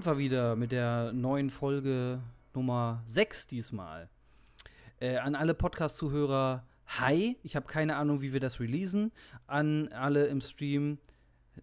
[0.00, 2.22] sind wir wieder mit der neuen Folge
[2.54, 4.08] Nummer 6 diesmal.
[4.98, 7.36] Äh, an alle Podcast-Zuhörer, hi.
[7.42, 9.12] Ich habe keine Ahnung, wie wir das releasen.
[9.46, 10.96] An alle im Stream,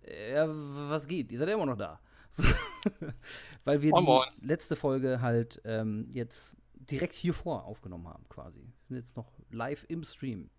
[0.03, 1.31] äh, was geht?
[1.31, 1.99] Ihr seid ja immer noch da.
[2.29, 2.43] So,
[3.63, 8.59] weil wir die letzte Folge halt ähm, jetzt direkt hier vor aufgenommen haben, quasi.
[8.59, 10.51] Wir sind jetzt noch live im Stream.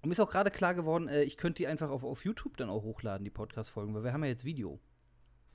[0.00, 2.56] Und mir ist auch gerade klar geworden, äh, ich könnte die einfach auf, auf YouTube
[2.56, 4.80] dann auch hochladen, die Podcast-Folgen, weil wir haben ja jetzt Video.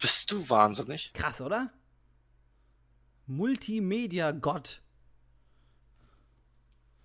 [0.02, 1.14] Bist du wahnsinnig?
[1.14, 1.72] Krass, oder?
[3.28, 4.82] Multimedia-Gott.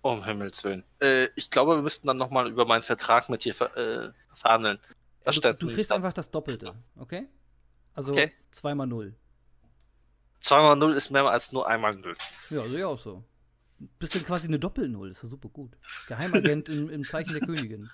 [0.01, 0.83] Um Himmels Willen.
[0.99, 4.79] Äh, ich glaube, wir müssten dann nochmal über meinen Vertrag mit dir ver äh, verhandeln.
[5.23, 7.27] Das Du, kriegst einfach das Doppelte, okay?
[7.93, 8.31] Also Okay.
[8.51, 9.15] zweimal null.
[10.39, 12.15] 2 mal 0 ist mehr als nur einmal 0.
[12.51, 13.23] Ja, sehe ich auch so.
[13.99, 15.75] Bist du quasi eine Doppel-Null, ist ja super gut.
[16.07, 17.89] Geheimagent im, im Zeichen der Königin.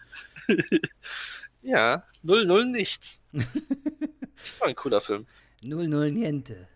[1.62, 3.22] Ja, 0 0 nichts.
[4.44, 5.26] das war ein cooler Film.
[5.62, 6.68] 0-0 Niente.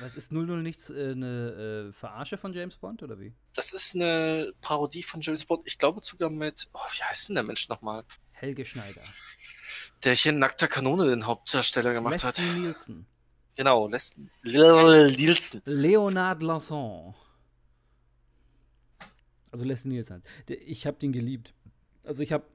[0.00, 0.90] Was ist 0-0 nichts?
[0.90, 3.32] Äh, eine äh, Verarsche von James Bond oder wie?
[3.54, 5.62] Das ist eine Parodie von James Bond.
[5.66, 6.68] Ich glaube sogar mit.
[6.72, 8.04] Oh, wie heißt denn der Mensch nochmal?
[8.32, 9.02] Helge Schneider.
[10.04, 12.38] Der hier in nackter Kanone den Hauptdarsteller gemacht hat.
[12.38, 13.06] Leslie Nielsen.
[13.56, 15.60] Genau, Leslie Nielsen.
[15.66, 17.14] Leonard Lasson.
[19.50, 20.22] Also Leslie Nielsen.
[20.46, 21.52] Ich habe den geliebt.
[22.04, 22.46] Also ich habe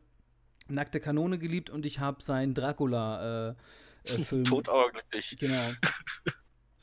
[0.67, 3.55] Nackte Kanone geliebt und ich habe seinen Dracula äh,
[4.07, 4.45] äh, Film.
[4.45, 5.35] Tot aber glücklich.
[5.39, 5.71] Genau.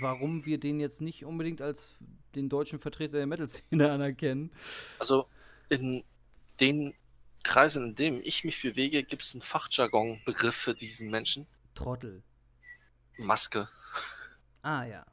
[0.00, 1.94] warum wir den jetzt nicht unbedingt als
[2.34, 4.52] den deutschen Vertreter der Metal-Szene anerkennen.
[4.98, 5.26] Also
[5.70, 6.04] in
[6.60, 6.94] den
[7.42, 11.46] Kreisen, in denen ich mich bewege, gibt es einen Fachjargon-Begriff für diesen Menschen.
[11.74, 12.22] Trottel.
[13.16, 13.68] Maske.
[14.60, 15.06] Ah, ja.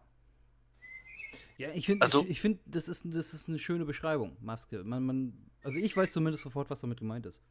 [1.58, 4.84] Ja, ich finde, Also- ich, ich find, das, ist, das ist eine schöne Beschreibung, Maske.
[4.84, 7.42] Man, man, also ich weiß zumindest sofort, was damit gemeint ist.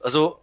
[0.00, 0.38] Also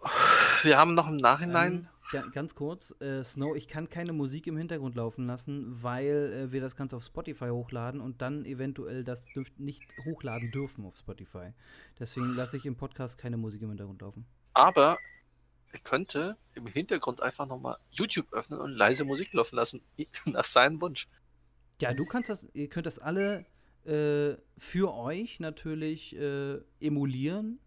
[0.63, 1.73] wir haben noch im Nachhinein.
[1.73, 6.33] Ähm, ga- ganz kurz, äh, Snow, ich kann keine Musik im Hintergrund laufen lassen, weil
[6.47, 9.25] äh, wir das Ganze auf Spotify hochladen und dann eventuell das
[9.57, 11.53] nicht hochladen dürfen auf Spotify.
[11.99, 14.25] Deswegen lasse ich im Podcast keine Musik im Hintergrund laufen.
[14.53, 14.97] Aber
[15.71, 19.81] er könnte im Hintergrund einfach nochmal YouTube öffnen und leise Musik laufen lassen.
[20.25, 21.07] Nach seinem Wunsch.
[21.81, 23.45] Ja, du kannst das, ihr könnt das alle
[23.89, 27.59] äh, für euch natürlich äh, emulieren,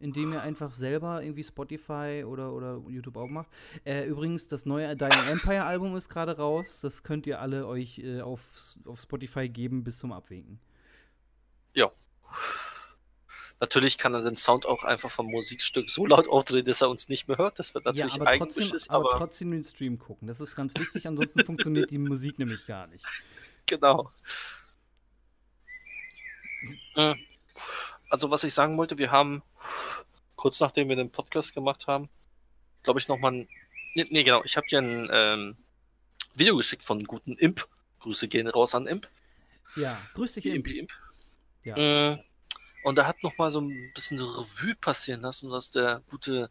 [0.00, 3.48] indem ihr einfach selber irgendwie Spotify oder, oder YouTube aufmacht.
[3.84, 6.80] Äh, übrigens, das neue Dying Empire Album ist gerade raus.
[6.80, 10.60] Das könnt ihr alle euch äh, auf, auf Spotify geben bis zum Abwinken.
[11.74, 11.92] Ja.
[13.58, 17.08] Natürlich kann er den Sound auch einfach vom Musikstück so laut aufdrehen, dass er uns
[17.08, 17.58] nicht mehr hört.
[17.58, 20.28] Das wird natürlich ja, aber eigentlich trotzdem, ist, aber aber trotzdem den Stream gucken.
[20.28, 23.04] Das ist ganz wichtig, ansonsten funktioniert die Musik nämlich gar nicht.
[23.66, 24.10] genau.
[26.94, 27.14] Äh,
[28.10, 29.42] Also was ich sagen wollte, wir haben
[30.36, 32.08] kurz nachdem wir den Podcast gemacht haben,
[32.82, 33.48] glaube ich nochmal ein.
[33.94, 35.56] Nee, nee, genau, ich habe dir ein ähm,
[36.34, 37.66] Video geschickt von guten Imp.
[38.00, 39.08] Grüße gehen raus an Imp.
[39.74, 40.68] Ja, grüß dich, Imp.
[40.68, 40.92] Imp.
[41.64, 41.76] Ja.
[41.76, 42.18] Äh,
[42.84, 46.50] und er hat nochmal so ein bisschen so Revue passieren lassen, was der gute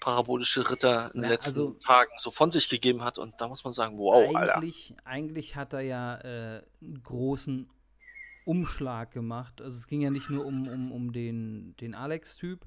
[0.00, 3.18] parabolische Ritter in den Ja, letzten also- Tagen so von sich gegeben hat.
[3.18, 4.56] Und da muss man sagen, wow, Alter.
[4.56, 7.70] eigentlich, eigentlich hat er ja äh, einen großen
[8.48, 9.60] Umschlag gemacht.
[9.60, 12.64] Also es ging ja nicht nur um, um, um den, den Alex-Typ,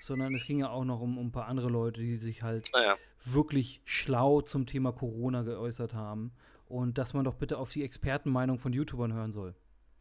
[0.00, 2.70] sondern es ging ja auch noch um, um ein paar andere Leute, die sich halt
[2.72, 2.96] Naja.
[3.24, 6.32] wirklich schlau zum Thema Corona geäußert haben.
[6.68, 9.54] Und dass man doch bitte auf die Expertenmeinung von YouTubern hören soll.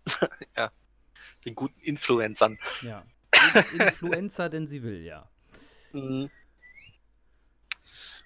[1.46, 2.60] Den guten Influencern.
[2.82, 3.04] Ja.
[3.74, 5.28] In- Influencer, denn sie will, ja.
[5.94, 6.30] Mhm.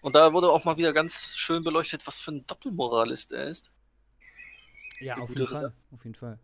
[0.02, 3.72] Und da wurde auch mal wieder ganz schön beleuchtet, was für ein Doppelmoralist er ist.
[5.00, 5.48] Ja, auf jeden.
[5.48, 5.74] Fall.
[5.92, 6.40] Auf jeden Fall.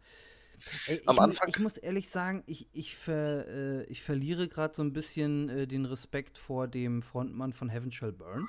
[0.87, 4.73] Ich, Am mu- Anfang- ich muss ehrlich sagen, ich, ich, ver, äh, ich verliere gerade
[4.75, 8.47] so ein bisschen äh, den Respekt vor dem Frontmann von Heaven Shall Burn.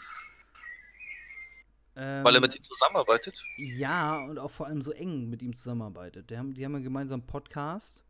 [1.94, 3.42] Weil er Ähm, mit ihm zusammenarbeitet.
[3.56, 6.28] Ja, und auch vor allem so eng mit ihm zusammenarbeitet.
[6.30, 8.04] Die haben, die haben einen gemeinsamen Podcast.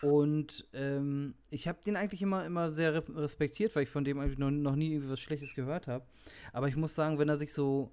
[0.00, 4.18] Und ähm, ich habe den eigentlich immer, immer sehr re- respektiert, weil ich von dem
[4.18, 6.04] eigentlich noch, noch nie irgendwie was Schlechtes gehört habe.
[6.52, 7.92] Aber ich muss sagen, wenn er sich so.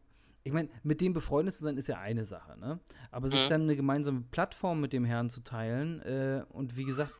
[0.49, 2.79] Ich meine, mit dem befreundet zu sein, ist ja eine Sache, ne?
[3.11, 3.49] Aber sich Mhm.
[3.49, 7.13] dann eine gemeinsame Plattform mit dem Herrn zu teilen, äh, und wie gesagt,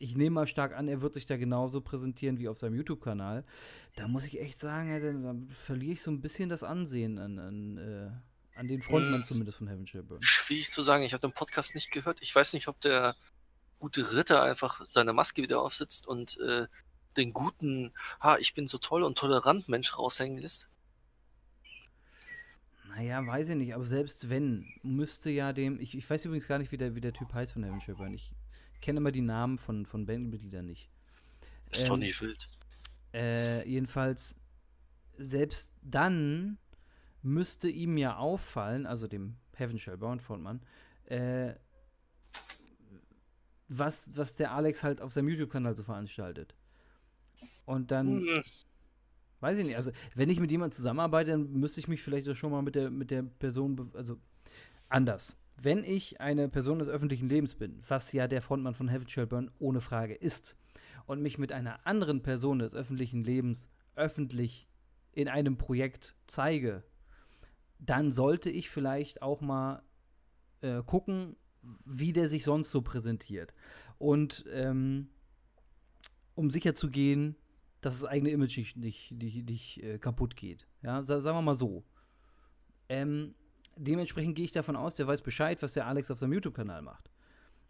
[0.00, 3.44] ich nehme mal stark an, er wird sich da genauso präsentieren wie auf seinem YouTube-Kanal.
[3.94, 7.38] Da muss ich echt sagen, ja, dann, verliere ich so ein bisschen das Ansehen an,
[7.38, 9.24] an, äh, an den Frontmann Mhm.
[9.24, 10.20] zumindest von Heaven Shall Burn.
[10.20, 12.18] Schwierig zu sagen, ich habe den Podcast nicht gehört.
[12.20, 13.14] Ich weiß nicht, ob der
[13.78, 16.66] gute Ritter einfach seine Maske wieder aufsetzt und äh,
[17.16, 20.66] den guten, ha, ich bin so toll und tolerant Mensch raushängen lässt.
[22.94, 25.80] Naja, weiß ich nicht, aber selbst wenn, müsste ja dem.
[25.80, 28.12] Ich, ich weiß übrigens gar nicht, wie der, wie der Typ heißt von Heaven Burn.
[28.12, 28.34] Ich
[28.82, 30.90] kenne immer die Namen von, von Bandmitgliedern nicht.
[31.70, 32.50] Ist doch Ähm, nicht wild.
[33.14, 34.36] Äh, jedenfalls,
[35.18, 36.58] selbst dann
[37.22, 40.60] müsste ihm ja auffallen, also dem Heaven Shall Burn Frontmann,
[41.06, 41.54] äh,
[43.68, 46.54] was, was der Alex halt auf seinem YouTube-Kanal so veranstaltet.
[47.64, 48.42] Und dann, Hm,
[49.42, 52.36] weiß ich nicht, also wenn ich mit jemandem zusammenarbeite, dann müsste ich mich vielleicht auch
[52.36, 54.16] schon mal mit der, mit der Person, also
[54.88, 55.36] anders.
[55.60, 59.26] Wenn ich eine Person des öffentlichen Lebens bin, was ja der Frontmann von Heaven Shall
[59.26, 60.56] Burn ohne Frage ist,
[61.06, 64.68] und mich mit einer anderen Person des öffentlichen Lebens öffentlich
[65.12, 66.84] in einem Projekt zeige,
[67.78, 69.82] dann sollte ich vielleicht auch mal
[70.60, 71.36] äh, gucken,
[71.84, 73.52] wie der sich sonst so präsentiert.
[73.98, 75.08] Und ähm,
[76.34, 77.36] um sicher zu gehen,
[77.82, 80.66] dass das eigene Image nicht, nicht, nicht, nicht äh, kaputt geht.
[80.82, 81.84] Ja, sa sagen wir mal so.
[82.88, 83.34] Ähm,
[83.76, 87.10] dementsprechend gehe ich davon aus, der weiß Bescheid, was der Alex auf seinem YouTube-Kanal macht.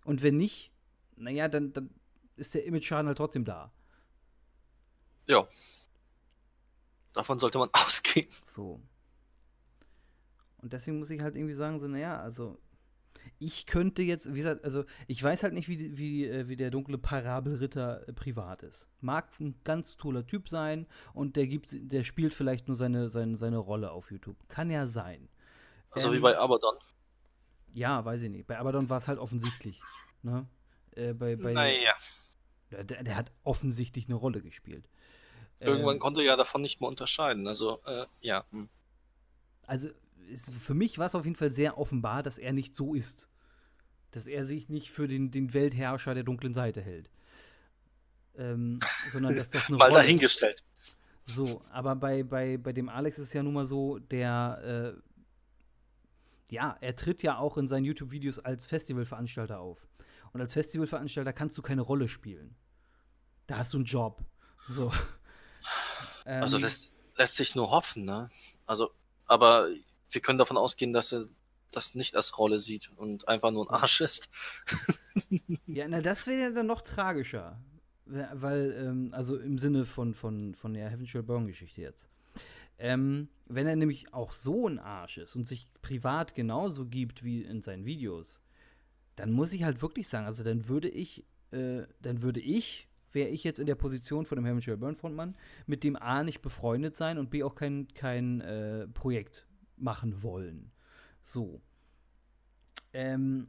[0.04, 0.70] Und wenn nicht,
[1.16, 1.90] naja, dann, dann
[2.36, 3.72] ist der Image-Schaden halt trotzdem da.
[5.26, 5.44] ja.
[7.14, 8.28] Davon sollte man ausgehen.
[8.46, 8.80] So.
[10.58, 12.58] Und deswegen muss ich halt irgendwie sagen, so, naja, also
[13.38, 16.70] ich könnte jetzt, wie gesagt, also ich weiß halt nicht, wie, wie, äh, wie der
[16.70, 18.88] dunkle Parabelritter äh, privat ist.
[19.00, 23.36] Mag ein ganz toller Typ sein und der gibt, der spielt vielleicht nur seine, seine,
[23.36, 24.36] seine Rolle auf YouTube.
[24.48, 25.28] Kann ja sein.
[25.90, 26.76] Also wie Ähm, bei Abaddon.
[27.74, 28.46] Ja, weiß ich nicht.
[28.46, 29.80] Bei Abaddon war es halt offensichtlich.
[30.22, 30.46] Ne?
[30.92, 31.94] Äh, bei, bei, Naja.
[32.70, 34.88] der, der hat offensichtlich eine Rolle gespielt.
[35.58, 37.46] Irgendwann Ähm, konnte er ja davon nicht mehr unterscheiden.
[37.46, 38.44] Also, äh, ja.
[38.50, 38.68] hm.
[39.66, 39.88] also
[40.28, 43.28] ist, für mich war es auf jeden Fall sehr offenbar, dass er nicht so ist.
[44.10, 47.10] Dass er sich nicht für den, den Weltherrscher der dunklen Seite hält.
[48.36, 48.80] Ähm,
[49.12, 50.62] sondern dass das eine Mal Rolle dahingestellt.
[51.24, 56.52] So, aber bei, bei, bei dem Alex ist es ja nun mal so, der, äh,
[56.52, 59.86] ja, er tritt ja auch in seinen YouTube-Videos als Festivalveranstalter auf.
[60.32, 62.56] Und als Festivalveranstalter kannst du keine Rolle spielen.
[63.46, 64.24] Da hast du einen Job.
[64.68, 64.92] So.
[66.24, 68.30] Also Ähm, das lässt sich nur hoffen, ne?
[68.66, 68.90] Also,
[69.26, 69.68] aber
[70.12, 71.26] wir können davon ausgehen, dass er
[71.70, 74.28] das nicht als Rolle sieht und einfach nur ein Arsch ist.
[75.66, 77.58] Ja, na, das wäre ja dann noch tragischer.
[78.06, 82.08] We- Weil, ähm, also im Sinne von, von, von der Heaven Burn-Geschichte jetzt.
[82.78, 87.42] Ähm, wenn er nämlich auch so ein Arsch ist und sich privat genauso gibt wie
[87.42, 88.40] in seinen Videos,
[89.16, 93.28] dann muss ich halt wirklich sagen, also dann würde ich, äh, dann würde ich, wäre
[93.28, 96.40] ich jetzt in der Position von dem Heaven Shall Burn Frontmann, mit dem A nicht
[96.42, 99.46] befreundet sein und B auch kein, kein äh, Projekt
[99.82, 100.70] machen wollen.
[101.24, 101.60] So.
[102.92, 103.48] Ähm,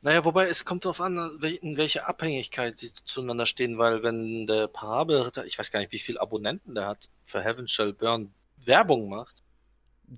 [0.00, 4.66] Naja, wobei es kommt darauf an, in welcher Abhängigkeit sie zueinander stehen, weil wenn der
[4.66, 9.08] Parabelritter, ich weiß gar nicht, wie viele Abonnenten der hat, für Heaven Shall Burn Werbung
[9.08, 9.44] macht,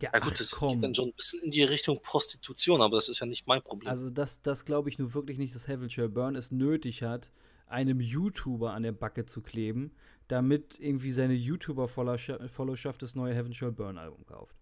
[0.01, 0.73] ja, ja gut, ach, das komm.
[0.73, 3.63] geht dann schon ein bisschen in die Richtung Prostitution, aber das ist ja nicht mein
[3.63, 3.89] Problem.
[3.91, 7.31] Also das, das glaube ich nur wirklich nicht, dass Heaven Shall Burn es nötig hat,
[7.67, 9.93] einem YouTuber an der Backe zu kleben,
[10.29, 14.57] damit irgendwie seine YouTuber-Followerschaft das neue Heaven Shall Burn Album kauft.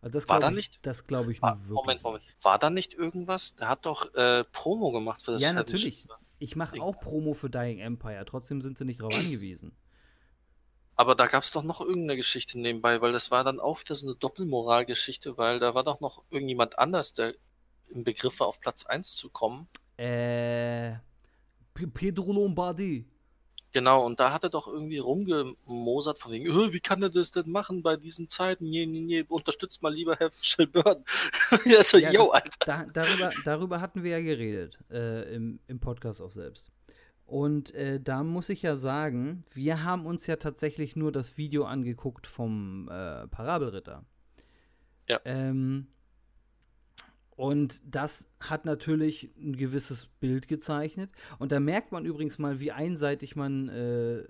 [0.00, 1.74] Also das War da ich, nicht- das glaube ich Ah, nur wirklich.
[1.74, 2.24] Moment, Moment.
[2.42, 3.56] War da nicht irgendwas?
[3.56, 6.04] Der hat doch äh, Promo gemacht für das Ja, Heaven natürlich.
[6.06, 6.16] Shall.
[6.38, 9.72] Ich mache auch Promo für Dying Empire, trotzdem sind sie nicht darauf angewiesen.
[10.94, 13.94] Aber da gab es doch noch irgendeine Geschichte nebenbei, weil das war dann auch wieder
[13.94, 17.34] so eine Doppelmoral-Geschichte, weil da war doch noch irgendjemand anders, der
[17.88, 19.68] im Begriff war, auf Platz 1 zu kommen.
[19.96, 20.94] Äh,
[21.94, 23.06] Pedro Lombardi.
[23.72, 27.30] Genau, und da hat er doch irgendwie rumgemosert von wegen, "Äh, wie kann er das
[27.32, 28.68] denn machen bei diesen Zeiten?
[28.68, 31.04] Nee, nee, nee, unterstützt mal lieber Herr Schilburn.
[31.66, 32.56] ja, so, Ja, yo, das, Alter.
[32.64, 36.70] da, darüber, darüber hatten wir ja geredet, äh, im, im Podcast auch selbst.
[37.26, 41.64] Und äh, da muss ich ja sagen, wir haben uns ja tatsächlich nur das Video
[41.64, 44.02] angeguckt vom äh, Parabelritter.
[45.08, 45.20] Ja.
[45.26, 45.88] Ähm,
[47.38, 51.08] und das hat natürlich ein gewisses Bild gezeichnet.
[51.38, 54.24] Und da merkt man übrigens mal, wie einseitig man, äh,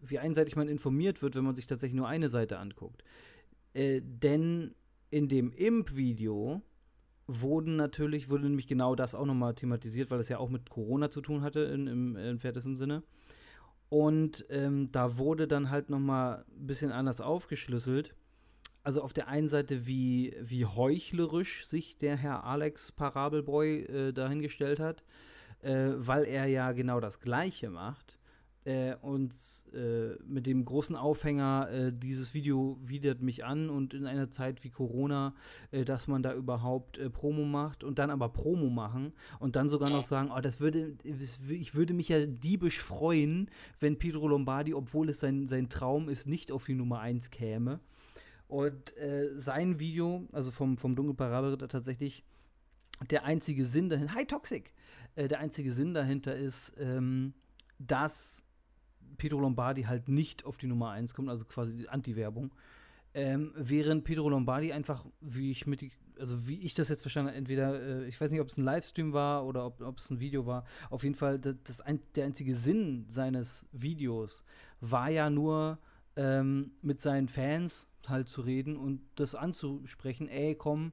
[0.00, 3.02] wie einseitig man informiert wird, wenn man sich tatsächlich nur eine Seite anguckt.
[3.74, 4.76] Äh, denn
[5.10, 6.62] in dem Imp-Video
[7.26, 11.10] wurden natürlich, wurde nämlich genau das auch nochmal thematisiert, weil es ja auch mit Corona
[11.10, 13.02] zu tun hatte in, im entferntesten Sinne.
[13.88, 18.14] Und ähm, da wurde dann halt nochmal ein bisschen anders aufgeschlüsselt.
[18.82, 24.80] Also auf der einen Seite, wie, wie heuchlerisch sich der Herr Alex Parabelboy äh, dahingestellt
[24.80, 25.04] hat,
[25.62, 28.18] äh, weil er ja genau das Gleiche macht.
[28.64, 29.34] Äh, und
[29.74, 34.62] äh, mit dem großen Aufhänger, äh, dieses Video widert mich an und in einer Zeit
[34.62, 35.34] wie Corona,
[35.72, 39.90] äh, dass man da überhaupt Promo macht und dann aber Promo machen und dann sogar
[39.90, 45.08] noch sagen, oh, das würde, ich würde mich ja diebisch freuen, wenn Pedro Lombardi, obwohl
[45.08, 47.80] es sein, sein Traum ist, nicht auf die Nummer 1 käme.
[48.52, 52.22] Und äh, sein Video, also vom, vom Dunkelparabelritter tatsächlich,
[53.10, 54.74] der einzige Sinn dahinter, hi Toxic,
[55.14, 57.32] äh, der einzige Sinn dahinter ist, ähm,
[57.78, 58.44] dass
[59.16, 62.52] Pedro Lombardi halt nicht auf die Nummer 1 kommt, also quasi die Anti-Werbung.
[63.14, 67.38] Ähm, während Pedro Lombardi einfach, wie ich mit, also wie ich das jetzt verstanden habe,
[67.38, 70.44] entweder, äh, ich weiß nicht, ob es ein Livestream war oder ob, es ein Video
[70.44, 74.44] war, auf jeden Fall, das, das ein, der einzige Sinn seines Videos
[74.82, 75.78] war ja nur,
[76.16, 80.92] ähm, mit seinen Fans halt zu reden und das anzusprechen, ey, komm,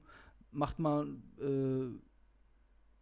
[0.52, 1.08] macht mal,
[1.40, 1.88] äh,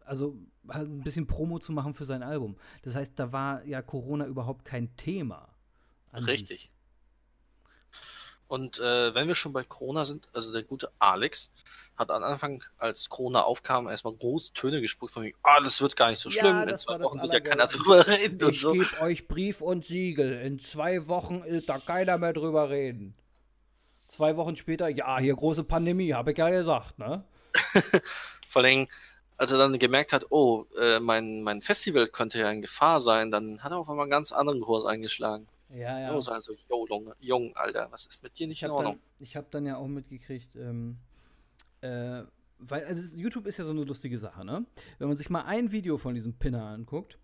[0.06, 0.38] also
[0.70, 2.58] halt ein bisschen Promo zu machen für sein Album.
[2.84, 5.50] Das heißt, da war ja Corona überhaupt kein Thema.
[6.14, 6.28] sich.
[6.28, 6.72] Richtig.
[8.48, 11.52] Und äh, wenn wir schon bei Corona sind, also der gute Alex
[11.98, 16.12] hat am Anfang, als Corona aufkam, erstmal große Töne gespuckt von ah, das wird gar
[16.12, 18.62] nicht so Ja, schlimm, in das zwei Wochen wird ja keiner drüber reden und Ich
[18.62, 18.72] so.
[18.72, 20.40] gebe euch Brief und Siegel.
[20.42, 23.16] In zwei Wochen ist da keiner mehr drüber reden.
[24.08, 27.24] Zwei Wochen später, ja, hier große Pandemie, habe ich ja gesagt, ne?
[28.48, 28.88] Vor allem,
[29.38, 33.32] als er dann gemerkt hat, oh, äh, mein, mein Festival könnte ja in Gefahr sein,
[33.32, 35.48] dann hat er auf einmal einen ganz anderen Kurs eingeschlagen.
[35.70, 36.12] Ja, Ja.
[36.14, 39.04] Also, yo, Junge, Jung, Alter, was ist mit dir nicht Ich in habe dann, Ordnung?
[39.20, 40.98] ich hab dann ja auch mitgekriegt, ähm,
[41.82, 42.24] äh,
[42.60, 44.66] weil, also YouTube ist ja so eine lustige Sache, ne?
[44.98, 47.20] Wenn man sich mal ein Video von diesem Pinner anguckt,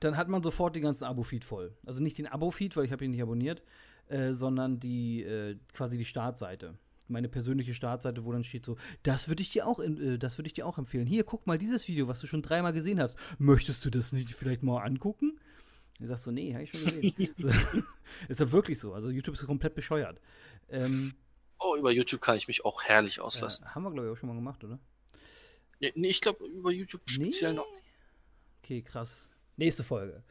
[0.00, 1.76] dann hat man sofort den ganzen Abo-Feed voll.
[1.84, 3.62] Also nicht den Abo-Feed, weil ich habe ihn nicht abonniert,
[4.08, 6.74] äh, sondern die, äh, quasi die Startseite.
[7.08, 10.38] Meine persönliche Startseite, wo dann steht so, das würde ich dir auch, in, äh, das
[10.38, 11.06] würde ich dir auch empfehlen.
[11.06, 13.18] Hier, guck mal dieses Video, was du schon dreimal gesehen hast.
[13.38, 15.38] Möchtest du das nicht vielleicht mal angucken?
[16.00, 17.34] Du sagst so, nee, habe ich schon gesehen.
[18.28, 18.94] ist ja wirklich so.
[18.94, 20.20] Also YouTube ist komplett bescheuert.
[20.68, 21.12] Ähm,
[21.64, 23.72] Oh, über YouTube kann ich mich auch herrlich auslassen.
[23.72, 24.80] haben wir, glaube ich, auch schon mal gemacht, oder?
[25.78, 27.56] Nee, nee, ich glaube, über YouTube speziell Nee.
[27.58, 27.66] noch.
[28.64, 29.28] Okay, krass.
[29.56, 30.24] Nächste Folge.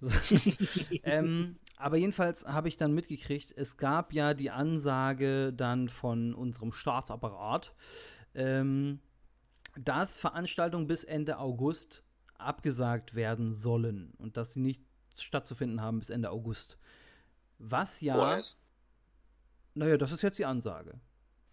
[1.02, 6.72] ähm, aber jedenfalls habe ich dann mitgekriegt, es gab ja die Ansage dann von unserem
[6.72, 7.74] Staatsapparat,
[8.34, 9.00] ähm,
[9.78, 12.04] dass Veranstaltungen bis Ende August
[12.36, 14.82] abgesagt werden sollen und dass sie nicht
[15.18, 16.78] stattzufinden haben bis Ende August.
[17.58, 18.60] Was ja, Vorerst.
[19.74, 21.00] naja, das ist jetzt die Ansage.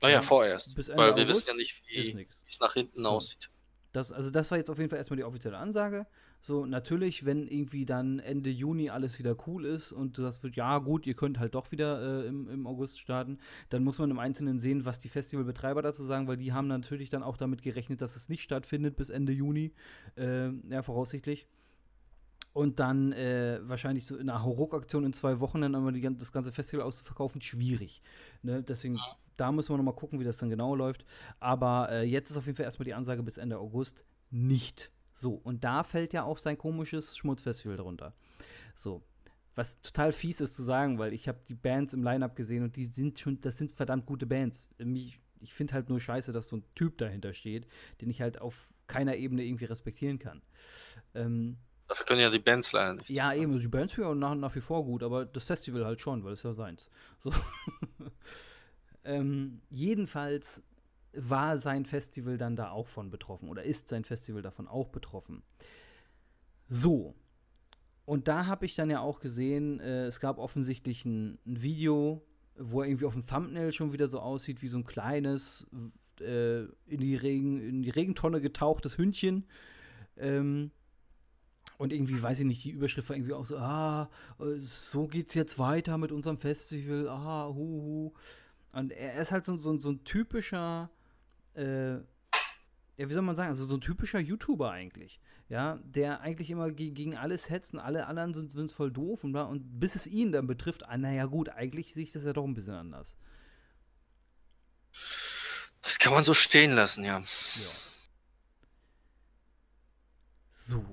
[0.02, 0.76] Naja, Ja, vorerst.
[0.76, 3.10] bis Ende Weil wir August wissen ja nicht, wie es nach hinten So.
[3.10, 3.50] aussieht.
[3.94, 6.06] Das, also das war jetzt auf jeden Fall erstmal die offizielle Ansage.
[6.46, 10.78] So, natürlich, wenn irgendwie dann Ende Juni alles wieder cool ist und das wird, ja
[10.78, 14.20] gut, ihr könnt halt doch wieder äh, im, im August starten, dann muss man im
[14.20, 18.00] Einzelnen sehen, was die Festivalbetreiber dazu sagen, weil die haben natürlich dann auch damit gerechnet,
[18.00, 19.74] dass es nicht stattfindet bis Ende Juni,
[20.18, 21.48] äh, ja, voraussichtlich.
[22.54, 26.52] Und dann äh, wahrscheinlich so in einer Hauruck-Aktion in zwei Wochen dann einmal das ganze
[26.52, 28.04] Festival auszuverkaufen, schwierig.
[28.44, 28.62] Ne?
[28.62, 29.00] Deswegen,
[29.36, 31.06] da müssen wir nochmal gucken, wie das dann genau läuft.
[31.40, 34.92] Aber äh, jetzt ist auf jeden Fall erstmal die Ansage bis Ende August nicht.
[35.16, 38.14] So, und da fällt ja auch sein komisches Schmutzfestival drunter.
[38.76, 39.02] So.
[39.56, 42.76] Was total fies ist zu sagen, weil ich habe die Bands im Line-Up gesehen und
[42.76, 44.70] die sind schon, das sind verdammt gute Bands.
[44.78, 47.66] Mich, ich finde halt nur scheiße, dass so ein Typ dahinter steht,
[48.02, 50.42] den ich halt auf keiner Ebene irgendwie respektieren kann.
[51.14, 51.58] Ähm,
[51.88, 53.10] Dafür können ja die Bands leider nichts.
[53.10, 56.02] ja, eben, also die Bands auch nach, nach wie vor gut, aber das Festival halt
[56.02, 56.90] schon, weil es ja seins.
[57.20, 57.32] So.
[59.06, 60.64] ähm, jedenfalls
[61.16, 65.44] war sein Festival dann da auch von betroffen oder ist sein Festival davon auch betroffen.
[66.68, 67.16] So.
[68.06, 72.26] Und da habe ich dann ja auch gesehen, äh, es gab offensichtlich ein, ein Video,
[72.58, 75.68] wo er irgendwie auf dem Thumbnail schon wieder so aussieht wie so ein kleines,
[76.22, 79.46] äh, in, die Regen, in die Regentonne getauchtes Hündchen.
[80.18, 80.72] Ähm,
[81.78, 85.34] Und irgendwie, weiß ich nicht, die Überschrift war irgendwie auch so, ah, äh, so geht's
[85.34, 88.14] jetzt weiter mit unserem Festival, ah, hu, hu.
[88.72, 90.90] Und er ist halt so, so, so ein typischer,
[91.56, 91.96] äh,
[92.98, 95.20] ja, wie soll man sagen, also so ein typischer YouTuber eigentlich.
[95.48, 99.36] Ja, der eigentlich immer gegen alles hetzt und alle anderen sind es voll doof und,
[99.36, 102.46] und bis es ihn dann betrifft, ah, naja, gut, eigentlich sehe ich das ja doch
[102.46, 103.16] ein bisschen anders.
[105.84, 107.20] Das kann man so stehen lassen, ja.
[107.20, 107.26] Ja.
[110.54, 110.84] So.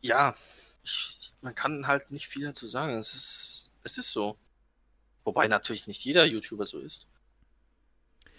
[0.00, 0.34] Ja,
[0.82, 2.94] ich, man kann halt nicht viel dazu sagen.
[2.94, 4.38] Es ist, es ist so.
[5.24, 7.06] Wobei natürlich nicht jeder YouTuber so ist.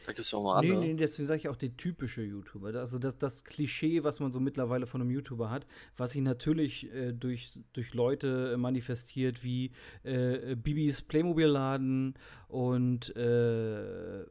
[0.05, 0.79] Da gibt es auch mal andere.
[0.79, 2.75] Nee, nee, deswegen sage ich auch der typische YouTuber.
[2.75, 5.65] Also das, das Klischee, was man so mittlerweile von einem YouTuber hat,
[5.97, 9.71] was sich natürlich äh, durch, durch Leute äh, manifestiert wie
[10.03, 12.15] äh, Bibis Playmobil-Laden
[12.47, 14.25] und äh,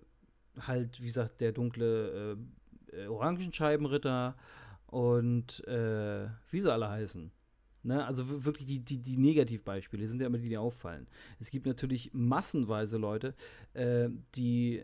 [0.61, 2.37] halt, wie gesagt, der dunkle
[2.93, 4.37] äh, Orangenscheibenritter
[4.87, 7.31] und äh, wie sie alle heißen.
[7.85, 8.05] Ne?
[8.05, 11.07] Also wirklich die, die, die Negativbeispiele sind ja immer die, die auffallen.
[11.41, 13.35] Es gibt natürlich massenweise Leute,
[13.75, 14.83] äh, die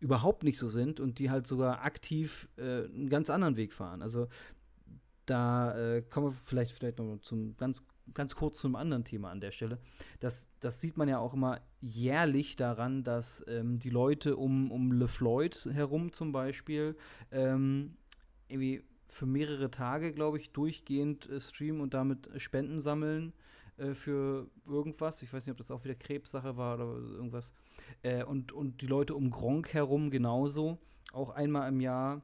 [0.00, 4.02] überhaupt nicht so sind und die halt sogar aktiv äh, einen ganz anderen Weg fahren.
[4.02, 4.28] Also
[5.24, 7.82] da äh, kommen wir vielleicht, vielleicht noch zum ganz,
[8.14, 9.78] ganz kurz zum anderen Thema an der Stelle.
[10.20, 14.92] Das, das sieht man ja auch immer jährlich daran, dass ähm, die Leute um, um
[14.92, 16.96] LeFloid herum zum Beispiel
[17.32, 17.96] ähm,
[18.48, 23.32] irgendwie für mehrere Tage, glaube ich, durchgehend äh, streamen und damit Spenden sammeln
[23.78, 25.22] äh, für irgendwas.
[25.22, 27.52] Ich weiß nicht, ob das auch wieder Krebssache war oder irgendwas.
[28.02, 30.78] Äh, und, und die Leute um Gronk herum genauso.
[31.12, 32.22] Auch einmal im Jahr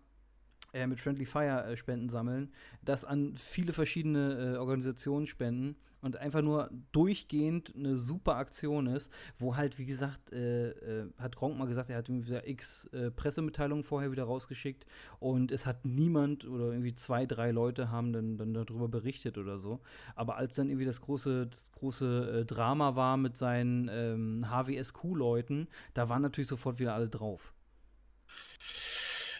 [0.73, 6.17] äh, mit Friendly Fire äh, Spenden sammeln, das an viele verschiedene äh, Organisationen spenden und
[6.17, 11.57] einfach nur durchgehend eine super Aktion ist, wo halt, wie gesagt, äh, äh, hat Gronk
[11.57, 14.85] mal gesagt, er hat wieder x äh, Pressemitteilungen vorher wieder rausgeschickt
[15.21, 19.59] und es hat niemand oder irgendwie zwei, drei Leute haben dann, dann darüber berichtet oder
[19.59, 19.81] so.
[20.17, 25.69] Aber als dann irgendwie das große, das große äh, Drama war mit seinen ähm, HWSQ-Leuten,
[25.95, 27.53] da waren natürlich sofort wieder alle drauf.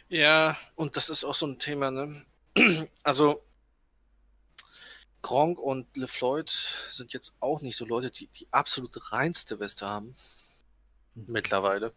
[0.09, 2.23] Ja, und das ist auch so ein Thema, ne?
[3.03, 3.43] Also,
[5.23, 6.51] Gronk und LeFloid
[6.91, 10.15] sind jetzt auch nicht so Leute, die die absolut reinste Weste haben.
[11.15, 11.27] Hm.
[11.29, 11.93] Mittlerweile.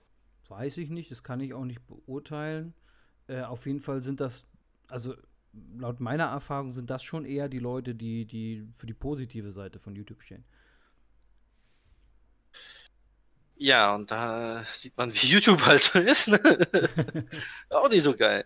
[0.48, 2.74] Weiß ich nicht, das kann ich auch nicht beurteilen.
[3.28, 4.46] Äh, auf jeden Fall sind das,
[4.88, 5.16] also
[5.78, 9.80] laut meiner Erfahrung sind das schon eher die Leute, die, die für die positive Seite
[9.80, 10.46] von YouTube stehen.
[13.58, 16.28] Ja, und da sieht man, wie YouTube halt so ist.
[16.28, 16.40] Ne?
[17.70, 18.46] Auch nicht so geil.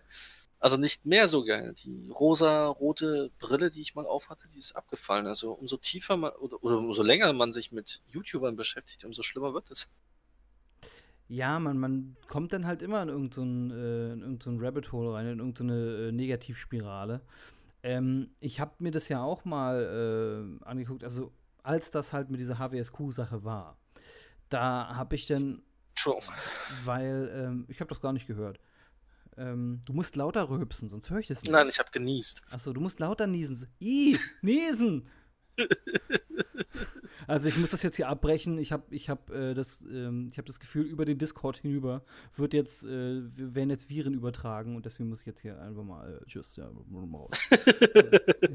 [0.60, 1.74] Also nicht mehr so geil.
[1.82, 5.26] Die rosa-rote Brille, die ich mal aufhatte, die ist abgefallen.
[5.26, 9.54] Also umso tiefer man oder, oder umso länger man sich mit YouTubern beschäftigt, umso schlimmer
[9.54, 9.88] wird es.
[11.28, 15.14] Ja, man, man kommt dann halt immer in irgendein so äh, irgend so Rabbit Hole
[15.14, 17.22] rein, in irgendeine so äh, Negativspirale.
[17.82, 22.40] Ähm, ich habe mir das ja auch mal äh, angeguckt, also als das halt mit
[22.40, 23.78] dieser HWSQ-Sache war
[24.50, 25.62] da habe ich dann,
[26.84, 28.60] weil ähm, ich habe das gar nicht gehört.
[29.36, 31.52] Ähm, du musst lauter rülpsen, sonst höre ich das nicht.
[31.52, 32.42] Nein, ich habe genießt.
[32.50, 33.68] Achso, du musst lauter niesen.
[33.78, 35.08] Ih, niesen!
[37.26, 38.58] also ich muss das jetzt hier abbrechen.
[38.58, 42.02] Ich habe ich hab, äh, das, ähm, hab das Gefühl, über den Discord hinüber
[42.36, 46.20] wird jetzt, äh, werden jetzt Viren übertragen und deswegen muss ich jetzt hier einfach mal
[46.22, 47.30] äh, tschüss, ja, raus.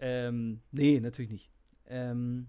[0.00, 1.50] ähm, nee, natürlich nicht.
[1.86, 2.48] Ähm,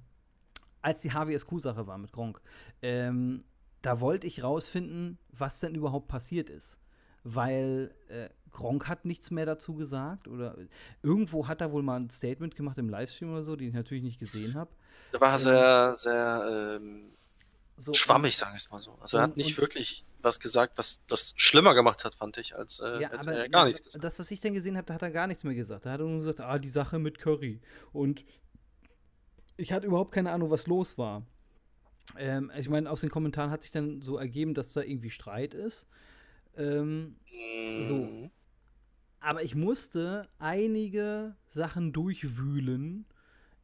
[0.81, 2.41] als die HWSQ-Sache war mit Gronk,
[2.81, 3.43] ähm,
[3.81, 6.79] da wollte ich rausfinden, was denn überhaupt passiert ist.
[7.23, 10.57] Weil äh, Gronk hat nichts mehr dazu gesagt oder
[11.03, 14.03] irgendwo hat er wohl mal ein Statement gemacht im Livestream oder so, den ich natürlich
[14.03, 14.71] nicht gesehen habe.
[15.11, 17.13] Da war ähm, sehr, sehr ähm,
[17.77, 18.97] so, schwammig, sagen wir es mal so.
[19.01, 22.79] Also er hat nicht wirklich was gesagt, was das schlimmer gemacht hat, fand ich, als
[22.79, 24.03] äh, ja, aber, er gar nichts gesagt.
[24.03, 25.85] Das, was ich dann gesehen habe, da hat er gar nichts mehr gesagt.
[25.85, 27.61] Da hat er nur gesagt, ah, die Sache mit Curry.
[27.93, 28.25] Und
[29.55, 31.23] ich hatte überhaupt keine Ahnung, was los war.
[32.17, 35.53] Ähm, ich meine, aus den Kommentaren hat sich dann so ergeben, dass da irgendwie Streit
[35.53, 35.87] ist.
[36.57, 37.15] Ähm,
[37.81, 37.95] so.
[37.95, 38.31] Mhm.
[39.19, 43.05] Aber ich musste einige Sachen durchwühlen,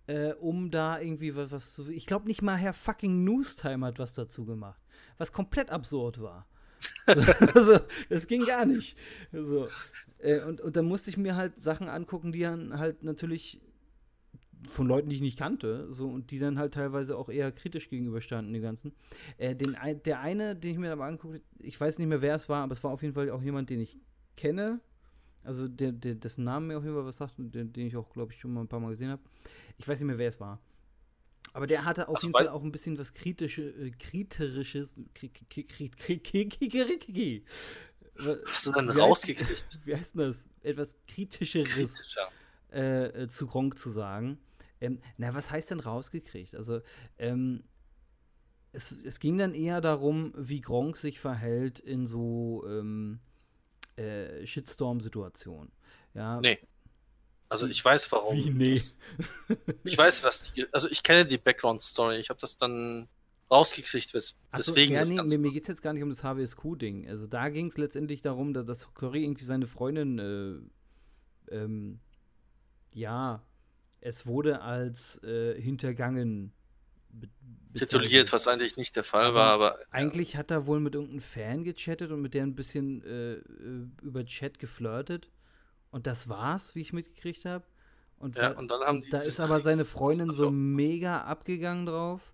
[0.08, 1.90] äh, um da irgendwie was, was zu.
[1.90, 4.82] Ich glaube, nicht mal Herr fucking Newstime hat was dazu gemacht.
[5.18, 6.48] Was komplett absurd war.
[7.06, 7.80] also,
[8.10, 8.98] das ging gar nicht.
[9.32, 9.68] So.
[10.20, 13.62] Äh, und, und dann musste ich mir halt Sachen angucken, die dann halt natürlich
[14.69, 17.89] von Leuten, die ich nicht kannte, so und die dann halt teilweise auch eher kritisch
[17.89, 18.93] gegenüberstanden, die ganzen.
[19.38, 22.49] Äh, den, der eine, den ich mir aber angucke, ich weiß nicht mehr, wer es
[22.49, 23.97] war, aber es war auf jeden Fall auch jemand, den ich
[24.36, 24.80] kenne.
[25.43, 27.97] Also der, der dessen Namen mir auf jeden Fall was sagt und den, den ich
[27.97, 29.21] auch, glaube ich, schon mal ein paar Mal gesehen habe.
[29.78, 30.60] Ich weiß nicht mehr, wer es war.
[31.52, 34.97] Aber der hatte auf Ach, jeden Fall auch ein bisschen was kritische, äh, kriterisches.
[38.45, 39.65] Hast du dann wie rausgekriegt?
[39.65, 40.49] Heißt, wie heißt das?
[40.62, 41.95] Etwas kritischeres.
[41.95, 42.30] Kritischer
[42.73, 44.38] äh, zu Gronk zu sagen.
[44.84, 46.56] Ähm, na, was heißt denn rausgekriegt?
[46.56, 46.82] Also,
[47.17, 47.63] ähm,
[48.74, 53.19] es, es ging dann eher darum, wie Gronk sich verhält in so ähm,
[53.96, 55.72] äh, Shitstorm-Situationen.
[56.13, 56.41] Ja.
[56.41, 56.60] Nee.
[57.50, 58.36] Also ich weiß warum.
[58.36, 58.74] Wie nee?
[58.74, 58.98] Das,
[59.84, 60.54] ich weiß was.
[60.54, 62.17] Die, also ich kenne die Background-Story.
[62.17, 63.08] Ich habe das dann
[63.52, 64.93] rausgekriegt, wes, deswegen.
[64.93, 67.08] ja, das nee, mir geht es jetzt gar nicht um das HWSQ-Ding.
[67.08, 70.17] Also da ging es letztendlich darum, dass, dass Curry irgendwie seine Freundin,
[71.52, 72.00] äh, ähm,
[72.91, 73.43] ja,
[74.04, 76.52] es wurde als äh, hintergangen
[77.74, 81.22] tituliert, was eigentlich nicht der Fall Aber war, aber Eigentlich hat er wohl mit irgendeinem
[81.22, 85.30] Fan gechattet und mit der ein bisschen äh, äh, über Chat geflirtet.
[85.89, 87.63] Und das war's, wie ich mitgekriegt habe.
[88.18, 92.33] Und, ja, und dann haben die da ist aber seine Freundin so mega abgegangen drauf.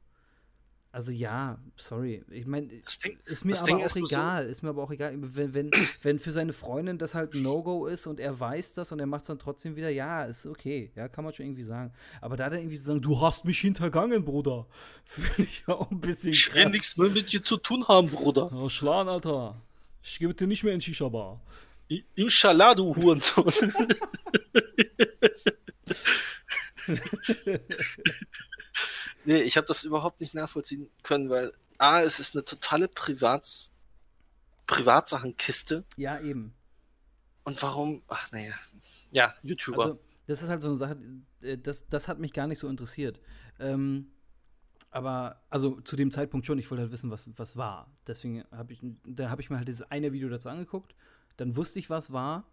[0.91, 2.23] Also ja, sorry.
[2.32, 2.67] Ich meine,
[3.25, 4.47] ist mir aber Ding auch ist nur so- egal.
[4.47, 5.13] Ist mir aber auch egal.
[5.17, 5.69] Wenn, wenn,
[6.02, 9.06] wenn für seine Freundin das halt ein No-Go ist und er weiß das und er
[9.06, 10.91] macht es dann trotzdem wieder, ja, ist okay.
[10.95, 11.93] Ja, kann man schon irgendwie sagen.
[12.21, 14.65] Aber da dann irgendwie zu sagen, du hast mich hintergangen, Bruder.
[15.06, 18.49] Finde ich auch ein bisschen ich will nichts mehr mit dir zu tun haben, Bruder.
[18.52, 19.62] Ja, Schlan, Alter.
[20.02, 21.39] Ich gebe dir nicht mehr in Shisha-Bar.
[22.15, 23.45] Inshallah, du Hurensohn.
[29.25, 33.71] nee, ich habe das überhaupt nicht nachvollziehen können, weil A, es ist eine totale Privats
[34.69, 35.83] Privatsachenkiste.
[35.97, 36.53] Ja, eben.
[37.43, 38.03] Und warum?
[38.07, 38.53] Ach naja.
[39.11, 39.85] Ja, YouTuber.
[39.85, 40.97] Also, das ist halt so eine Sache,
[41.41, 43.19] äh, das, das hat mich gar nicht so interessiert.
[43.59, 44.11] Ähm,
[44.91, 47.91] aber, also zu dem Zeitpunkt schon, ich wollte halt wissen, was, was war.
[48.05, 50.93] Deswegen habe ich, dann habe ich mir halt dieses eine Video dazu angeguckt,
[51.37, 52.45] dann wusste ich, was war.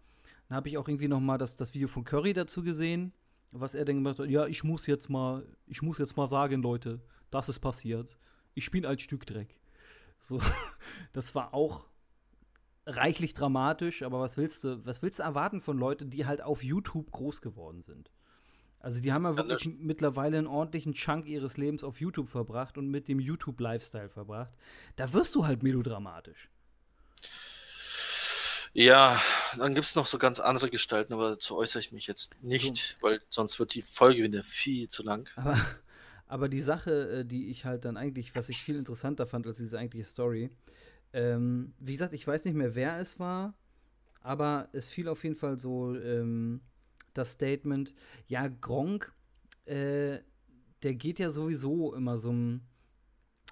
[0.49, 3.13] Dann habe ich auch irgendwie noch mal das, das Video von Curry dazu gesehen,
[3.51, 4.29] was er dann gemacht hat.
[4.29, 6.99] Ja, ich muss jetzt mal, ich muss jetzt mal sagen, Leute,
[7.31, 8.17] das ist passiert.
[8.53, 9.55] Ich bin ein Stück Dreck.
[10.19, 10.39] So,
[11.13, 11.85] das war auch
[12.85, 16.63] reichlich dramatisch, aber was willst du, was willst du erwarten von Leuten, die halt auf
[16.63, 18.09] YouTube groß geworden sind?
[18.79, 22.27] Also die haben ja Ja, wirklich das- mittlerweile einen ordentlichen Chunk ihres Lebens auf YouTube
[22.27, 24.53] verbracht und mit dem YouTube-Lifestyle verbracht.
[24.95, 26.49] Da wirst du halt melodramatisch.
[28.77, 29.19] Ja,
[29.57, 32.97] dann gibt es noch so ganz andere Gestalten, aber dazu äußere ich mich jetzt nicht,
[33.01, 35.27] weil sonst wird die Folge wieder viel zu lang.
[35.35, 35.57] Aber,
[36.27, 39.57] aber die Sache, äh, die ich halt dann eigentlich, was ich viel interessanter fand als
[39.57, 40.49] diese eigentliche Story,
[41.13, 43.55] ähm, wie gesagt, ich weiß nicht mehr, wer es war,
[44.21, 46.61] aber es fiel auf jeden Fall so ähm,
[47.13, 47.93] das Statement,
[48.27, 49.13] ja, Gronk,
[49.65, 50.19] äh,
[50.83, 52.61] der geht ja sowieso immer so, ein-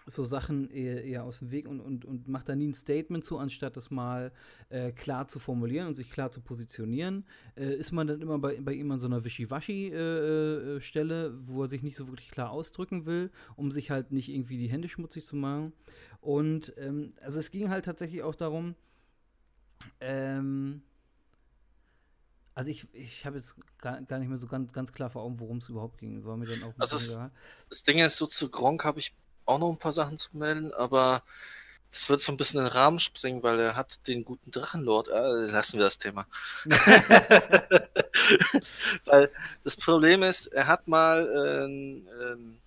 [0.08, 3.26] so Sachen eher, eher aus dem Weg und, und, und macht da nie ein Statement
[3.26, 4.32] zu, anstatt das mal
[4.70, 7.26] äh, klar zu formulieren und sich klar zu positionieren.
[7.56, 11.82] Äh, ist man dann immer bei, bei ihm an so einer Wischiwaschi-Stelle, wo er sich
[11.82, 15.36] nicht so wirklich klar ausdrücken will, um sich halt nicht irgendwie die Hände schmutzig zu
[15.36, 15.74] machen.
[16.22, 18.76] Und ähm, also es ging halt tatsächlich auch darum,
[20.00, 20.84] ähm,
[22.54, 25.40] also ich, ich habe jetzt gar, gar nicht mehr so ganz, ganz klar vor Augen,
[25.40, 26.24] worum es überhaupt ging.
[26.24, 27.32] War mir dann auch Also egal.
[27.70, 29.14] Das Ding ist, so zu Gronk habe ich
[29.46, 31.24] auch noch ein paar Sachen zu melden, aber
[31.96, 35.08] das wird so ein bisschen in den Rahmen springen, weil er hat den guten Drachenlord.
[35.08, 36.28] Äh, lassen wir das Thema.
[39.06, 39.32] weil
[39.64, 42.60] das Problem ist, er hat mal ähm, ähm,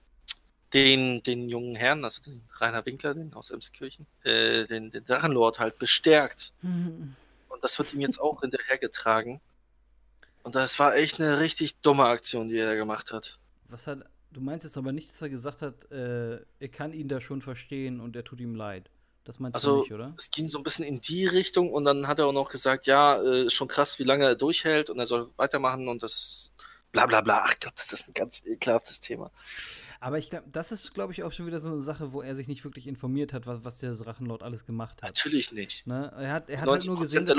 [0.73, 5.59] den, den jungen Herrn, also den Rainer Winkler, den aus Emskirchen, äh, den, den Drachenlord
[5.59, 6.55] halt bestärkt.
[7.49, 9.43] Und das wird ihm jetzt auch hinterhergetragen.
[10.43, 13.39] Und das war echt eine richtig dumme Aktion, die er da gemacht hat.
[13.69, 13.99] Was hat,
[14.33, 17.43] du meinst jetzt aber nicht, dass er gesagt hat, äh, er kann ihn da schon
[17.43, 18.91] verstehen und er tut ihm leid.
[19.25, 20.15] Das meinst du Also, nicht, oder?
[20.17, 22.87] es ging so ein bisschen in die Richtung und dann hat er auch noch gesagt,
[22.87, 26.53] ja, äh, ist schon krass, wie lange er durchhält und er soll weitermachen und das
[26.93, 27.43] bla bla bla.
[27.45, 29.31] Ach Gott, das ist ein ganz ekelhaftes Thema.
[30.01, 32.35] Aber ich glaube, das ist, glaube ich, auch schon wieder so eine Sache, wo er
[32.37, 35.11] sich nicht wirklich informiert hat, was, was der Drachenlord alles gemacht hat.
[35.11, 35.87] Natürlich nicht.
[35.87, 36.13] Ne?
[36.17, 37.37] Er hat, er hat halt 90% nur gesehen, dass,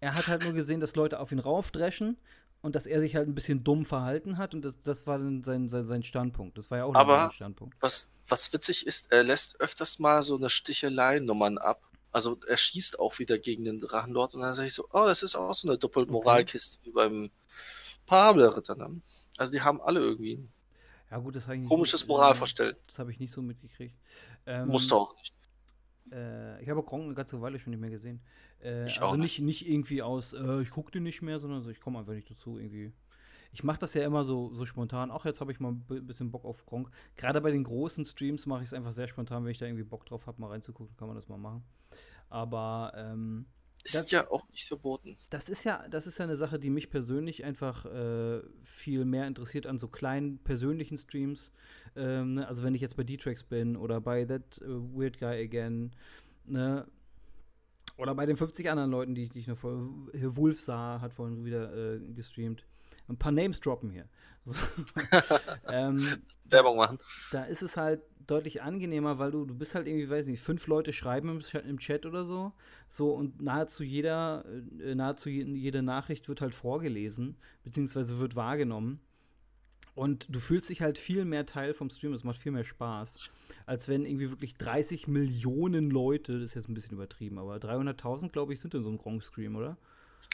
[0.00, 2.16] er hat halt nur gesehen, dass Leute auf ihn raufdreschen
[2.64, 5.42] und dass er sich halt ein bisschen dumm verhalten hat und das, das war dann
[5.42, 6.56] sein, sein, sein Standpunkt.
[6.56, 7.76] Das war ja auch Aber- sein Standpunkt.
[7.80, 11.82] Was, was witzig ist, er lässt öfters mal so eine Stichelei-Nummern ab.
[12.10, 15.22] Also er schießt auch wieder gegen den Drachenlord und dann sage ich so, oh, das
[15.22, 17.30] ist auch so eine Doppelmoralkiste wie beim
[18.06, 18.76] Parabelritter.
[18.76, 19.00] Ne?
[19.36, 20.48] Also die haben alle irgendwie ein
[21.10, 22.76] Ja, gut, das komisches Moralverstellen.
[22.86, 23.94] Das habe ich nicht so mitgekriegt.
[24.46, 25.34] Ähm, Musste auch nicht.
[26.12, 28.20] Äh, ich habe Gronk eine ganze Weile schon nicht mehr gesehen.
[28.62, 31.62] Äh, Ich also auch nicht, nicht irgendwie aus, äh, ich gucke den nicht mehr, sondern
[31.62, 32.92] so, ich komme einfach nicht dazu irgendwie.
[33.52, 35.10] Ich mache das ja immer so, so spontan.
[35.10, 36.90] Auch jetzt habe ich mal ein bi- bisschen Bock auf Gronk.
[37.16, 39.84] Gerade bei den großen Streams mache ich es einfach sehr spontan, wenn ich da irgendwie
[39.84, 41.64] Bock drauf habe, mal reinzugucken, kann man das mal machen.
[42.30, 43.46] Aber ähm,
[43.84, 45.16] Ist das- ja auch nicht verboten.
[45.30, 49.26] das ist ja, das ist ja eine Sache, die mich persönlich einfach äh, viel mehr
[49.26, 51.50] interessiert an so kleinen persönlichen Streams.
[51.94, 52.48] Ähm, ne?
[52.48, 55.92] Also wenn ich jetzt bei D-Tracks bin oder bei That äh, Weird Guy Again,
[56.46, 56.86] ne?
[57.96, 59.88] Oder bei den 50 anderen Leuten, die, die ich noch vor.
[60.12, 62.64] Wolf sah, hat vorhin wieder äh, gestreamt.
[63.08, 64.08] Ein paar Names droppen hier.
[64.46, 64.54] So.
[65.68, 66.98] ähm, Werbung machen.
[67.32, 70.66] Da ist es halt deutlich angenehmer, weil du, du bist halt irgendwie, weiß nicht, fünf
[70.66, 72.52] Leute schreiben im, im Chat oder so.
[72.90, 74.44] So und nahezu jeder,
[74.82, 79.00] äh, nahezu jede Nachricht wird halt vorgelesen, beziehungsweise wird wahrgenommen.
[79.94, 83.30] Und du fühlst dich halt viel mehr Teil vom Stream, es macht viel mehr Spaß,
[83.64, 88.30] als wenn irgendwie wirklich 30 Millionen Leute, das ist jetzt ein bisschen übertrieben, aber 300.000,
[88.30, 89.76] glaube ich, sind in so einem Gronk-Stream, oder?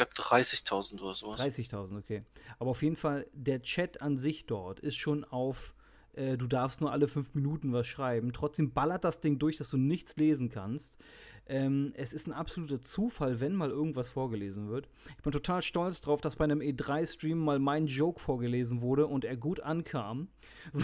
[0.01, 1.41] Ich glaube 30.000 oder sowas.
[1.41, 2.23] 30.000, okay.
[2.59, 5.75] Aber auf jeden Fall, der Chat an sich dort ist schon auf,
[6.15, 8.33] äh, du darfst nur alle fünf Minuten was schreiben.
[8.33, 10.97] Trotzdem ballert das Ding durch, dass du nichts lesen kannst.
[11.47, 14.89] Ähm, es ist ein absoluter Zufall, wenn mal irgendwas vorgelesen wird.
[15.17, 19.25] Ich bin total stolz drauf, dass bei einem E3-Stream mal mein Joke vorgelesen wurde und
[19.25, 20.29] er gut ankam.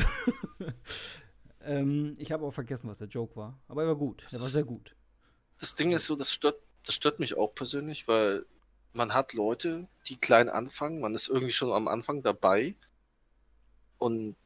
[1.61, 3.59] ähm, ich habe auch vergessen, was der Joke war.
[3.68, 4.26] Aber er war gut.
[4.31, 4.94] Er war sehr gut.
[5.59, 8.44] Das Ding ist so, das stört, das stört mich auch persönlich, weil
[8.97, 12.75] man hat Leute, die klein anfangen, man ist irgendwie schon am Anfang dabei
[13.99, 14.37] und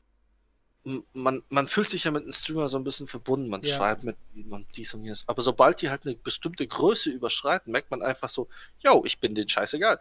[1.12, 3.76] man, man fühlt sich ja mit einem Streamer so ein bisschen verbunden, man ja.
[3.76, 5.28] schreibt mit ihm und dies und jenes.
[5.28, 9.34] Aber sobald die halt eine bestimmte Größe überschreiten, merkt man einfach so, yo, ich bin
[9.34, 10.00] den scheißegal.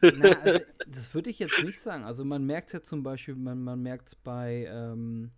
[0.00, 2.04] Na, also, das würde ich jetzt nicht sagen.
[2.04, 5.30] Also man merkt es ja zum Beispiel, man, man merkt es bei, ähm,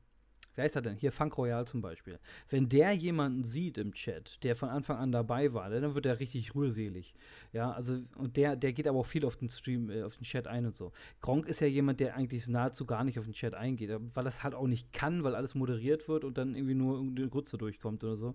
[0.55, 0.97] wer ist er denn?
[0.97, 2.19] Hier, Funk Royal zum Beispiel.
[2.49, 6.21] Wenn der jemanden sieht im Chat, der von Anfang an dabei war, dann wird er
[6.21, 7.15] richtig rührselig.
[7.53, 10.25] Ja, also, und der, der geht aber auch viel auf den Stream, äh, auf den
[10.25, 10.93] Chat ein und so.
[11.21, 14.43] Gronk ist ja jemand, der eigentlich nahezu gar nicht auf den Chat eingeht, weil das
[14.43, 18.05] halt auch nicht kann, weil alles moderiert wird und dann irgendwie nur irgendeine Grütze durchkommt
[18.05, 18.35] oder so.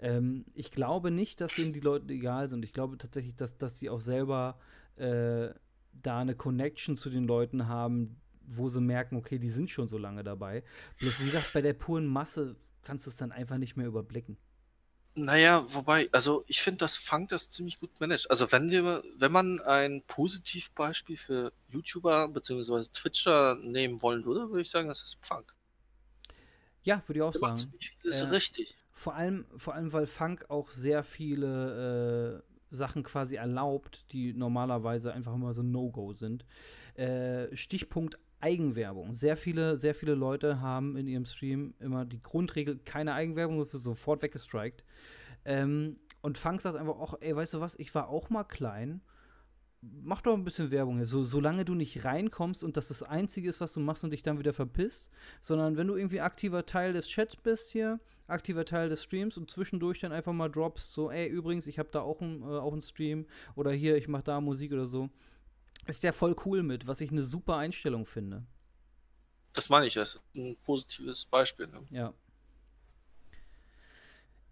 [0.00, 2.64] Ähm, ich glaube nicht, dass denen die Leute egal sind.
[2.64, 4.58] Ich glaube tatsächlich, dass, dass sie auch selber
[4.96, 5.50] äh,
[6.02, 9.98] da eine Connection zu den Leuten haben, wo sie merken, okay, die sind schon so
[9.98, 10.62] lange dabei.
[10.98, 14.36] Bloß wie gesagt, bei der puren Masse kannst du es dann einfach nicht mehr überblicken.
[15.14, 18.30] Naja, wobei, also ich finde, das Funk das ziemlich gut managt.
[18.30, 22.84] Also wenn wir, wenn man ein Positivbeispiel für YouTuber bzw.
[22.94, 25.54] Twitcher nehmen wollen würde, würde ich sagen, das ist Funk.
[26.82, 27.60] Ja, würde ich auch sagen.
[28.02, 28.74] Das ist äh, richtig.
[28.90, 35.12] Vor allem, vor allem, weil Funk auch sehr viele äh, Sachen quasi erlaubt, die normalerweise
[35.12, 36.46] einfach immer so No-Go sind.
[36.94, 39.14] Äh, Stichpunkt Eigenwerbung.
[39.14, 43.72] Sehr viele, sehr viele Leute haben in ihrem Stream immer die Grundregel, keine Eigenwerbung, das
[43.72, 44.84] wird sofort weggestrikt.
[45.44, 49.00] Ähm, und Funk sagt einfach, ach, ey, weißt du was, ich war auch mal klein.
[49.80, 51.06] Mach doch ein bisschen Werbung hier.
[51.06, 54.22] So, solange du nicht reinkommst und das das Einzige ist, was du machst und dich
[54.22, 58.88] dann wieder verpisst, sondern wenn du irgendwie aktiver Teil des Chats bist hier, aktiver Teil
[58.88, 62.20] des Streams und zwischendurch dann einfach mal droppst, so, ey, übrigens, ich habe da auch,
[62.20, 63.26] ein, äh, auch einen Stream
[63.56, 65.10] oder hier, ich mache da Musik oder so,
[65.86, 68.44] ist der voll cool mit, was ich eine super Einstellung finde.
[69.52, 71.66] Das meine ich, das ist ein positives Beispiel.
[71.66, 71.86] Ne?
[71.90, 72.14] Ja.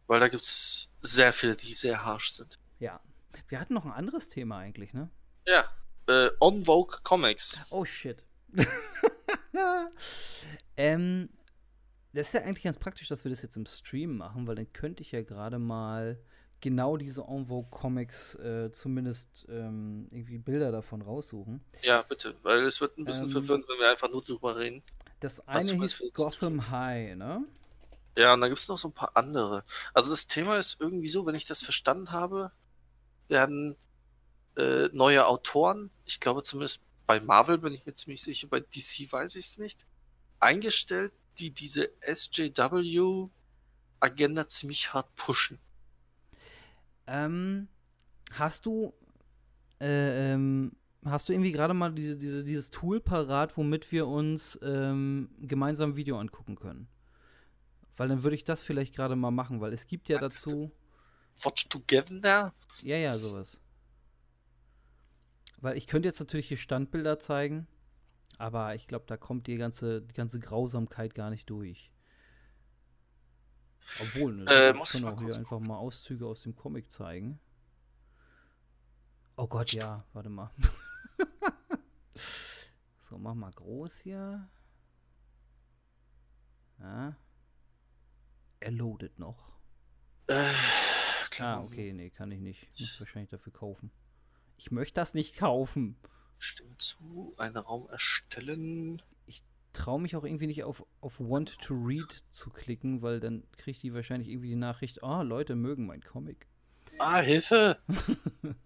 [0.06, 2.58] Weil da gibt es sehr viele, die sehr harsh sind.
[2.78, 3.00] Ja.
[3.48, 5.08] Wir hatten noch ein anderes Thema eigentlich, ne?
[5.46, 5.64] Ja.
[6.08, 7.60] Äh, On Vogue Comics.
[7.70, 8.24] Oh shit.
[10.76, 11.28] ähm,
[12.12, 14.72] das ist ja eigentlich ganz praktisch, dass wir das jetzt im Stream machen, weil dann
[14.72, 16.18] könnte ich ja gerade mal
[16.60, 21.60] genau diese En Vogue Comics äh, zumindest ähm, irgendwie Bilder davon raussuchen.
[21.82, 24.82] Ja, bitte, weil es wird ein bisschen ähm, verwirrend, wenn wir einfach nur drüber reden.
[25.20, 27.44] Das eine hieß Gotham High, ne?
[28.16, 29.64] Ja, und da gibt es noch so ein paar andere.
[29.94, 32.52] Also das Thema ist irgendwie so, wenn ich das verstanden habe,
[33.28, 33.76] werden
[34.56, 39.10] äh, neue Autoren, ich glaube zumindest bei Marvel bin ich mir ziemlich sicher, bei DC
[39.10, 39.86] weiß ich es nicht,
[40.38, 43.28] eingestellt, die diese SJW-Agenda
[44.48, 45.58] ziemlich hart pushen.
[47.10, 47.66] Ähm,
[48.32, 48.94] hast du,
[49.80, 54.56] äh, ähm, hast du irgendwie gerade mal diese, diese, dieses Tool parat, womit wir uns
[54.62, 56.86] ähm, gemeinsam ein Video angucken können?
[57.96, 60.70] Weil dann würde ich das vielleicht gerade mal machen, weil es gibt ja Magst dazu.
[61.42, 62.54] Watch Together?
[62.82, 63.60] Ja, ja, sowas.
[65.58, 67.66] Weil ich könnte jetzt natürlich hier Standbilder zeigen,
[68.38, 71.90] aber ich glaube, da kommt die ganze, die ganze Grausamkeit gar nicht durch.
[74.00, 77.40] Obwohl, ne, äh, muss ich auch hier einfach mal Auszüge aus dem Comic zeigen.
[79.36, 80.50] Oh Gott, ja, warte mal.
[83.00, 84.48] so, mach mal groß hier.
[86.78, 87.16] Ja.
[88.60, 89.50] Er loadet noch.
[90.26, 90.52] Äh,
[91.38, 92.68] ah, okay, nee, kann ich nicht.
[92.78, 93.90] Muss wahrscheinlich dafür kaufen.
[94.58, 95.96] Ich möchte das nicht kaufen.
[96.38, 97.32] Stimmt zu.
[97.38, 99.02] Einen Raum erstellen
[99.72, 103.82] traue mich auch irgendwie nicht auf, auf Want to Read zu klicken, weil dann kriegt
[103.82, 106.46] die wahrscheinlich irgendwie die Nachricht, ah, oh, Leute mögen mein Comic.
[106.98, 107.78] Ah, Hilfe!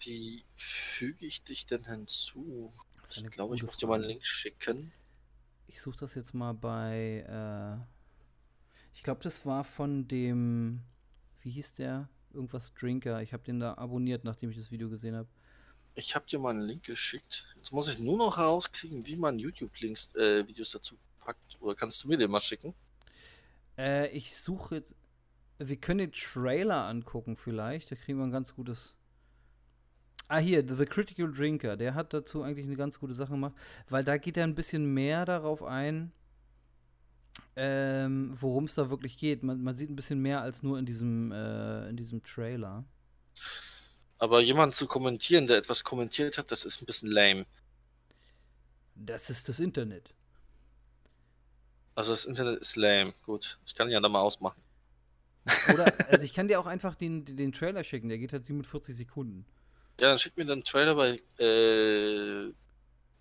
[0.00, 2.72] Wie füge ich dich denn hinzu?
[3.10, 4.92] Ich glaube, ich muss dir mal einen Link schicken.
[5.66, 7.84] Ich suche das jetzt mal bei, äh,
[8.94, 10.82] ich glaube, das war von dem,
[11.40, 12.08] wie hieß der?
[12.32, 13.22] Irgendwas Drinker.
[13.22, 15.28] Ich habe den da abonniert, nachdem ich das Video gesehen habe.
[15.96, 17.46] Ich habe dir mal einen Link geschickt.
[17.56, 21.56] Jetzt muss ich nur noch herauskriegen, wie man YouTube-Links, äh, Videos dazu packt.
[21.60, 22.74] Oder kannst du mir den mal schicken?
[23.78, 24.94] Äh, ich suche jetzt.
[25.58, 27.92] Wir können den Trailer angucken, vielleicht.
[27.92, 28.94] Da kriegen wir ein ganz gutes.
[30.26, 31.76] Ah, hier, The Critical Drinker.
[31.76, 33.54] Der hat dazu eigentlich eine ganz gute Sache gemacht,
[33.88, 36.12] weil da geht er ein bisschen mehr darauf ein,
[37.54, 39.44] ähm, worum es da wirklich geht.
[39.44, 42.84] Man, man, sieht ein bisschen mehr als nur in diesem, äh, in diesem Trailer.
[44.24, 47.44] Aber jemand zu kommentieren, der etwas kommentiert hat, das ist ein bisschen lame.
[48.94, 50.14] Das ist das Internet.
[51.94, 53.12] Also das Internet ist lame.
[53.26, 54.62] Gut, ich kann ihn ja da mal ausmachen.
[55.74, 58.96] Oder, also ich kann dir auch einfach den, den Trailer schicken, der geht halt 47
[58.96, 59.44] Sekunden.
[60.00, 62.50] Ja, dann schick mir den Trailer bei äh,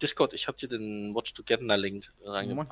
[0.01, 0.31] Discord.
[0.31, 2.71] Ich hab dir den Watch Together Link reingemacht.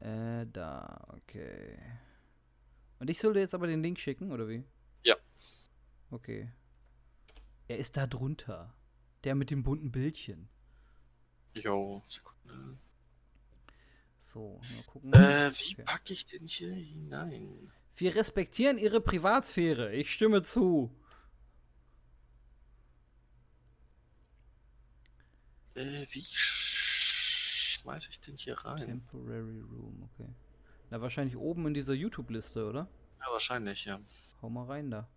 [0.00, 1.78] Äh, da, okay.
[3.00, 4.64] Und ich soll dir jetzt aber den Link schicken, oder wie?
[5.04, 5.16] Ja.
[6.12, 6.52] Okay.
[7.68, 8.74] Er ist da drunter.
[9.24, 10.48] Der mit dem bunten Bildchen.
[11.54, 12.78] Jo, Sekunde.
[14.18, 15.12] So, mal gucken.
[15.12, 15.82] Äh, wie okay.
[15.84, 17.72] packe ich denn hier hinein?
[17.96, 19.94] Wir respektieren Ihre Privatsphäre.
[19.94, 20.94] Ich stimme zu.
[25.74, 28.86] Äh, wie schmeiße ich denn hier rein?
[28.86, 30.28] Temporary Room, okay.
[30.90, 32.88] Na, wahrscheinlich oben in dieser YouTube-Liste, oder?
[33.18, 33.98] Ja, wahrscheinlich, ja.
[34.42, 35.08] Hau mal rein da.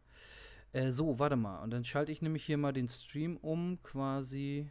[0.76, 1.60] Äh, so, warte mal.
[1.60, 4.70] Und dann schalte ich nämlich hier mal den Stream um, quasi.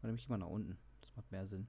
[0.00, 0.78] Warte mich mal nach unten.
[1.02, 1.68] Das macht mehr Sinn.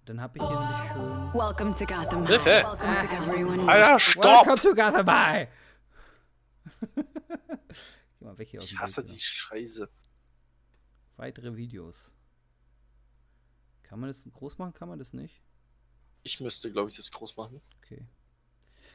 [0.00, 1.32] Und dann habe ich hier nämlich schön.
[1.32, 3.66] Welcome to Gotham to everyone.
[3.66, 4.46] Alter, stopp!
[4.46, 5.48] Welcome to Gotham High!
[6.94, 9.88] Geh mal weg hier aus dem Ich hasse Bild, die Scheiße.
[11.16, 12.12] Weitere Videos.
[13.84, 14.74] Kann man das groß machen?
[14.74, 15.40] Kann man das nicht?
[16.24, 17.62] Ich müsste, glaube ich, das groß machen.
[17.78, 18.06] Okay.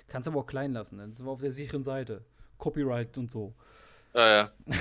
[0.05, 2.23] Kannst aber auch klein lassen, dann sind wir auf der sicheren Seite.
[2.63, 3.53] Copyright und so.
[4.13, 4.51] Ja, ja.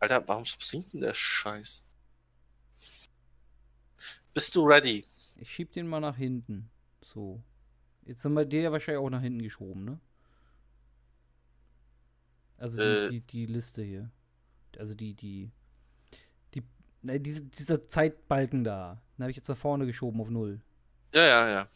[0.00, 1.84] Alter, warum springt denn der Scheiß?
[4.34, 5.04] Bist du ready?
[5.36, 6.68] Ich schieb den mal nach hinten.
[7.00, 7.40] So.
[8.06, 10.00] Jetzt haben wir dir ja wahrscheinlich auch nach hinten geschoben, ne?
[12.56, 13.08] Also die, Äh.
[13.10, 14.10] die, die Liste hier.
[14.76, 15.52] Also die, die.
[16.54, 16.64] Die.
[17.02, 19.00] Ne, diese, dieser Zeitbalken da.
[19.16, 20.60] Den habe ich jetzt nach vorne geschoben auf null.
[21.14, 21.68] Ja, ja, ja.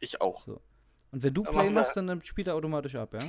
[0.00, 0.46] Ich auch.
[0.48, 3.26] Und wenn du Play machst, dann, dann spielt er automatisch ab, ja?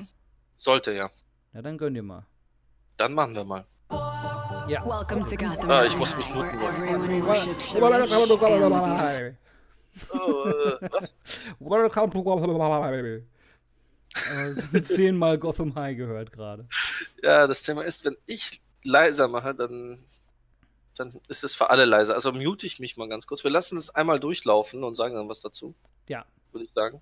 [0.58, 1.10] Sollte ja.
[1.54, 2.26] Ja, dann gönn dir mal.
[2.98, 3.66] Dann machen wir mal.
[4.68, 4.84] Ja.
[4.86, 6.98] Welcome to Gotham Ah, ich muss mich muten beautiful.
[10.12, 11.16] Oh, äh, was?
[11.60, 13.24] Welcome to Gotham High.
[14.74, 16.68] Äh, zehnmal Gotham High gehört gerade.
[17.22, 20.04] Ja, das Thema ist, wenn ich leiser mache, dann,
[20.96, 22.16] dann ist es für alle leiser.
[22.16, 23.44] Also mute ich mich mal ganz kurz.
[23.44, 25.76] Wir lassen es einmal durchlaufen und sagen dann was dazu.
[26.10, 26.26] Ja.
[26.52, 27.02] Würde ich sagen.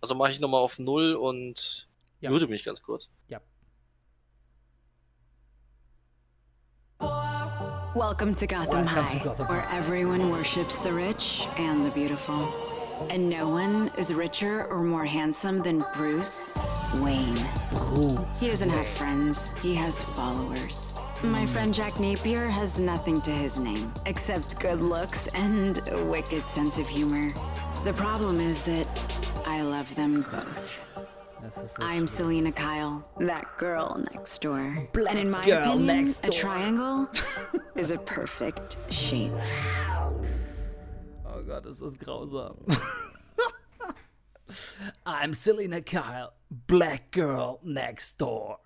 [0.00, 1.87] Also mache ich nochmal auf Null und
[2.20, 2.30] Ja.
[2.30, 3.10] mute mich ganz kurz.
[7.94, 12.52] Welcome to Gotham Welcome to High, Gotham where everyone worships the rich and the beautiful.
[13.10, 16.52] And no one is richer or more handsome than Bruce
[16.96, 17.36] Wayne.
[18.38, 20.92] He doesn't have friends, he has followers.
[21.22, 21.46] My hmm.
[21.46, 26.78] friend Jack Napier has nothing to his name except good looks and a wicked sense
[26.78, 27.32] of humor.
[27.84, 28.86] The problem is that
[29.46, 30.82] I love them both.
[31.40, 32.08] So I'm.
[32.08, 34.88] Selena Kyle, that girl next door.
[34.92, 36.40] Black and in my girl opinion, next a door.
[36.40, 37.08] triangle
[37.76, 39.32] is a perfect shape.
[41.24, 42.56] Oh Gott, ist das grausam.
[45.06, 48.58] I'm Selena Kyle, Black Girl Next Door.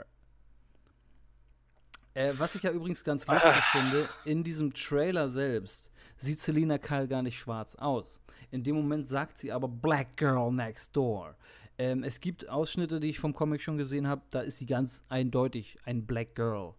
[2.15, 7.09] Äh, was ich ja übrigens ganz lustig finde, in diesem Trailer selbst sieht Selena Kyle
[7.09, 8.21] gar nicht schwarz aus.
[8.51, 11.35] In dem Moment sagt sie aber Black Girl Next Door.
[11.79, 15.05] Ähm, es gibt Ausschnitte, die ich vom Comic schon gesehen habe, da ist sie ganz
[15.09, 16.75] eindeutig ein Black Girl.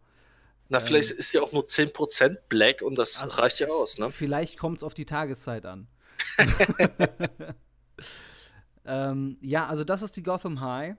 [0.70, 4.10] Na, vielleicht ist ja auch nur 10% Black und das Also- reicht ja aus, ne?
[4.12, 5.88] Vielleicht kommt es auf die Tageszeit an.
[8.86, 10.96] ähm, ja, also das ist die Gotham High.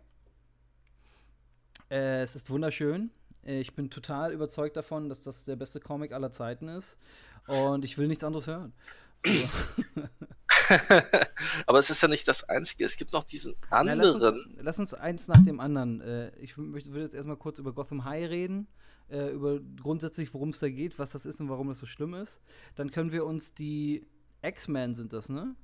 [1.91, 3.11] Äh, es ist wunderschön.
[3.45, 6.99] Äh, Ich bin total überzeugt davon, dass das der beste Comic aller Zeiten ist.
[7.47, 8.73] Und ich will nichts anderes hören.
[11.67, 12.85] Aber es ist ja nicht das Einzige.
[12.85, 14.45] Es gibt noch diesen Na, lass, anderen.
[14.45, 16.01] uns, lass uns eins nach dem anderen.
[16.01, 18.67] Äh, ich möchte- würde jetzt erstmal kurz über Gotham High reden.
[19.11, 22.15] Äh, über grundsätzlich, worum es da geht, was das ist und warum das so schlimm
[22.15, 22.41] ist.
[22.75, 24.07] Dann können wir uns die
[24.43, 25.55] X-Men sind das, ne?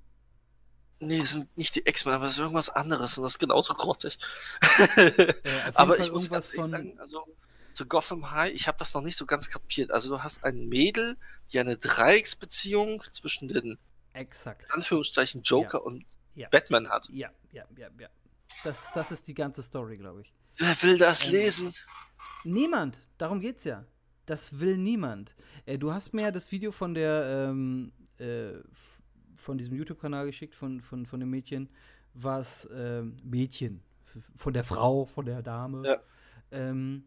[1.03, 3.73] Nee, das sind nicht die X-Men, aber es ist irgendwas anderes und das ist genauso
[3.75, 4.19] grottig.
[4.97, 5.35] Äh,
[5.75, 7.25] aber Fall ich muss ganz von- sagen, also
[7.73, 9.91] zu Gotham High, ich habe das noch nicht so ganz kapiert.
[9.91, 11.17] Also du hast ein Mädel,
[11.53, 13.79] die eine Dreiecksbeziehung zwischen den
[14.21, 14.65] Exakt.
[14.67, 15.85] in Anführungszeichen Joker Ja.
[15.85, 16.05] und
[16.35, 16.49] Ja.
[16.51, 17.09] Batman hat.
[17.11, 18.09] Ja, ja, ja, ja.
[18.65, 20.33] Das, das ist die ganze Story, glaube ich.
[20.57, 21.75] Wer will das Ähm, lesen?
[22.45, 22.99] Niemand.
[23.19, 23.85] Darum geht's ja.
[24.27, 25.35] das will niemand.
[25.67, 28.53] Äh, du hast mir ja das Video von der, ähm, äh,
[29.37, 31.69] von diesem YouTube-Kanal geschickt, von, von, von dem Mädchen,
[32.15, 33.83] was, ähm, Mädchen,
[34.37, 36.01] von der Frau, von der Dame, Ja.
[36.53, 37.05] ähm,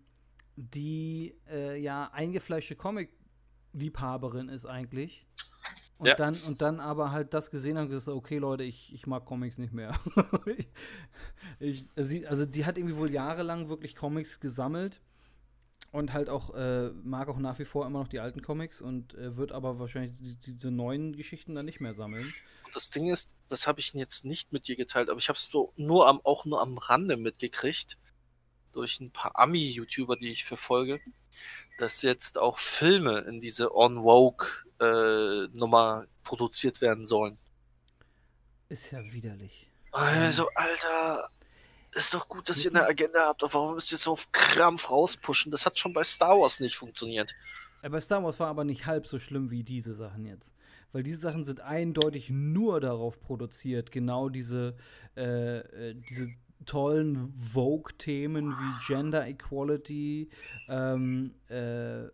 [0.55, 5.26] die äh, ja eingefleischte Comic-Liebhaberin ist eigentlich.
[5.97, 6.15] Und, Ja.
[6.15, 9.25] dann, und dann aber halt das gesehen hat und gesagt, okay, Leute, ich, ich mag
[9.25, 9.97] Comics nicht mehr.
[11.59, 15.01] ich, ich, also die hat irgendwie wohl jahrelang wirklich Comics gesammelt
[15.91, 19.13] und halt auch, äh, mag auch nach wie vor immer noch die alten Comics und
[19.13, 22.33] äh, wird aber wahrscheinlich die, diese neuen Geschichten dann nicht mehr sammeln.
[22.65, 25.37] Und das Ding ist, das habe ich jetzt nicht mit dir geteilt, aber ich habe
[25.37, 27.97] es so nur am, auch nur am Rande mitgekriegt,
[28.71, 30.99] durch ein paar Ami-YouTuber, die ich verfolge,
[31.77, 33.75] dass jetzt auch Filme in diese
[34.84, 37.38] On-Woke-Nummer produziert werden sollen.
[38.69, 39.69] Ist ja widerlich.
[39.91, 41.29] Also, Alter,
[41.93, 44.89] ist doch gut, dass ihr eine Agenda habt, aber warum müsst ihr so auf Krampf
[44.89, 45.51] rauspushen?
[45.51, 47.36] Das hat schon bei Star Wars nicht funktioniert.
[47.84, 50.51] Ja, bei Star Wars war aber nicht halb so schlimm wie diese Sachen jetzt.
[50.91, 54.75] Weil diese Sachen sind eindeutig nur darauf produziert, genau diese,
[55.15, 56.29] äh, äh, diese
[56.65, 60.29] tollen Vogue-Themen wie Gender Equality,
[60.69, 62.09] ähm, äh, äh,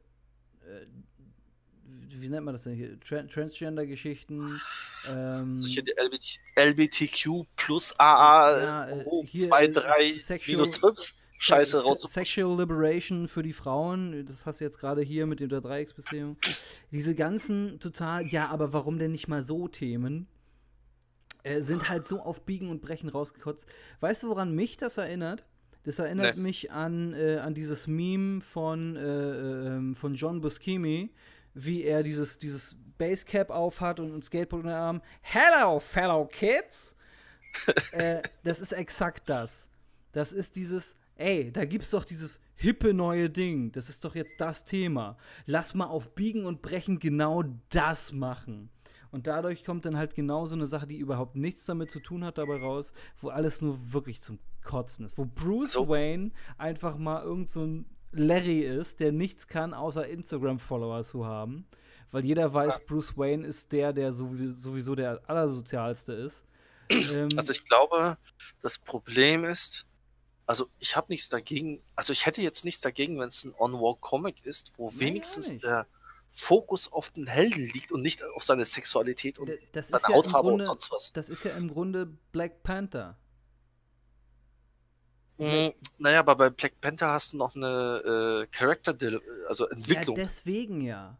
[2.10, 3.00] wie nennt man das denn hier?
[3.00, 4.60] Tran Transgender-Geschichten.
[5.10, 10.58] Ähm, Also hier die LBT LBTQ plus AA Ja, oh, hier, 2, äh, 3, sexual-
[10.62, 12.02] minus 5 Scheiße raus.
[12.02, 16.36] Sexual Liberation für die Frauen, das hast du jetzt gerade hier mit der Dreiecksbeziehung.
[16.92, 20.28] Diese ganzen total, ja, aber warum denn nicht mal so Themen?
[21.44, 23.66] Äh, sind halt so auf Biegen und Brechen rausgekotzt.
[24.02, 25.46] Weißt du, woran mich das erinnert?
[25.84, 26.44] Das erinnert Nee.
[26.44, 31.10] mich an, äh, an dieses Meme von, äh, äh, ähm, von John Buscemi,
[31.66, 35.02] wie er dieses, dieses Basecap aufhat und ein Skateboard in den Arm.
[35.22, 36.96] Hello, fellow kids!
[37.92, 39.70] äh, das ist exakt das.
[40.12, 43.72] Das ist dieses, ey, da gibt's doch dieses hippe neue Ding.
[43.72, 45.18] Das ist doch jetzt das Thema.
[45.46, 48.70] Lass mal auf Biegen und Brechen genau das machen.
[49.12, 52.24] Und dadurch kommt dann halt genau so eine Sache, die überhaupt nichts damit zu tun
[52.24, 55.18] hat, dabei raus, wo alles nur wirklich zum Kotzen ist.
[55.18, 55.90] Wo Bruce So.
[55.90, 61.66] Wayne einfach mal irgend so ein Larry ist, der nichts kann, außer Instagram-Follower zu haben.
[62.12, 66.44] Weil jeder weiß, Bruce Wayne ist der, der sowie- sowieso der allersozialste ist.
[66.90, 68.18] Ähm, Also ich glaube,
[68.64, 69.86] das Problem ist,
[70.48, 74.44] also ich habe nichts dagegen, also ich hätte jetzt nichts dagegen, wenn es ein On-Walk-Comic
[74.44, 75.86] ist, wo Nee, wenigstens der
[76.32, 80.48] Fokus auf den Helden liegt und nicht auf seine Sexualität und das seine ja Hautfarbe
[80.48, 81.14] und Grunde, sonst was.
[81.14, 83.18] das ist ja im Grunde Black Panther.
[85.40, 88.96] Mm, naja, aber bei Black Panther hast du noch eine äh, Character,
[89.48, 90.18] also Entwicklung.
[90.18, 91.18] Ja, deswegen ja.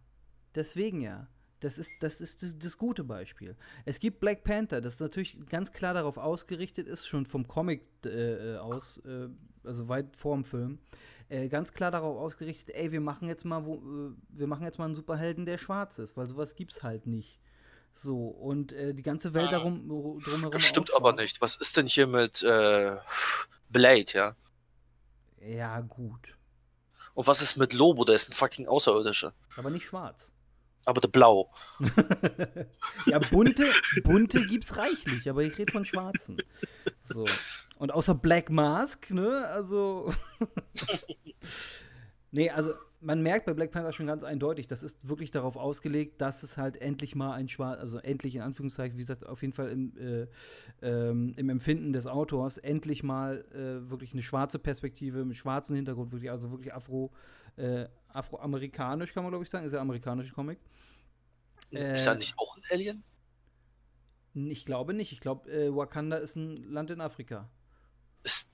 [0.56, 1.28] Deswegen ja.
[1.62, 3.56] Das ist, das ist das, das gute Beispiel.
[3.86, 8.54] Es gibt Black Panther, das natürlich ganz klar darauf ausgerichtet ist, schon vom Comic äh,
[8.54, 9.28] äh, aus, äh,
[9.66, 10.80] also weit vor dem Film,
[11.28, 14.80] äh, ganz klar darauf ausgerichtet, ey, wir machen jetzt mal, wo, äh, wir machen jetzt
[14.80, 17.40] mal einen Superhelden, der schwarz ist, weil sowas gibt's halt nicht.
[17.94, 20.52] So, und äh, die ganze Welt darum, drumherum.
[20.52, 21.42] das stimmt aber nicht.
[21.42, 22.96] Was ist denn hier mit äh,
[23.70, 24.36] Blade, ja?
[25.42, 26.36] Ja, gut.
[27.14, 28.06] Und was ist mit Lobo?
[28.06, 29.34] Der ist ein fucking Außerirdischer.
[29.58, 30.32] Aber nicht schwarz.
[30.86, 31.52] Aber der Blau.
[33.06, 33.66] Ja, bunte,
[34.04, 36.38] bunte gibt's reichlich, aber ich rede von schwarzen.
[37.04, 37.26] So.
[37.78, 40.14] Und außer Black Mask, ne, also.
[42.32, 46.22] nee, also man merkt bei Black Panther schon ganz eindeutig, das ist wirklich darauf ausgelegt,
[46.22, 49.54] dass es halt endlich mal ein schwarz, also endlich in Anführungszeichen, wie gesagt, auf jeden
[49.54, 50.28] Fall im, äh,
[50.82, 56.12] ähm, im Empfinden des Autors, endlich mal äh, wirklich eine schwarze Perspektive mit schwarzem Hintergrund,
[56.12, 57.12] wirklich, also wirklich Afro,
[57.58, 60.60] äh, afroamerikanisch, kann man glaube ich sagen, ist ja amerikanischer Comic.
[61.72, 63.04] ist Äh, er nicht auch ein Alien?
[64.34, 65.12] Ich glaube nicht.
[65.12, 67.50] Ich glaube, äh, Wakanda ist ein Land in Afrika.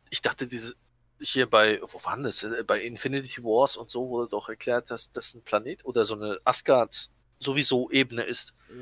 [0.09, 0.75] Ich dachte, diese
[1.19, 2.43] hier bei, wo waren das?
[2.43, 6.15] Äh, Bei Infinity Wars und so wurde doch erklärt, dass das ein Planet oder so
[6.15, 7.09] eine Asgard
[7.39, 8.53] sowieso Ebene ist.
[8.69, 8.73] Äh,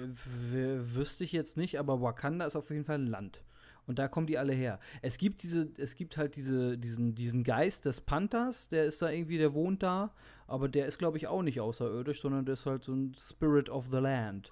[0.52, 3.42] w- wüsste ich jetzt nicht, aber Wakanda ist auf jeden Fall ein Land.
[3.86, 4.80] Und da kommen die alle her.
[5.02, 9.10] Es gibt diese, es gibt halt diese, diesen, diesen Geist des Panthers, der ist da
[9.10, 10.14] irgendwie, der wohnt da,
[10.48, 13.70] aber der ist, glaube ich, auch nicht außerirdisch, sondern der ist halt so ein Spirit
[13.70, 14.50] of the Land.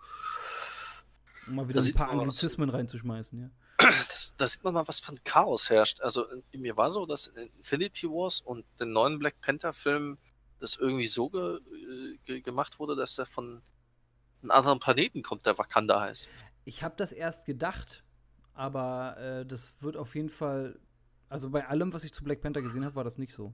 [1.47, 2.11] Um mal wieder Da ein paar.
[2.11, 3.49] Anglizismen reinzuschmeißen, ja.
[4.37, 6.01] Da sieht man mal, was für ein Chaos herrscht.
[6.01, 10.17] Also in, mir war so, dass in Infinity Wars und den neuen Black Panther Film
[10.59, 13.61] das irgendwie so ge, äh, ge, gemacht wurde, dass der von
[14.41, 16.29] einem anderen Planeten kommt, der Wakanda heißt.
[16.65, 18.03] Ich habe das erst gedacht,
[18.53, 20.79] aber äh, das wird auf jeden Fall.
[21.29, 23.53] Also bei allem, was ich zu Black Panther gesehen habe, war das nicht so.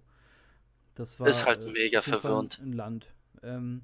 [0.95, 2.59] Das war Ist halt äh, mega verwirrend.
[2.59, 3.13] Ein Land.
[3.43, 3.83] Ähm,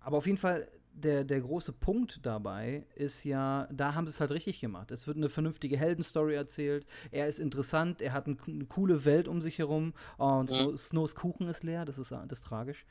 [0.00, 4.20] aber auf jeden Fall, der, der große Punkt dabei ist ja, da haben sie es
[4.20, 4.90] halt richtig gemacht.
[4.90, 6.86] Es wird eine vernünftige Heldenstory erzählt.
[7.10, 9.94] Er ist interessant, er hat ein, eine coole Welt um sich herum.
[10.18, 10.56] Oh, und mhm.
[10.56, 12.84] Snow, Snows Kuchen ist leer, das ist, das ist tragisch.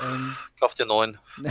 [0.00, 1.18] Ähm, Kauf dir neuen.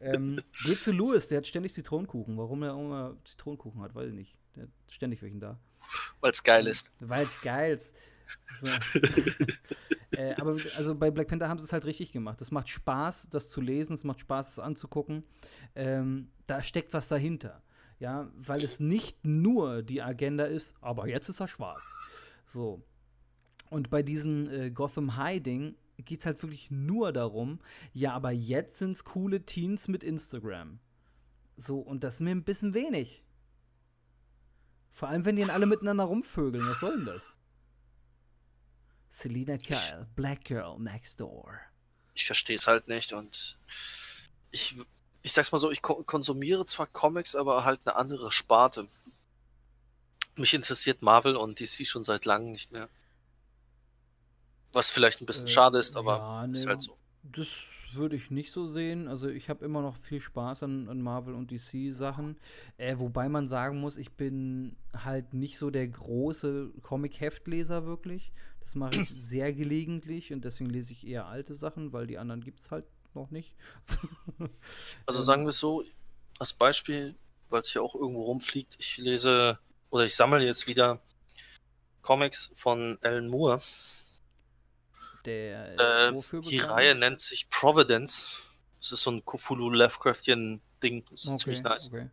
[0.00, 2.36] ähm, geht zu Louis, der hat ständig Zitronenkuchen.
[2.36, 4.36] Warum er immer Zitronenkuchen hat, weiß ich nicht.
[4.54, 5.58] Der hat ständig welchen da.
[6.20, 6.92] Weil es geil ist.
[7.00, 7.96] Weil es geil ist.
[8.60, 8.66] So.
[10.18, 12.40] äh, aber also bei Black Panther haben sie es halt richtig gemacht.
[12.40, 15.22] Es macht Spaß, das zu lesen, es macht Spaß, es anzugucken.
[15.76, 17.62] Ähm, da steckt was dahinter.
[18.00, 21.96] Ja, weil es nicht nur die Agenda ist, aber jetzt ist er schwarz.
[22.46, 22.82] So.
[23.70, 27.60] Und bei diesem äh, Gotham High-Ding geht es halt wirklich nur darum,
[27.92, 30.80] ja, aber jetzt sind es coole Teens mit Instagram.
[31.56, 33.22] So, und das ist mir ein bisschen wenig.
[34.90, 36.66] Vor allem, wenn die dann alle miteinander rumvögeln.
[36.66, 37.32] Was soll denn das?
[39.08, 41.60] Selina Kyle, Black Girl Next Door.
[42.14, 43.58] Ich verstehe es halt nicht und
[44.50, 44.76] ich,
[45.22, 48.86] ich sag's mal so, ich konsumiere zwar Comics, aber halt eine andere Sparte.
[50.36, 52.88] Mich interessiert Marvel und DC schon seit langem nicht mehr.
[54.72, 56.96] Was vielleicht ein bisschen äh, schade ist, aber ja, nee, ist halt so.
[57.22, 57.48] Das
[57.92, 59.08] würde ich nicht so sehen.
[59.08, 62.36] Also ich habe immer noch viel Spaß an, an Marvel und DC-Sachen.
[62.76, 68.32] Äh, wobei man sagen muss, ich bin halt nicht so der große Comic-Heftleser wirklich.
[68.68, 72.44] Das mache ich sehr gelegentlich und deswegen lese ich eher alte Sachen, weil die anderen
[72.44, 73.54] gibt es halt noch nicht.
[75.06, 75.84] also sagen wir es so,
[76.38, 77.16] als Beispiel,
[77.48, 79.58] weil es ja auch irgendwo rumfliegt, ich lese
[79.88, 81.00] oder ich sammle jetzt wieder
[82.02, 83.62] Comics von Alan Moore.
[85.24, 88.42] Der ist äh, wofür Die Reihe nennt sich Providence.
[88.80, 91.06] Das ist so ein Cthulhu Lovecraftian Ding.
[91.10, 91.88] Das ist okay, ziemlich nice.
[91.88, 92.10] Okay.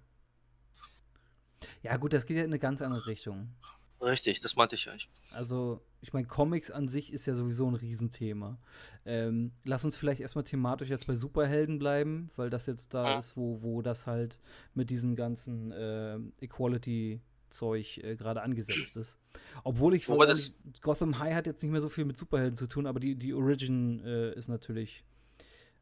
[1.84, 3.53] Ja, gut, das geht ja in eine ganz andere Richtung.
[4.01, 5.09] Richtig, das meinte ich eigentlich.
[5.33, 8.59] Also, ich meine, Comics an sich ist ja sowieso ein Riesenthema.
[9.05, 13.19] Ähm, lass uns vielleicht erstmal thematisch jetzt bei Superhelden bleiben, weil das jetzt da ja.
[13.19, 14.39] ist, wo, wo das halt
[14.73, 19.17] mit diesen ganzen äh, Equality Zeug äh, gerade angesetzt ist.
[19.63, 22.67] Obwohl ich Wobei das Gotham High hat jetzt nicht mehr so viel mit Superhelden zu
[22.67, 25.03] tun, aber die, die Origin äh, ist natürlich,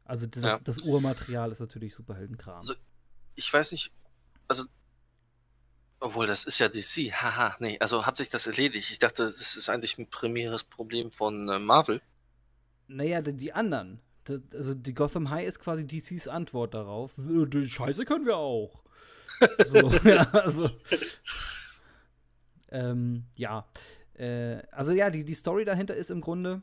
[0.04, 0.58] also das, ja.
[0.62, 2.58] das Urmaterial ist natürlich Superheldenkram.
[2.58, 2.74] Also,
[3.34, 3.90] ich weiß nicht,
[4.48, 4.64] also
[6.04, 7.12] obwohl, das ist ja DC.
[7.12, 8.90] Haha, nee, also hat sich das erledigt.
[8.90, 12.02] Ich dachte, das ist eigentlich ein primäres Problem von äh, Marvel.
[12.88, 14.00] Naja, die, die anderen.
[14.24, 17.16] Das, also die Gotham High ist quasi DCs Antwort darauf.
[17.16, 18.84] Äh, die Scheiße können wir auch.
[19.64, 20.68] so, ja, also.
[22.70, 23.66] Ähm, ja.
[24.12, 26.60] Äh, also ja, die, die Story dahinter ist im Grunde,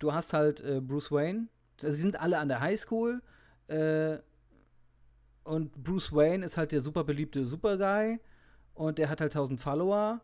[0.00, 1.46] du hast halt äh, Bruce Wayne,
[1.78, 3.22] sie sind alle an der Highschool
[3.68, 4.18] äh,
[5.44, 8.18] und Bruce Wayne ist halt der super beliebte Superguy
[8.80, 10.22] und der hat halt 1000 Follower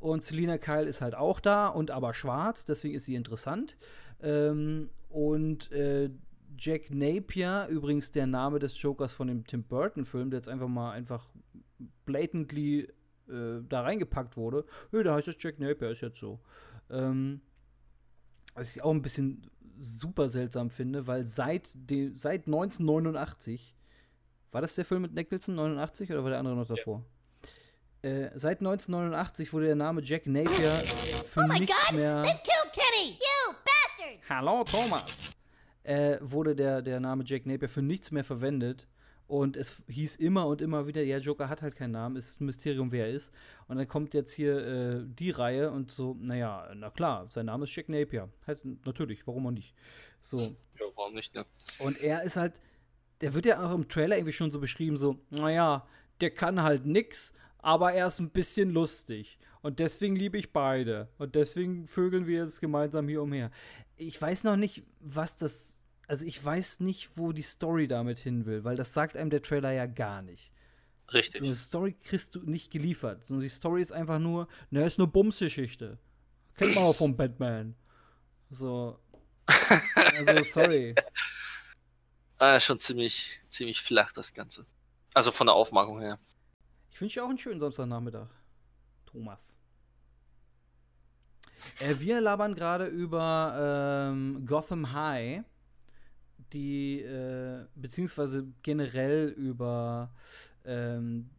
[0.00, 3.76] und Selina Kyle ist halt auch da und aber schwarz, deswegen ist sie interessant.
[4.22, 6.08] Ähm, und äh,
[6.56, 10.92] Jack Napier, übrigens der Name des Jokers von dem Tim Burton-Film, der jetzt einfach mal
[10.92, 11.28] einfach
[12.06, 12.88] blatantly
[13.28, 14.64] äh, da reingepackt wurde.
[14.90, 16.40] Hey, da heißt es Jack Napier, ist jetzt so.
[16.88, 17.42] Ähm,
[18.54, 19.42] was ich auch ein bisschen
[19.82, 23.76] super seltsam finde, weil seit, de, seit 1989,
[24.50, 27.00] war das der Film mit Nicholson 89 oder war der andere noch davor?
[27.00, 27.17] Ja.
[28.00, 30.70] Äh, seit 1989 wurde der Name Jack Napier
[31.26, 32.22] für oh nichts God, mehr.
[34.28, 35.34] Hallo Thomas.
[35.82, 38.86] Äh, wurde der, der Name Jack Napier für nichts mehr verwendet.
[39.26, 42.40] Und es hieß immer und immer wieder, ja, Joker hat halt keinen Namen, es ist
[42.40, 43.30] ein Mysterium, wer er ist.
[43.66, 47.64] Und dann kommt jetzt hier äh, die Reihe und so, naja, na klar, sein Name
[47.64, 48.30] ist Jack Napier.
[48.46, 49.74] Heißt natürlich, warum auch nicht.
[50.22, 50.38] So.
[50.38, 51.44] Ja, warum nicht, ne?
[51.80, 52.54] Und er ist halt,
[53.20, 55.86] der wird ja auch im Trailer irgendwie schon so beschrieben, so, naja,
[56.20, 59.38] der kann halt nix, aber er ist ein bisschen lustig.
[59.62, 61.08] Und deswegen liebe ich beide.
[61.18, 63.50] Und deswegen vögeln wir jetzt gemeinsam hier umher.
[63.96, 65.78] Ich weiß noch nicht, was das
[66.08, 69.42] also ich weiß nicht, wo die Story damit hin will, weil das sagt einem der
[69.42, 70.50] Trailer ja gar nicht.
[71.12, 71.42] Richtig.
[71.42, 75.06] Die Story kriegst du nicht geliefert, sondern die Story ist einfach nur, ne, ist eine
[75.06, 75.98] Bumsgeschichte.
[76.54, 77.76] Kennt man auch vom Batman.
[78.50, 78.98] So.
[79.46, 80.94] Also, sorry.
[82.40, 84.64] Ah, schon ziemlich, ziemlich flach, das Ganze.
[85.12, 86.20] Also von der Aufmachung her.
[86.98, 88.26] Ich wünsche dir auch einen schönen Samstagnachmittag,
[89.06, 89.38] Thomas.
[91.78, 95.44] Äh, wir labern gerade über ähm, Gotham High
[96.52, 100.10] die, äh, beziehungsweise generell über
[100.64, 101.30] ähm,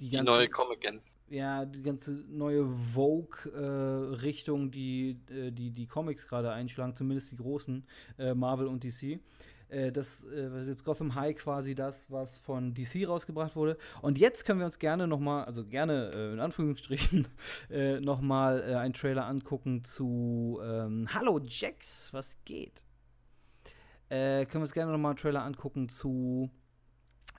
[0.00, 1.00] die, ganze, die neue Comic-Gen.
[1.30, 7.36] Ja, die ganze neue Vogue-Richtung, äh, die, äh, die die Comics gerade einschlagen, zumindest die
[7.36, 7.86] großen,
[8.18, 9.18] äh, Marvel und DC.
[9.68, 13.76] Äh, das äh, was jetzt Gotham High quasi das, was von DC rausgebracht wurde.
[14.02, 17.28] Und jetzt können wir uns gerne noch mal, also gerne in Anführungsstrichen,
[18.00, 22.82] noch mal einen Trailer angucken zu ähm, Hallo Jax, was geht?
[24.10, 26.50] äh, können wir uns gerne nochmal einen Trailer angucken zu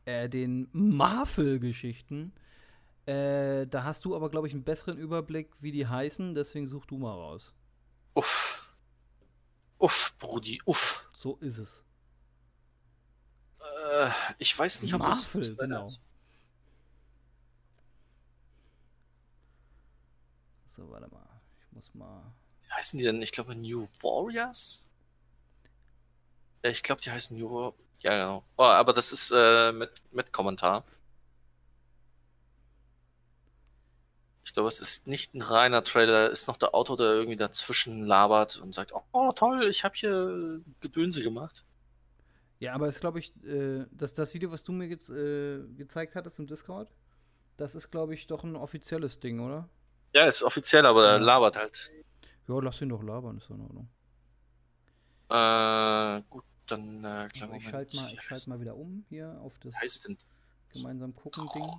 [0.05, 2.33] äh, den Marvel-Geschichten.
[3.05, 6.85] Äh, da hast du aber, glaube ich, einen besseren Überblick, wie die heißen, deswegen such
[6.85, 7.53] du mal raus.
[8.13, 8.75] Uff.
[9.79, 11.09] Uff, Brudi, uff.
[11.13, 11.85] So ist es.
[13.59, 15.87] Äh, ich weiß nicht, ob Marvel, es genau.
[20.67, 21.27] So, warte mal.
[21.59, 22.23] Ich muss mal.
[22.63, 23.21] Wie heißen die denn?
[23.21, 24.85] Ich glaube New Warriors?
[26.63, 28.43] Ja, ich glaube, die heißen New War Ja, genau.
[28.57, 30.83] Oh, aber das ist äh, mit, mit Kommentar.
[34.43, 38.05] Ich glaube, es ist nicht ein reiner Trailer, ist noch der Autor, der irgendwie dazwischen
[38.05, 41.63] labert und sagt, oh toll, ich habe hier Gedönse gemacht.
[42.59, 46.15] Ja, aber es glaube ich, äh, dass das Video, was du mir jetzt äh, gezeigt
[46.15, 46.91] hattest im Discord,
[47.57, 49.69] das ist, glaube ich, doch ein offizielles Ding, oder?
[50.13, 51.89] Ja, ist offiziell, aber er labert halt.
[52.47, 53.89] Ja, lass ihn doch labern, ist in Ordnung.
[55.29, 59.57] Äh, gut, dann äh, Also ich schalte mal, ich schalte mal wieder um hier auf
[59.59, 60.17] das heißt denn
[60.73, 61.69] gemeinsam gucken Ding.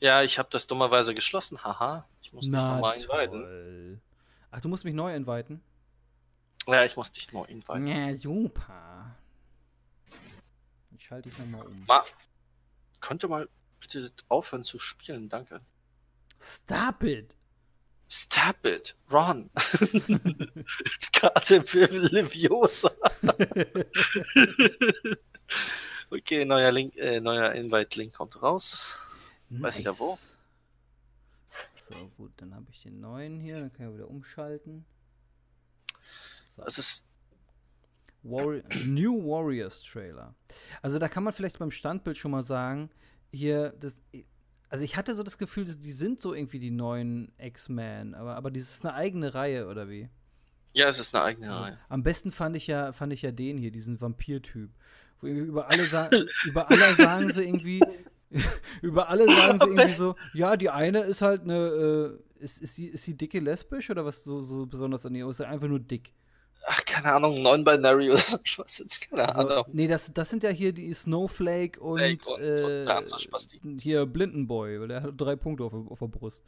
[0.00, 1.62] Ja, ich habe das dummerweise geschlossen.
[1.62, 4.02] Haha, ich muss dich Na nochmal inviten.
[4.50, 5.62] Ach, du musst mich neu inviten?
[6.66, 7.86] Ja, ich muss dich noch inviten.
[7.86, 9.16] Ja, super.
[11.06, 11.84] Ich schalte dich nochmal um.
[11.86, 12.04] Ma,
[12.98, 13.48] könnte mal
[13.78, 15.60] bitte aufhören zu spielen, danke.
[16.40, 17.36] Stop it!
[18.08, 19.48] Stop it, Ron.
[21.12, 22.90] Karte für Leviosa.
[26.10, 28.98] okay, neuer Link, äh, neuer Invite-Link kommt raus.
[29.50, 30.18] Weißt ja wo.
[31.88, 34.84] So, gut, dann habe ich den neuen hier, dann kann ich wieder umschalten.
[36.48, 36.64] So.
[36.64, 37.05] Es ist,
[38.30, 40.34] Warri New Warriors Trailer.
[40.82, 42.90] Also da kann man vielleicht beim Standbild schon mal sagen,
[43.32, 44.00] hier, das,
[44.68, 48.36] also ich hatte so das Gefühl, dass die sind so irgendwie die neuen X-Men, aber,
[48.36, 50.08] aber das ist eine eigene Reihe, oder wie?
[50.72, 51.78] ja, es ist eine eigene Also, Reihe.
[51.88, 54.70] am besten fand ich ja, fand ich ja den hier, diesen Vampir-Typ.
[55.20, 55.84] Wo über alle,
[56.44, 57.80] über alle sagen sie irgendwie,
[58.82, 62.74] über alle sagen sie irgendwie so, ja, die eine ist halt eine, äh, ist, ist,
[62.74, 65.26] sie, ist sie dicke lesbisch oder was so, so besonders an ihr?
[65.26, 66.12] Ist sie einfach nur dick?
[66.68, 68.82] Ach, keine Ahnung, Non-Binary oder so was.
[69.08, 69.64] Keine Also, Ahnung.
[69.72, 72.84] nee, das, das sind ja hier die Snowflake und, und- äh,
[73.62, 76.42] und hier Blindenboy, weil der hat drei Punkte auf, auf der Brust.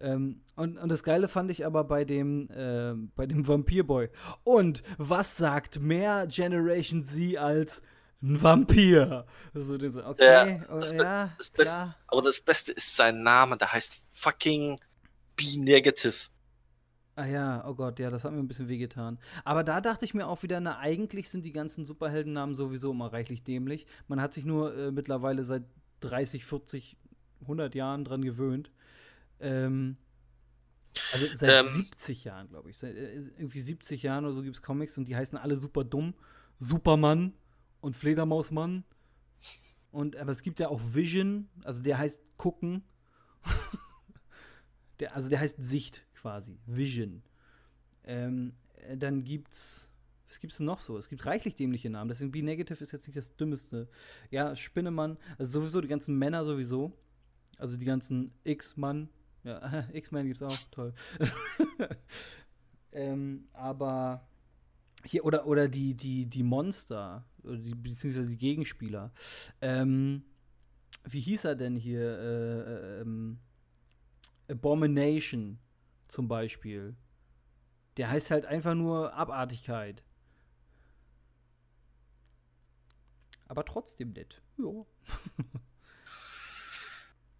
[0.00, 4.08] Ähm, und, und das Geile fand ich aber bei dem, äh, bei dem Vampirboy.
[4.44, 7.82] Und was sagt mehr Generation Z als
[8.22, 9.26] ein Vampir?
[9.52, 11.94] So diese, okay, Ja, oh, das ja, das Beste-.
[12.06, 14.80] Aber das Beste ist sein Name, der heißt fucking
[15.36, 16.14] B-Negative.
[17.16, 19.18] Ah ja, oh Gott, ja, das hat mir ein bisschen wehgetan.
[19.44, 23.12] Aber da dachte ich mir auch wieder, na, eigentlich sind die ganzen Superheldennamen sowieso immer
[23.12, 23.86] reichlich dämlich.
[24.08, 25.62] Man hat sich nur äh, mittlerweile seit
[26.00, 26.96] 30, 40,
[27.42, 28.72] 100 Jahren dran gewöhnt.
[29.38, 29.96] Ähm,
[31.12, 31.72] also seit Ähm.
[31.72, 32.78] 70 Jahren, glaube ich.
[32.78, 35.84] Seit, äh, irgendwie 70 Jahren oder so gibt es Comics und die heißen alle super
[35.84, 36.14] dumm.
[36.58, 37.32] Superman
[37.80, 38.84] und Fledermausmann.
[39.92, 42.82] Und, aber es gibt ja auch Vision, also der heißt gucken.
[44.98, 46.58] der, also der heißt Sicht quasi.
[46.64, 47.22] Vision.
[48.04, 49.90] Ähm, äh, dann gibt's.
[50.26, 50.96] Was gibt's denn noch so?
[50.96, 52.08] Es gibt reichlich dämliche Namen.
[52.08, 53.88] Deswegen B-Negative ist jetzt nicht das Dümmeste.
[54.30, 56.92] Ja, Spinnemann, also sowieso die ganzen Männer sowieso.
[57.58, 59.10] Also die ganzen X-Mann.
[59.44, 60.94] Ja, X-Men gibt's auch, toll.
[62.92, 64.26] ähm, aber
[65.04, 69.12] hier, oder, oder die, die, die Monster, oder die, beziehungsweise die Gegenspieler.
[69.60, 70.24] Ähm,
[71.04, 72.00] wie hieß er denn hier?
[72.00, 73.38] Äh, äh, ähm,
[74.50, 75.58] Abomination
[76.08, 76.94] zum Beispiel.
[77.96, 80.02] Der heißt halt einfach nur Abartigkeit.
[83.48, 84.40] Aber trotzdem nett.
[84.58, 84.64] Ja.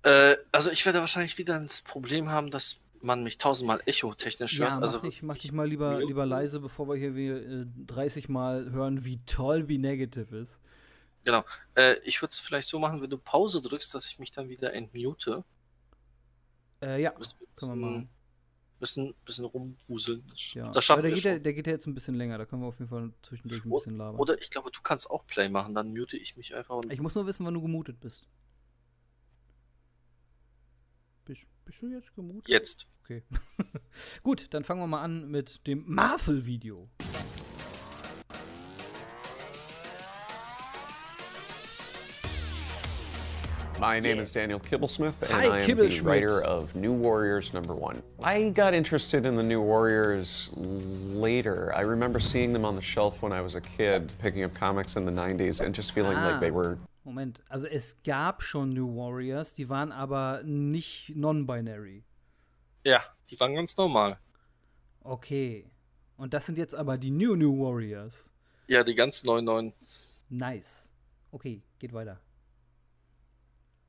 [0.07, 4.69] Äh, also ich werde wahrscheinlich wieder das Problem haben, dass man mich tausendmal echotechnisch hört.
[4.69, 6.07] Ja, mach, also dich, mach dich mal lieber, Ja.
[6.07, 10.61] lieber leise, bevor wir hier wieder, äh, 30 Mal hören, wie toll B-Negative ist.
[11.75, 14.51] äh, ich würde es vielleicht so machen, wenn du Pause drückst, dass ich mich dann
[14.51, 15.43] wieder entmute.
[16.83, 18.09] Äh, ja, können wir machen.
[18.81, 20.25] Bisschen, bisschen rumwuseln.
[20.29, 20.64] Das, Ja.
[20.64, 22.45] das Aber schaffen der wir geht, ja, der geht ja jetzt ein bisschen länger, da
[22.45, 24.20] können wir auf jeden Fall zwischendurch ein bisschen labern.
[24.20, 27.01] Oder ich glaube, du kannst auch Play machen, dann mute ich mich einfach und Ich
[27.01, 28.27] muss nur wissen, wann du gemutet bist.
[31.25, 32.49] Bist, bist du jetzt gemutet?
[32.49, 32.87] jetzt.
[33.03, 33.22] Okay.
[34.22, 36.89] Gut, dann fangen wir mal an mit dem Marvel-Video.
[43.85, 46.05] My name is Daniel Kibblesmith, and Hi, I am the Kibblesmith.
[46.07, 48.03] writer of New Warriors number one.
[48.22, 51.70] I got interested in the New Warriors later.
[51.76, 54.97] I remember seeing them on the shelf when I was a kid, picking up comics
[54.97, 56.30] in the 90s, and just feeling Ah.
[56.30, 62.05] like they were Moment, also es gab schon New Warriors, die waren aber nicht non-binary.
[62.87, 64.16] Ja, die waren ganz normal.
[65.03, 65.66] Okay.
[66.16, 68.30] Und das sind jetzt aber die New New Warriors.
[68.66, 69.74] Ja, die ganz neuen neuen.
[70.30, 70.89] Nice.
[71.32, 72.18] Okay, geht weiter.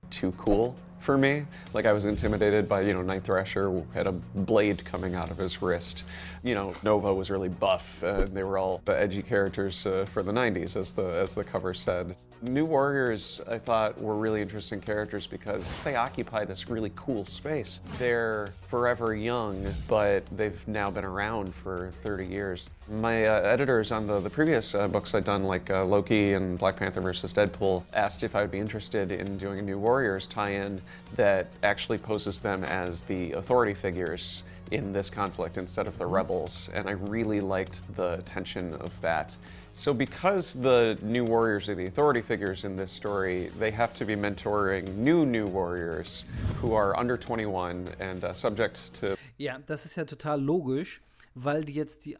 [0.10, 0.76] Too cool
[1.06, 1.45] for me.
[1.74, 5.38] Like I was intimidated by, you know, Night Thrasher had a blade coming out of
[5.38, 6.03] his wrist.
[6.43, 8.03] You know, Nova was really buff.
[8.03, 11.43] Uh, they were all the edgy characters uh, for the 90s, as the as the
[11.43, 12.16] cover said.
[12.41, 17.80] New Warriors, I thought, were really interesting characters because they occupy this really cool space.
[17.97, 22.70] They're forever young, but they've now been around for 30 years.
[22.88, 26.58] My uh, editors on the, the previous uh, books I'd done, like uh, Loki and
[26.60, 30.28] Black Panther versus Deadpool, asked if I would be interested in doing a New Warriors
[30.28, 30.80] tie in
[31.16, 36.70] that actually poses them as the authority figures in this conflict instead of the rebels,
[36.74, 39.36] and I really liked the tension of that.
[39.74, 44.06] So, because the new warriors are the authority figures in this story, they have to
[44.06, 46.24] be mentoring new new warriors
[46.58, 49.18] who are under 21 and uh, subject to.
[49.38, 51.02] Ja, das ist ja total logisch,
[51.34, 52.16] weil die jetzt die,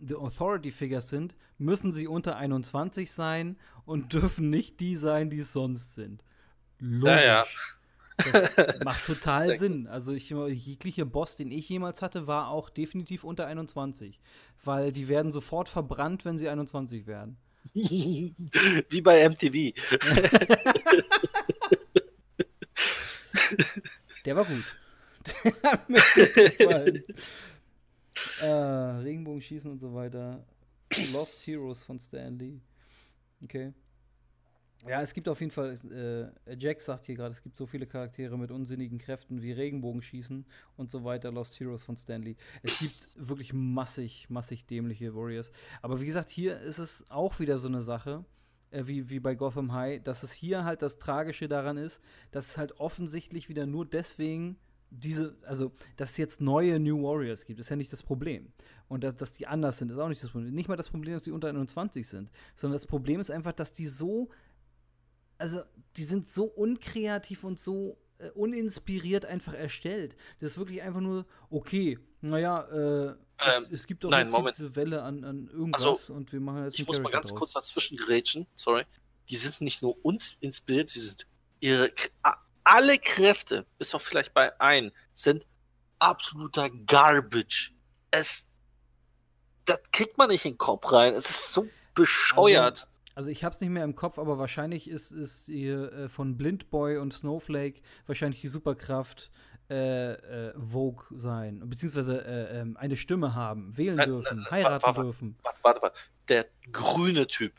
[0.00, 5.40] die Authority Figures sind, müssen sie unter 21 sein und dürfen nicht die sein, die
[5.40, 6.24] es sonst sind.
[6.78, 7.08] Logisch.
[7.08, 7.44] Ja, ja.
[8.16, 9.86] Das macht total Sinn.
[9.86, 14.20] Also ich, jegliche Boss, den ich jemals hatte, war auch definitiv unter 21.
[14.64, 17.36] Weil die werden sofort verbrannt, wenn sie 21 werden.
[17.74, 19.74] Wie bei MTV.
[24.24, 24.64] Der war gut.
[25.44, 27.04] Der hat mir gefallen.
[28.40, 30.44] Äh, Regenbogenschießen und so weiter.
[31.12, 32.60] Lost Heroes von Stanley.
[33.42, 33.72] Okay.
[34.88, 35.76] Ja, es gibt auf jeden Fall,
[36.46, 40.46] äh, Jack sagt hier gerade, es gibt so viele Charaktere mit unsinnigen Kräften wie Regenbogenschießen
[40.76, 42.36] und so weiter, Lost Heroes von Stanley.
[42.62, 45.52] Es gibt wirklich massig, massig dämliche Warriors.
[45.82, 48.24] Aber wie gesagt, hier ist es auch wieder so eine Sache,
[48.70, 52.00] äh, wie, wie bei Gotham High, dass es hier halt das Tragische daran ist,
[52.30, 54.56] dass es halt offensichtlich wieder nur deswegen
[54.90, 58.52] diese, also, dass es jetzt neue New Warriors gibt, ist ja nicht das Problem.
[58.88, 60.52] Und dass, dass die anders sind, ist auch nicht das Problem.
[60.54, 63.72] Nicht mal das Problem, dass die unter 21 sind, sondern das Problem ist einfach, dass
[63.72, 64.30] die so
[65.40, 65.62] also
[65.96, 70.14] die sind so unkreativ und so äh, uninspiriert einfach erstellt.
[70.38, 74.32] Das ist wirklich einfach nur, okay, naja, äh, ähm, es, es, gibt doch nein, jetzt
[74.32, 74.56] Moment.
[74.56, 77.38] diese Welle an, an irgendwas also, und wir machen jetzt Ich muss mal ganz draus.
[77.38, 78.84] kurz dazwischen gerätschen, sorry.
[79.30, 81.26] Die sind nicht nur uns inspiriert, sie sind
[81.60, 81.90] ihre
[82.64, 85.44] alle Kräfte, bis auf vielleicht bei ein, sind
[85.98, 87.72] absoluter Garbage.
[88.10, 88.46] Es
[89.66, 91.14] das kriegt man nicht in den Kopf rein.
[91.14, 92.82] Es ist so bescheuert.
[92.82, 96.36] Also, also ich habe es nicht mehr im Kopf, aber wahrscheinlich ist es äh, von
[96.36, 99.30] Blindboy und Snowflake wahrscheinlich die Superkraft
[99.68, 100.12] äh,
[100.48, 105.38] äh, Vogue sein, beziehungsweise äh, ähm, eine Stimme haben, wählen dürfen, heiraten warte, dürfen.
[105.42, 105.98] Warte, warte, warte.
[106.28, 107.52] Der grüne Typ,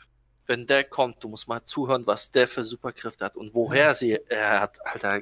[0.48, 3.96] wenn der kommt, du musst mal zuhören, was der für Superkräfte hat und woher ja.
[3.96, 4.86] sie er hat.
[4.86, 5.22] Alter,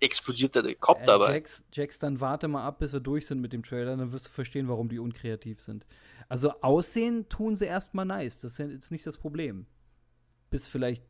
[0.00, 1.34] explodiert der Kopf äh, dabei.
[1.34, 4.26] Jax, Jax, dann warte mal ab, bis wir durch sind mit dem Trailer, dann wirst
[4.26, 5.86] du verstehen, warum die unkreativ sind.
[6.28, 9.66] Also aussehen tun sie erstmal nice, das ist jetzt nicht das Problem.
[10.48, 11.04] Bis vielleicht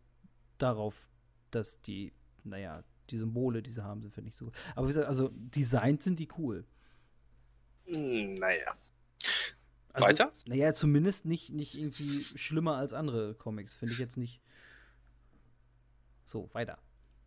[0.59, 1.09] darauf,
[1.51, 2.13] dass die,
[2.45, 4.51] naja, die Symbole, die sie haben, sind, finde ich so.
[4.75, 6.65] Aber wie gesagt, also designt sind die cool.
[7.87, 8.75] Hm, naja.
[9.93, 10.31] Also, Weiter?
[10.47, 12.05] Naja, zumindest nicht, nicht irgendwie
[12.39, 14.41] schlimmer als andere Comics, finde ich jetzt nicht.
[16.25, 16.79] So, weiter.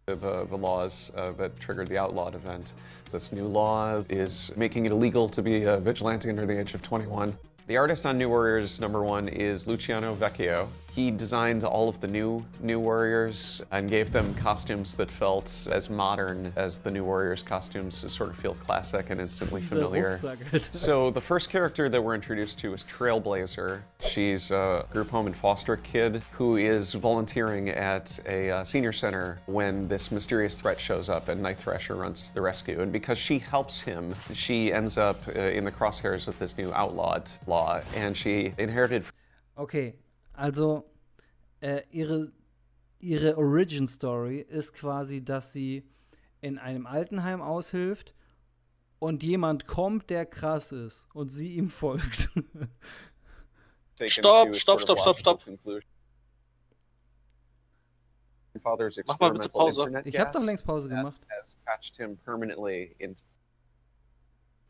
[0.08, 2.74] The, the laws uh, that triggered the outlawed event.
[3.12, 6.82] This new law is making it illegal to be a vigilante under the age of
[6.82, 7.38] 21.
[7.68, 10.68] The artist on New Warriors number one is Luciano Vecchio.
[10.94, 15.90] He designed all of the new New Warriors and gave them costumes that felt as
[15.90, 20.20] modern as the New Warriors costumes to sort of feel classic and instantly familiar.
[20.72, 23.82] so the first character that we're introduced to is Trailblazer.
[24.08, 29.40] She's a group home and foster kid who is volunteering at a uh, senior center
[29.48, 32.82] when this mysterious threat shows up and Night Thrasher runs to the rescue.
[32.82, 36.72] And because she helps him, she ends up uh, in the crosshairs of this new
[36.72, 39.06] outlawed law and she inherited
[39.56, 39.94] Okay,
[40.34, 40.90] Also,
[41.62, 42.32] äh, ihre,
[43.00, 45.88] ihre Origin Story ist quasi, dass sie
[46.42, 48.14] in einem Altenheim aushilft
[49.00, 52.30] und jemand kommt, der krass ist und sie ihm folgt.
[54.06, 55.46] Stopp, stopp, stopp, stopp, stopp.
[59.08, 60.02] Mach mal bitte Pause.
[60.06, 61.20] Ich habe doch längst Pause gemacht.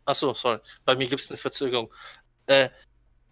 [0.05, 0.59] Achso, sorry.
[0.85, 1.91] Bei mir gibt es eine Verzögerung.
[2.45, 2.69] Äh,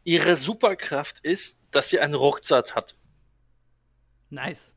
[0.03, 2.95] ihre Superkraft ist, dass sie einen Rucksack hat.
[4.29, 4.73] Nice.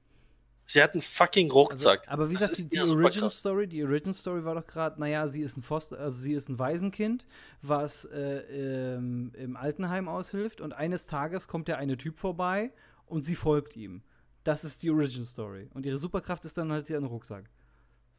[0.66, 2.00] Sie hat einen fucking Rucksack.
[2.00, 5.28] Also, aber wie gesagt, die, die Original Story, die Original Story war doch gerade, naja,
[5.28, 7.26] sie ist ein Foster, also sie ist ein Waisenkind,
[7.60, 12.72] was äh, ähm, im Altenheim aushilft und eines Tages kommt der eine Typ vorbei
[13.06, 14.02] und sie folgt ihm.
[14.42, 15.70] Das ist die Original Story.
[15.74, 17.50] Und ihre Superkraft ist dann halt, sie einen Rucksack.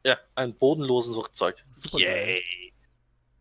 [0.04, 1.64] Ja, einen bodenlosen Rucksack.
[1.72, 2.42] Super Yay!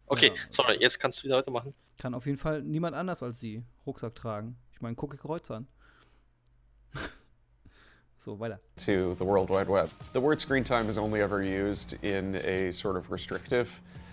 [0.08, 1.74] Okay, ja, sorry, jetzt kannst du wieder weitermachen.
[1.98, 4.58] Kann auf jeden Fall niemand anders als sie Rucksack tragen.
[4.76, 5.68] Ich meine, gucke Kreuz an.
[8.18, 8.60] so, weiter.
[8.78, 9.90] to the World Wide Web.
[10.14, 13.70] The word screen time is only ever used in a sort of restrictive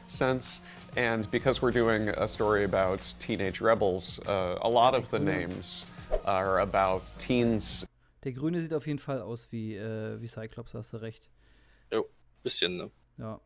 [0.06, 0.60] sense.
[0.96, 5.86] And because we're doing a story about teenage rebels, uh, a lot of the names
[6.24, 7.86] are about teens
[8.24, 11.28] Der Grüne sieht auf jeden Fall aus wie, äh, wie Cyclops, hast du recht.
[11.92, 12.08] Jo,
[12.44, 12.90] bisschen, ne?
[13.18, 13.40] Ja.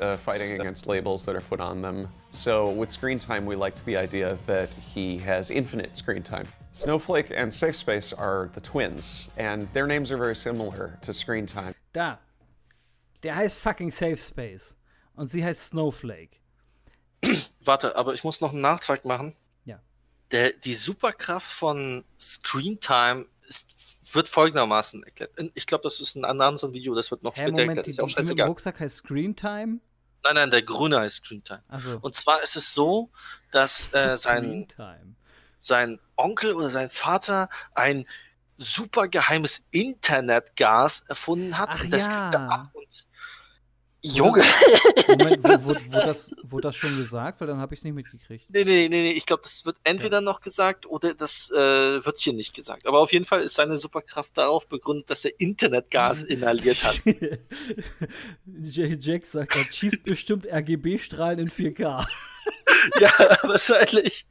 [0.00, 2.06] Uh, fighting against labels that are put on them.
[2.30, 6.46] So with screen time, we liked the idea that he has infinite screen time.
[6.72, 11.46] Snowflake and Safe Space are the twins, and their names are very similar to screen
[11.46, 11.74] time.
[11.92, 12.18] Da.
[13.22, 14.74] Der heißt fucking Safe Space.
[15.14, 16.40] Und sie heißt Snowflake.
[17.60, 19.36] Warte, aber ich muss noch einen Nachtrag machen.
[19.64, 19.78] Ja.
[20.30, 25.32] Der, die Superkraft von Screen Time ist, wird folgendermaßen erklärt.
[25.54, 27.86] Ich glaube, das ist ein anderes Video, das wird noch Hä, später Moment, erklärt.
[27.86, 28.48] die, Ist ja auch scheißegal.
[28.48, 29.80] Rucksack heißt Screen Time?
[30.24, 31.62] Nein, nein, der Grüne heißt Screentime.
[31.68, 33.10] Also, Und zwar ist es so,
[33.50, 34.68] dass äh, sein,
[35.58, 38.06] sein Onkel oder sein Vater ein
[38.58, 41.70] super geheimes Internetgas erfunden hat.
[41.72, 42.12] Ach und das ja.
[42.12, 43.06] kriegt er ab und
[44.04, 44.42] Junge!
[45.08, 46.30] Moment, wo, wo, wo, das?
[46.42, 47.40] wurde das schon gesagt?
[47.40, 48.46] Weil dann habe ich es nicht mitgekriegt.
[48.50, 51.56] Nee, nee, nee, nee, ich glaube, das wird entweder noch gesagt oder das äh,
[52.04, 52.86] wird hier nicht gesagt.
[52.86, 57.00] Aber auf jeden Fall ist seine Superkraft darauf begründet, dass er Internetgas inhaliert hat.
[58.64, 62.04] Jack sagt, er schießt bestimmt RGB-Strahlen in 4K.
[63.00, 64.26] ja, wahrscheinlich.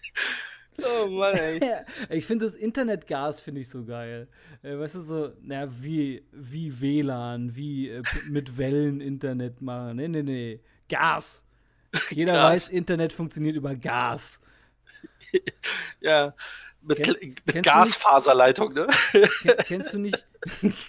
[0.83, 1.59] Oh Mann, ey.
[2.09, 4.27] Ich finde das Internetgas finde ich so geil.
[4.63, 9.97] Äh, weißt du so, na wie wie WLAN, wie äh, mit Wellen Internet machen.
[9.97, 10.59] Nee, nee, nee.
[10.89, 11.45] Gas.
[12.09, 12.43] Jeder Gas.
[12.43, 14.39] weiß, Internet funktioniert über Gas.
[16.01, 16.33] Ja,
[16.81, 18.87] mit, mit Gasfaserleitung, ne?
[19.41, 20.27] Ken, kennst du nicht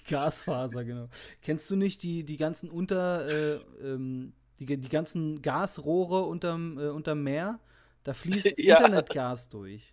[0.09, 1.09] Gasfaser, genau.
[1.43, 6.89] Kennst du nicht die die ganzen unter äh, ähm, die, die ganzen Gasrohre unterm äh,
[6.89, 7.61] unterm Meer?
[8.05, 8.77] Da fließt Ja.
[8.79, 9.93] Internetgas durch.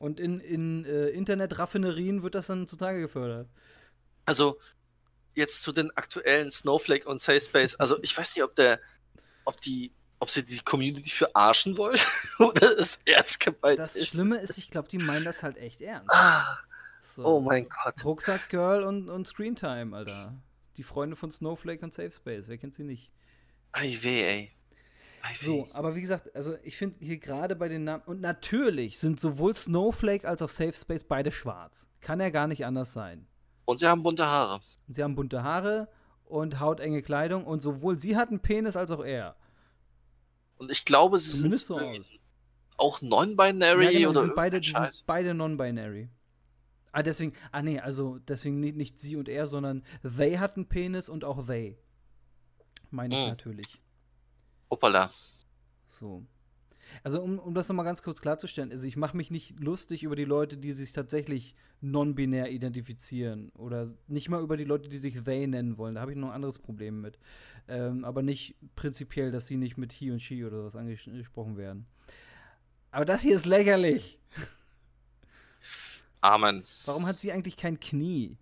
[0.00, 3.48] Und in, in äh, Internetraffinerien wird das dann zutage gefördert.
[4.26, 4.58] Also,
[5.34, 7.74] jetzt zu den aktuellen Snowflake und Safe Space.
[7.76, 8.80] Also, ich weiß nicht, ob der,
[9.44, 11.98] ob die, ob sie die Community verarschen wollen
[12.38, 14.08] oder es ernst gemeint Das ist.
[14.08, 16.10] Schlimme ist, ich glaube, die meinen das halt echt ernst.
[16.12, 16.58] Ah,
[17.00, 17.24] So.
[17.24, 18.04] oh mein Gott.
[18.04, 20.34] Rucksack Girl und, und Screentime, Alter.
[20.76, 23.10] Die Freunde von Snowflake und Safe Space, wer kennt sie nicht?
[23.72, 24.55] Ei weh, ey.
[25.40, 29.20] So, aber wie gesagt, also ich finde hier gerade bei den Namen, und natürlich sind
[29.20, 31.88] sowohl Snowflake als auch Safe Space beide schwarz.
[32.00, 33.26] Kann ja gar nicht anders sein.
[33.64, 34.60] Und sie haben bunte Haare.
[34.88, 35.88] Sie haben bunte Haare
[36.24, 39.36] und hautenge Kleidung und sowohl sie hat einen Penis als auch er.
[40.58, 42.00] Und ich glaube, sie Zumindest sind so aus.
[42.78, 46.08] auch non-binary Ja, genau, oder sind beide, die sind beide non-binary.
[46.92, 50.66] Ah, deswegen, ah nee, also deswegen nicht, nicht sie und er, sondern they hat einen
[50.66, 51.76] Penis und auch they.
[52.90, 53.28] Meine ich Hm.
[53.28, 53.66] natürlich.
[54.70, 55.08] Hoppala.
[55.88, 56.24] So.
[57.02, 60.14] Also um, um das nochmal ganz kurz klarzustellen, also ich mache mich nicht lustig über
[60.16, 65.22] die Leute, die sich tatsächlich non-binär identifizieren oder nicht mal über die Leute, die sich
[65.24, 65.96] they nennen wollen.
[65.96, 67.18] Da habe ich noch ein anderes Problem mit.
[67.68, 71.56] Ähm, aber nicht prinzipiell, dass sie nicht mit he und she oder sowas anges- angesprochen
[71.56, 71.86] werden.
[72.92, 74.20] Aber das hier ist lächerlich.
[76.20, 76.62] Amen.
[76.86, 78.36] Warum hat sie eigentlich kein Knie?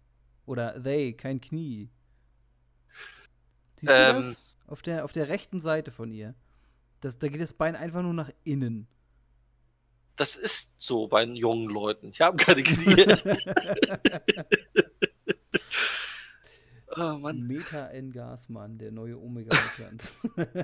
[0.47, 1.89] Oder they kein Knie?
[3.77, 4.17] Siehst du Ähm.
[4.17, 4.54] das?
[4.67, 6.35] Auf der, auf der rechten Seite von ihr.
[7.01, 8.87] Das, da geht das Bein einfach nur nach innen.
[10.17, 12.09] Das ist so bei den jungen Leuten.
[12.09, 13.05] Ich habe keine Knie.
[16.97, 17.47] oh Mann.
[17.47, 20.03] Meta N Gasmann, der neue Omega Russland.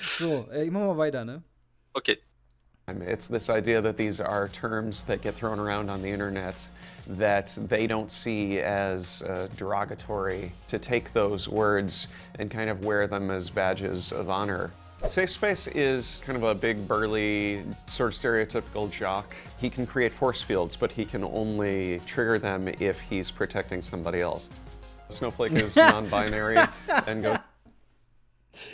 [0.00, 1.42] so, äh, ich mach mal weiter, ne?
[1.92, 2.18] Okay.
[2.88, 6.66] It's this idea that these are terms that get thrown around on the internet
[7.06, 12.08] that they don't see as uh, derogatory, to take those words
[12.38, 14.70] and kind of wear them as badges of honor.
[15.04, 19.34] Safe Space is kind of a big, burly, sort of stereotypical jock.
[19.58, 24.20] He can create force fields, but he can only trigger them if he's protecting somebody
[24.20, 24.50] else.
[25.08, 26.58] Snowflake is non binary
[27.06, 27.38] and goes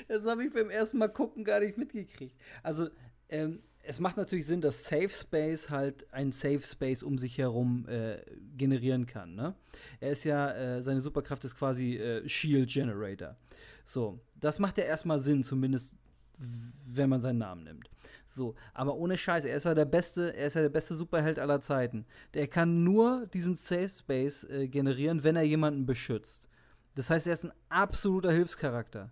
[0.09, 2.35] Das habe ich beim ersten Mal gucken gar nicht mitgekriegt.
[2.63, 2.89] Also,
[3.29, 7.87] ähm, es macht natürlich Sinn, dass Safe Space halt ein Safe Space um sich herum
[7.89, 8.19] äh,
[8.57, 9.35] generieren kann.
[9.35, 9.55] Ne?
[10.01, 13.37] Er ist ja, äh, seine Superkraft ist quasi äh, Shield Generator.
[13.85, 15.95] So, das macht ja erstmal Sinn, zumindest
[16.39, 17.91] wenn man seinen Namen nimmt.
[18.27, 21.39] So, aber ohne Scheiß, er ist ja der beste, er ist ja der beste Superheld
[21.39, 22.07] aller Zeiten.
[22.33, 26.49] Der kann nur diesen Safe Space äh, generieren, wenn er jemanden beschützt.
[26.95, 29.11] Das heißt, er ist ein absoluter Hilfscharakter.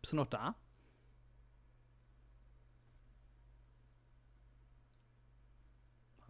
[0.00, 0.56] Bist du noch da?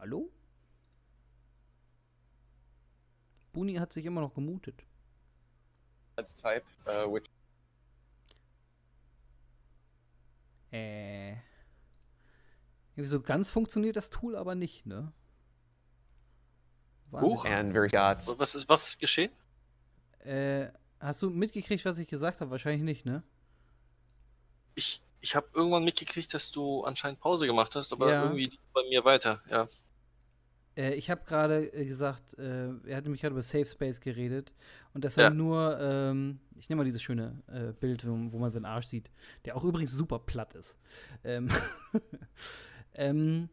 [0.00, 0.30] Hallo?
[3.52, 4.82] Buni hat sich immer noch gemutet.
[6.16, 7.26] type, uh, which
[10.72, 11.36] Äh.
[12.96, 15.12] so ganz funktioniert das Tool aber nicht, ne?
[17.12, 17.44] Huch.
[17.44, 19.32] And very got Was ist, was ist geschehen?
[20.20, 22.50] Äh, hast du mitgekriegt, was ich gesagt habe?
[22.50, 23.22] Wahrscheinlich nicht, ne?
[24.76, 28.22] Ich, ich habe irgendwann mitgekriegt, dass du anscheinend Pause gemacht hast, aber Ja.
[28.22, 29.42] irgendwie bei mir weiter.
[29.50, 29.66] Ja.
[30.80, 34.52] Äh, ich habe gerade äh, gesagt, äh, er hatte mich gerade über Safe Space geredet
[34.94, 35.36] und deshalb Ja.
[35.36, 39.10] nur, ähm, ich nehme mal dieses schöne äh, Bild, wo, wo man seinen Arsch sieht,
[39.44, 40.78] der auch übrigens super platt ist.
[41.22, 41.50] Ähm,
[42.94, 43.48] ähm,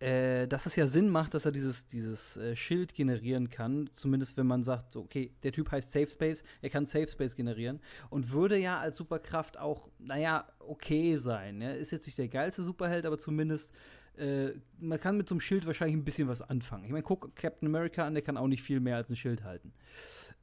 [0.00, 4.36] äh, dass es ja Sinn macht, dass er dieses, dieses äh, Schild generieren kann, zumindest
[4.36, 8.30] wenn man sagt, okay, der Typ heißt Safe Space, er kann Safe Space generieren und
[8.30, 11.60] würde ja als Superkraft auch, naja, okay sein.
[11.60, 11.72] Ja?
[11.72, 13.72] Ist jetzt nicht der geilste Superheld, aber zumindest
[14.18, 16.84] äh, man kann mit so einem Schild wahrscheinlich ein bisschen was anfangen.
[16.84, 19.44] Ich meine, guck Captain America an, der kann auch nicht viel mehr als ein Schild
[19.44, 19.72] halten.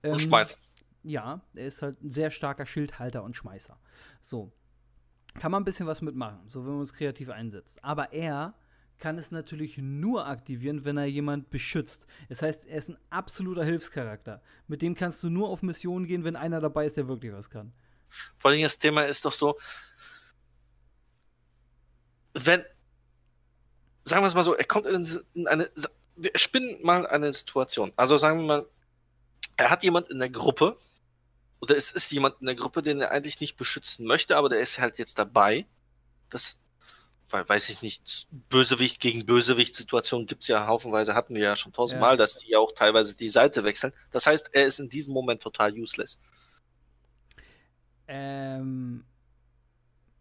[0.04, 0.62] Ähm, Und schmeißen.
[1.04, 3.80] Ja, er ist halt ein sehr starker Schildhalter und Schmeißer.
[4.22, 4.52] So.
[5.40, 7.84] Kann man ein bisschen was mitmachen, so wenn man es kreativ einsetzt.
[7.84, 8.54] Aber er
[8.98, 12.06] kann es natürlich nur aktivieren, wenn er jemand beschützt.
[12.30, 14.42] Das heißt, er ist ein absoluter Hilfscharakter.
[14.68, 17.50] Mit dem kannst du nur auf Missionen gehen, wenn einer dabei ist, der wirklich was
[17.50, 17.74] kann.
[18.38, 19.58] Vor allem das Thema ist doch so,
[22.34, 22.64] wenn,
[24.04, 25.70] sagen wir es mal so, er kommt in, in eine,
[26.16, 27.94] wir spinnen mal eine Situation.
[27.96, 28.68] Also sagen wir mal,
[29.58, 30.76] er hat jemand in der Gruppe,
[31.60, 34.60] oder es ist jemand in der Gruppe, den er eigentlich nicht beschützen möchte, aber der
[34.60, 35.68] ist halt jetzt dabei.
[36.30, 36.60] Das,
[37.30, 42.14] weiß ich nicht, Bösewicht gegen Bösewicht-Situationen gibt es ja haufenweise, hatten wir ja schon tausendmal,
[42.14, 42.18] Ja.
[42.18, 43.94] dass die ja auch teilweise die Seite wechseln.
[44.12, 46.20] Das heißt, er ist in diesem Moment total useless.
[48.08, 49.06] Ähm.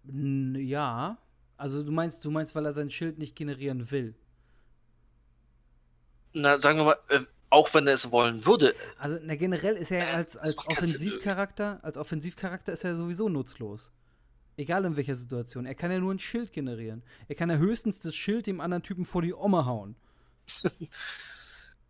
[0.04, 1.18] Ja.
[1.60, 4.14] Also du meinst, du meinst, weil er sein Schild nicht generieren will.
[6.32, 9.90] Na, sagen wir mal, äh, auch wenn er es wollen würde, Also na, generell ist
[9.90, 13.92] er Äh, als, als Offensivcharakter, als Offensivcharakter ist er sowieso nutzlos.
[14.56, 15.66] Egal in welcher Situation.
[15.66, 17.02] Er kann ja nur ein Schild generieren.
[17.28, 19.96] Er kann ja höchstens das Schild dem anderen Typen vor die Oma hauen.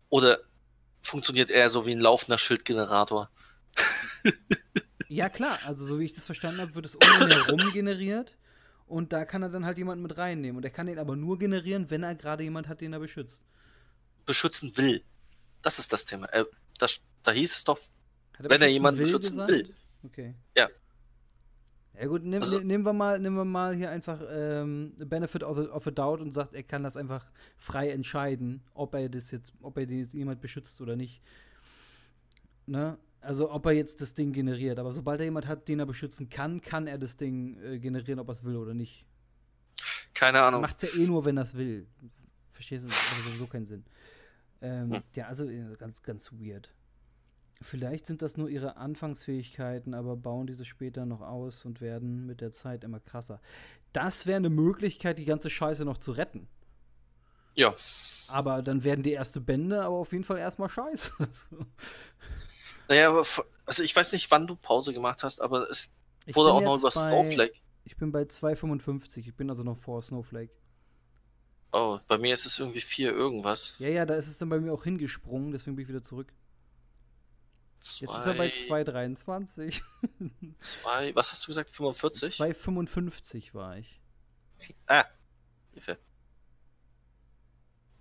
[0.09, 0.39] oder
[1.01, 3.29] funktioniert er so wie ein laufender Schildgenerator?
[5.07, 8.35] Ja, klar, also so wie ich das verstanden habe, wird es um ihn herum generiert
[8.91, 10.57] und da kann er dann halt jemanden mit reinnehmen.
[10.57, 13.43] Und er kann den aber nur generieren, wenn er gerade jemand hat, den er beschützt.
[14.25, 15.03] Beschützen will.
[15.61, 16.27] Das ist das Thema.
[16.33, 16.45] Äh,
[16.77, 17.79] das, da hieß es doch,
[18.37, 19.49] Hat Wenn er jemanden beschützen gesagt?
[19.49, 19.73] will.
[20.03, 20.35] Okay.
[20.57, 20.69] Ja.
[21.99, 25.43] Ja gut, nehm, Also- ne- nehmen, wir mal, nehmen wir mal hier einfach ähm, Benefit
[25.43, 27.25] of, of a Doubt und sagt, er kann das einfach
[27.57, 31.21] frei entscheiden, ob er das jetzt, ob er den jetzt jemand beschützt oder nicht.
[32.65, 32.97] Ne?
[33.21, 34.79] Also ob er jetzt das Ding generiert.
[34.79, 38.19] Aber sobald er jemand hat, den er beschützen kann, kann er das Ding äh, generieren,
[38.19, 39.05] ob er es will oder nicht.
[40.13, 40.61] keine Ahnung.
[40.61, 41.87] Macht er eh nur, wenn er es will.
[42.51, 42.87] Verstehst du?
[42.87, 43.85] Das hat sowieso keinen Sinn.
[44.61, 45.03] Ähm, Hm.
[45.15, 45.47] Ja, also
[45.77, 46.69] ganz, ganz weird.
[47.61, 52.41] Vielleicht sind das nur ihre Anfangsfähigkeiten, aber bauen diese später noch aus und werden mit
[52.41, 53.39] der Zeit immer krasser.
[53.93, 56.47] Das wäre eine Möglichkeit, die ganze Scheiße noch zu retten.
[57.53, 57.73] Ja.
[58.29, 61.11] Aber dann werden die erste Bände aber auf jeden Fall erstmal scheiße.
[62.91, 63.23] Naja,
[63.65, 65.89] also ich weiß nicht, wann du Pause gemacht hast, aber es
[66.25, 67.53] Ich wurde auch noch über bei- Snowflake.
[67.85, 69.27] Ich bin bei 2,55.
[69.27, 70.51] Ich bin also noch vor Snowflake.
[71.71, 73.75] Oh, bei mir ist es irgendwie 4 irgendwas.
[73.79, 76.33] Ja, ja, da ist es dann bei mir auch hingesprungen, deswegen bin ich wieder zurück.
[77.79, 79.81] Jetzt ist er bei 2,23.
[80.59, 82.41] zwei, was hast du gesagt, 45?
[82.41, 84.01] 2,55 war ich.
[84.85, 85.05] Ah,
[85.71, 85.97] Hilfe.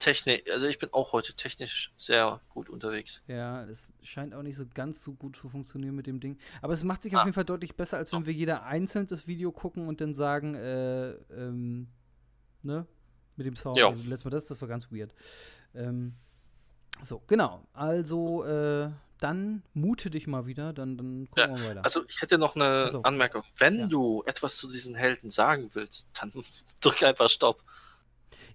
[0.00, 3.22] Technik, also ich bin auch heute technisch sehr gut unterwegs.
[3.28, 6.38] Ja, es scheint auch nicht so ganz so gut zu funktionieren mit dem Ding.
[6.62, 7.18] Aber es macht sich Ah.
[7.20, 10.14] auf jeden Fall deutlich besser, als wenn wir jeder einzeln das Video gucken und dann
[10.14, 11.86] sagen, äh, ähm,
[12.62, 12.86] ne?
[13.36, 13.78] Mit dem Sound.
[13.78, 13.88] Ja.
[13.88, 15.14] Also letztes Mal das, das war ganz weird.
[15.74, 16.14] Ähm,
[17.02, 17.66] so, genau.
[17.72, 21.84] Also, äh, dann mute dich mal wieder, dann, dann gucken wir weiter.
[21.84, 23.02] Also ich hätte noch eine so.
[23.02, 23.42] Anmerkung.
[23.58, 23.86] Wenn Ja.
[23.86, 26.32] du etwas zu diesen Helden sagen willst, dann
[26.80, 27.62] drück einfach Stopp.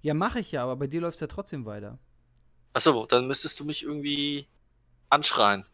[0.06, 1.98] Ja, mache ich ja, aber bei dir läuft es ja trotzdem weiter.
[2.74, 4.48] Achso, dann müsstest du mich irgendwie
[5.10, 5.66] anschreien.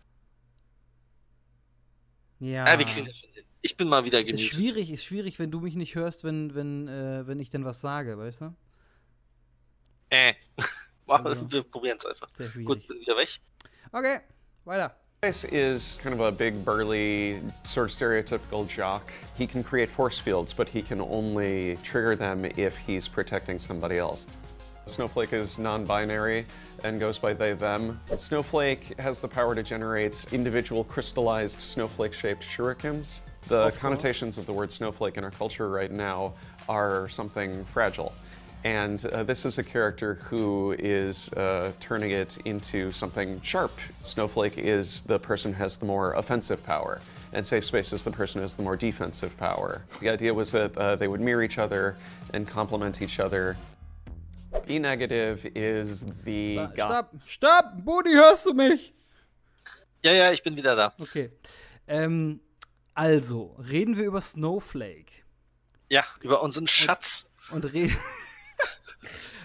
[2.40, 2.66] Ja.
[2.66, 3.44] Ja, wir kriegen das schon hin.
[3.62, 4.48] Ich bin mal wieder ist gemutet.
[4.48, 7.82] schwierig, ist schwierig, wenn du mich nicht hörst, wenn, wenn, äh, wenn ich dann was
[7.82, 8.56] sage, weißt du?
[10.10, 10.34] Äh.
[11.08, 11.52] Also.
[11.52, 12.30] Wir probieren es einfach.
[12.32, 12.48] Sehr.
[12.64, 13.42] Gut, bin wieder weg.
[13.92, 14.22] Okay,
[14.64, 14.96] weiter.
[15.24, 19.14] This is kind of a big, burly, sort of stereotypical jock.
[19.36, 24.00] He can create force fields, but he can only trigger them if he's protecting somebody
[24.00, 24.26] else.
[24.88, 26.48] Snowflake is non binary
[26.84, 28.00] and goes by they, them.
[28.16, 33.22] Snowflake has the power to generate individual crystallized snowflake shaped shurikens.
[33.48, 36.34] The Of connotations of the word snowflake in our culture right now
[36.68, 38.16] are something fragile.
[38.64, 43.72] And uh, this is a character who is uh, turning it into something sharp.
[44.02, 47.00] Snowflake is the person who has the more offensive power,
[47.34, 49.82] and Safe Space is the person who has the more defensive power.
[50.00, 51.96] The idea was that uh, they would mirror each other
[52.34, 53.58] and complement each other.
[54.68, 56.88] B negative is the Sa- guy.
[56.88, 58.94] Stopp, stopp, Budi, hörst du mich?
[60.04, 60.94] Ja, ja, ich bin wieder da.
[61.02, 61.32] Okay.
[61.88, 62.42] Ähm,
[62.94, 65.24] also, reden wir über Snowflake.
[65.90, 67.28] Ja, über unseren Schatz.
[67.52, 67.98] Und re reden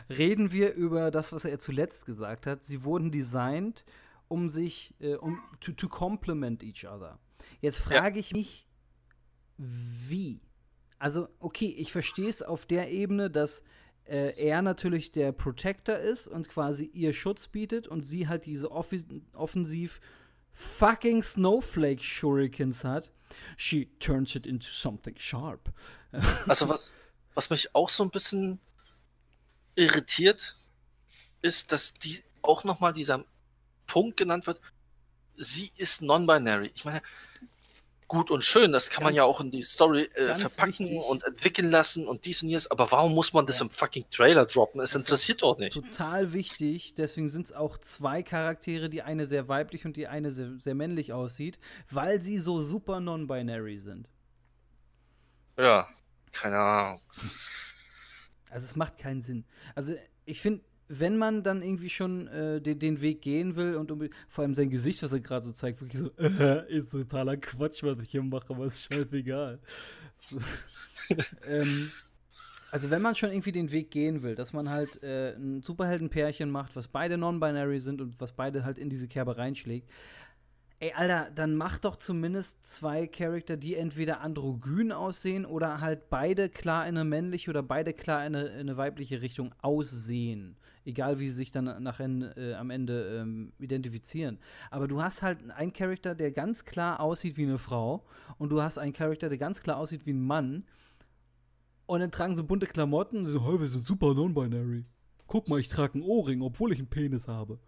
[0.09, 2.63] wir über das, was er zuletzt gesagt hat.
[2.63, 3.85] Sie wurden designt,
[4.29, 7.19] um sich, äh, um to, to complement each other.
[7.61, 8.67] Jetzt frage ich mich,
[9.57, 10.41] wie?
[10.99, 13.63] Also, okay, ich verstehe es auf der Ebene, dass
[14.05, 18.71] äh, er natürlich der Protector ist und quasi ihr Schutz bietet und sie halt diese
[18.71, 20.01] offi- offensiv
[20.53, 23.13] fucking Snowflake Shurikens hat.
[23.57, 25.73] She turns it into something sharp.
[26.47, 26.95] Also was,
[27.35, 28.61] was mich auch so ein bisschen
[29.77, 30.55] irritiert,
[31.43, 33.25] ist, dass die auch nochmal dieser
[33.87, 34.61] Punkt genannt wird,
[35.37, 36.73] sie ist non-binary.
[36.75, 37.03] Ich meine,
[38.09, 41.03] gut und schön, das kann man Ganz- ja auch in die Story äh, verpacken wichtig.
[41.03, 43.65] und entwickeln lassen und dies und jenes, aber warum muss man das Ja.
[43.65, 44.81] im fucking Trailer droppen?
[44.81, 45.75] Es interessiert doch nicht.
[45.75, 46.95] total wichtig.
[46.95, 50.75] Deswegen sind es auch zwei Charaktere, die eine sehr weiblich und die eine sehr, sehr
[50.75, 51.59] männlich aussieht,
[51.91, 54.09] weil sie so super non-binary sind.
[55.59, 55.89] Ja,
[56.33, 57.01] keine Ahnung.
[58.57, 59.45] Also es macht keinen Sinn.
[59.75, 59.95] Also
[60.25, 64.11] ich finde, wenn man dann irgendwie schon äh, den, den Weg gehen will und unbe-
[64.31, 67.83] vor allem sein Gesicht, was er gerade so zeigt, wirklich so, äh, ist totaler Quatsch,
[67.83, 69.59] was ich hier mache, aber ist scheißegal.
[70.17, 70.41] So.
[71.47, 71.91] ähm,
[72.71, 76.51] also wenn man schon irgendwie den Weg gehen will, dass man halt äh, ein Superheldenpärchen
[76.51, 79.91] macht, was beide non-binary sind und was beide halt in diese Kerbe reinschlägt,
[80.79, 86.49] ey, Alter, dann mach doch zumindest zwei Charakter, die entweder androgyn aussehen oder halt beide
[86.49, 90.57] klar in eine männliche oder beide klar in eine, in eine weibliche Richtung aussehen.
[90.85, 94.39] Egal wie sie sich dann nachher äh, am Ende ähm, identifizieren.
[94.71, 98.05] Aber du hast halt einen Charakter, der ganz klar aussieht wie eine Frau
[98.39, 100.65] und du hast einen Charakter, der ganz klar aussieht wie ein Mann.
[101.87, 104.85] Und dann tragen sie bunte Klamotten und so, hey, wir sind super non-binary.
[105.27, 107.59] Guck mal, ich trage einen Ohrring, obwohl ich einen Penis habe.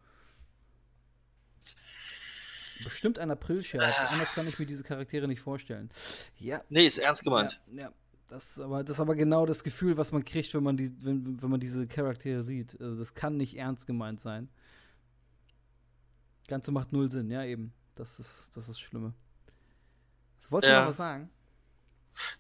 [2.85, 3.87] Bestimmt ein April-Scherz.
[4.11, 5.91] Anders kann ich mir diese Charaktere nicht vorstellen.
[6.39, 7.61] Ja, Nee, ist ernst gemeint.
[7.73, 7.93] ja, ja.
[8.29, 10.93] Das ist, aber, das ist aber genau das Gefühl, was man kriegt, wenn man, die,
[11.03, 12.79] wenn, wenn man diese Charaktere sieht.
[12.79, 14.51] Also das kann nicht ernst gemeint sein.
[16.43, 17.73] Das Ganze macht null Sinn, ja, eben.
[17.95, 19.15] Das ist das, ist das Schlimme.
[20.51, 20.81] Wolltest du Ja.
[20.83, 21.31] noch was sagen?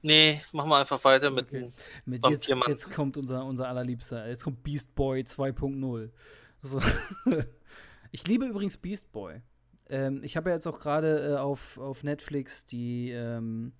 [0.02, 1.70] Nee, machen wir einfach weiter mit Okay.
[2.04, 4.28] Mit jetzt, jetzt kommt unser, unser allerliebster.
[4.28, 6.10] Jetzt kommt Beast Boy 2.0.
[6.62, 6.82] So.
[8.12, 9.40] ich liebe übrigens Beast Boy.
[9.88, 13.72] Ähm, ich habe ja jetzt auch gerade äh, auf, auf Netflix die, ähm,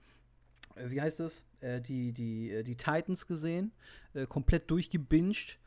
[0.74, 1.44] äh, wie heißt es?
[1.60, 3.72] Äh, die, die, äh, die Titans gesehen.
[4.14, 5.58] Äh, komplett durchgebinged.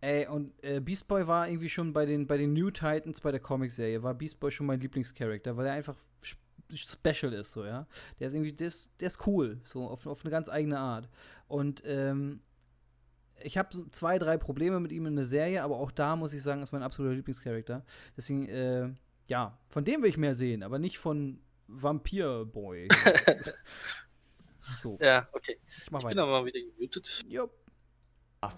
[0.00, 3.30] Ey, und äh, Beast Boy war irgendwie schon bei den, bei den New Titans bei
[3.30, 6.38] der Comic-Serie, war Beast Boy schon mein Lieblingscharakter, weil er einfach sp-
[6.74, 7.86] special ist, so, ja.
[8.20, 11.08] Der ist irgendwie, der ist, der ist cool, so, auf, auf eine ganz eigene Art.
[11.48, 12.40] Und ähm,
[13.42, 16.42] ich habe zwei, drei Probleme mit ihm in der Serie, aber auch da muss ich
[16.42, 17.84] sagen, ist mein absoluter Lieblingscharakter.
[18.16, 18.90] Deswegen, äh,
[19.28, 22.88] ja, von dem will ich mehr sehen, aber nicht von Vampir Boy.
[24.58, 25.56] so, Ja, okay.
[25.66, 27.22] ich mach Ich bin aber mal wieder gemutet.
[27.28, 27.52] Jupp.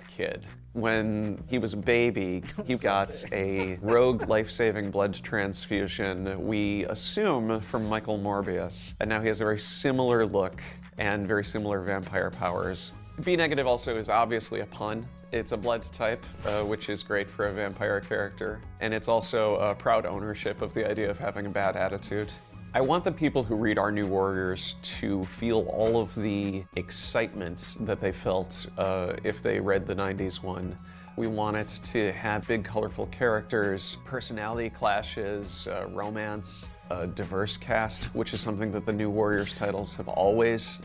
[0.06, 0.44] Kid.
[0.72, 7.60] When he was a baby, he got a rogue life saving blood transfusion, we assume
[7.60, 8.94] from Michael Morbius.
[9.00, 10.62] And now he has a very similar look
[10.98, 12.92] and very similar vampire powers.
[13.24, 15.04] B negative also is obviously a pun.
[15.32, 18.60] It's a blood type, uh, which is great for a vampire character.
[18.80, 22.32] And it's also a proud ownership of the idea of having a bad attitude.
[22.74, 27.78] I want the people who read Our New Warriors to feel all of the excitement
[27.80, 30.76] that they felt uh, if they read the 90s one.
[31.16, 38.14] We want it to have big, colorful characters, personality clashes, uh, romance, a diverse cast,
[38.14, 40.78] which is something that the New Warriors titles have always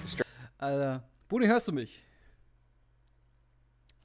[0.59, 2.02] Alter, Buni, hörst du mich?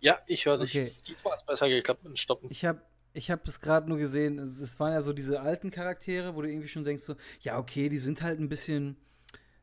[0.00, 0.76] Ja, ich höre dich.
[0.76, 0.90] Okay.
[1.08, 2.48] Diesmal hat es besser geklappt mit dem Stoppen.
[2.50, 2.82] Ich habe
[3.14, 6.42] ich hab es gerade nur gesehen, es, es waren ja so diese alten Charaktere, wo
[6.42, 8.96] du irgendwie schon denkst so, ja, okay, die sind halt ein bisschen,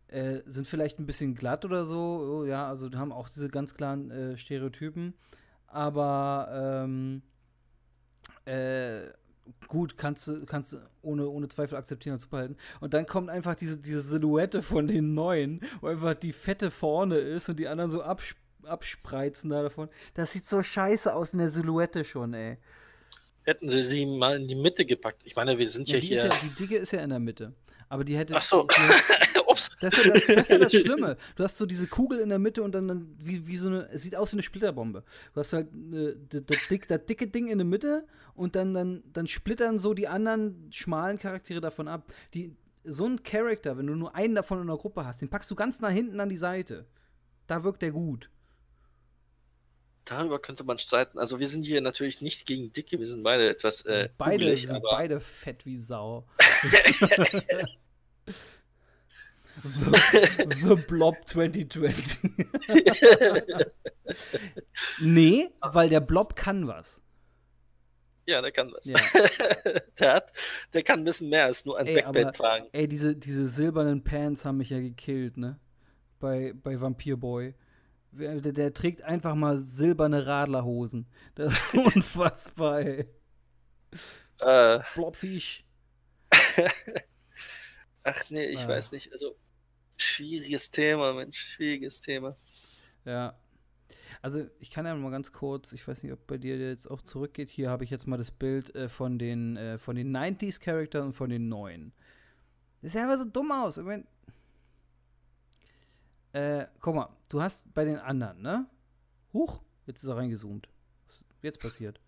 [0.07, 3.47] äh, sind vielleicht ein bisschen glatt oder so, oh, ja, also die haben auch diese
[3.47, 5.13] ganz klaren äh, Stereotypen,
[5.67, 7.21] aber ähm,
[8.45, 9.07] äh,
[9.67, 12.57] gut, kannst du, kannst du ohne, ohne Zweifel akzeptieren als Superhelden.
[12.79, 17.17] Und dann kommt einfach diese, diese Silhouette von den Neuen, wo einfach die Fette vorne
[17.17, 19.89] ist und die anderen so absp abspreizen da davon.
[20.13, 22.57] Das sieht so scheiße aus in der Silhouette schon, ey.
[23.43, 25.21] Hätten sie sie mal in die Mitte gepackt.
[25.23, 26.25] Ich meine, wir sind ja, hier.
[26.25, 27.53] ja, die Dicke ist ja in der Mitte.
[27.89, 28.35] Aber die hätte.
[28.35, 28.63] Ach so.
[28.63, 29.69] Die, Ups.
[29.79, 31.17] das, ist ja das, das ist ja das Schlimme.
[31.35, 33.87] Du hast so diese Kugel in der Mitte und dann, dann wie, wie so eine.
[33.91, 35.03] Es sieht aus wie eine Splitterbombe.
[35.33, 38.73] Du hast halt äh, das, das, dick, das dicke Ding in der Mitte und dann,
[38.73, 42.11] dann, dann splittern so die anderen schmalen Charaktere davon ab.
[42.33, 45.49] Die, so ein Charakter, wenn du nur einen davon in der Gruppe hast, den packst
[45.49, 46.85] du ganz nach hinten an die Seite.
[47.47, 48.29] Da wirkt der gut.
[50.05, 51.17] Darüber könnte man streiten.
[51.17, 54.61] Also wir sind hier natürlich nicht gegen Dicke, wir sind beide etwas äh, beide kugelig,
[54.67, 56.27] sind aber beide fett wie Sau.
[59.63, 62.19] the, the Blob 2020.
[65.01, 67.01] nee, weil der Blob kann was.
[68.27, 68.85] ja, der kann was.
[68.85, 68.95] Ja.
[69.99, 70.31] der, hat,
[70.73, 72.67] der kann ein bisschen mehr als nur ein Ey, Backband aber- tragen.
[72.73, 75.59] Ey, diese, diese silbernen Pants haben mich ja gekillt, ne?
[76.19, 77.55] Bei, bei Vampir Boy.
[78.17, 81.07] Der, der trägt einfach mal silberne Radlerhosen.
[81.35, 83.05] Das ist unfassbar, ey.
[84.39, 85.65] Äh, Blobfisch.
[88.03, 88.67] ach nee, ich Ah.
[88.69, 89.11] weiß nicht.
[89.11, 89.35] Also
[89.97, 92.35] schwieriges Thema, Mensch, schwieriges Thema.
[93.05, 93.37] Ja.
[94.21, 97.01] Also, ich kann ja mal ganz kurz, ich weiß nicht, ob bei dir jetzt auch
[97.01, 97.49] zurückgeht.
[97.49, 101.13] Hier habe ich jetzt mal das Bild äh, von den, äh, von den 90s-Charakteren und
[101.13, 101.93] von den neuen.
[102.81, 103.77] Das sieht einfach so dumm aus.
[103.77, 104.07] Ich mein,
[106.35, 108.67] äh, guck mal, du hast bei den anderen, ne?
[109.31, 110.67] Huch, jetzt ist er reingezoomt.
[111.07, 112.01] Was ist jetzt passiert?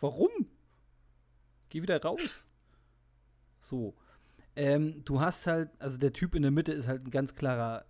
[0.00, 0.30] Warum?
[1.68, 2.48] Geh wieder raus.
[3.60, 3.94] So.
[4.56, 7.84] Ähm, du hast halt, also der Typ in der Mitte ist halt ein ganz klarer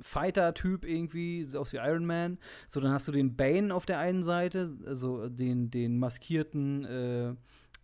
[0.00, 2.38] Fighter-Typ irgendwie, sieht aus wie Iron Man.
[2.68, 7.34] So, dann hast du den Bane auf der einen Seite, also den, den maskierten äh,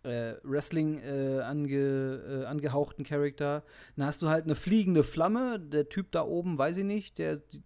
[0.07, 3.63] äh, Wrestling äh, ange, äh, angehauchten Charakter.
[3.95, 7.41] Dann hast du halt eine fliegende Flamme, der Typ da oben, weiß ich nicht, der
[7.49, 7.63] sieht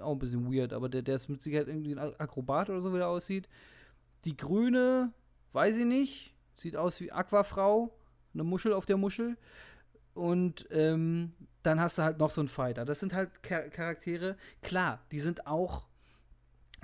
[0.00, 2.92] auch ein bisschen weird, aber der, der ist mit Sicherheit irgendwie ein Akrobat oder so,
[2.92, 3.48] wie der aussieht.
[4.24, 5.12] Die grüne,
[5.52, 7.94] weiß ich nicht, sieht aus wie Aquafrau,
[8.34, 9.36] eine Muschel auf der Muschel.
[10.14, 12.84] Und ähm, dann hast du halt noch so einen Fighter.
[12.84, 15.86] Das sind halt Char Charaktere, klar, die sind auch,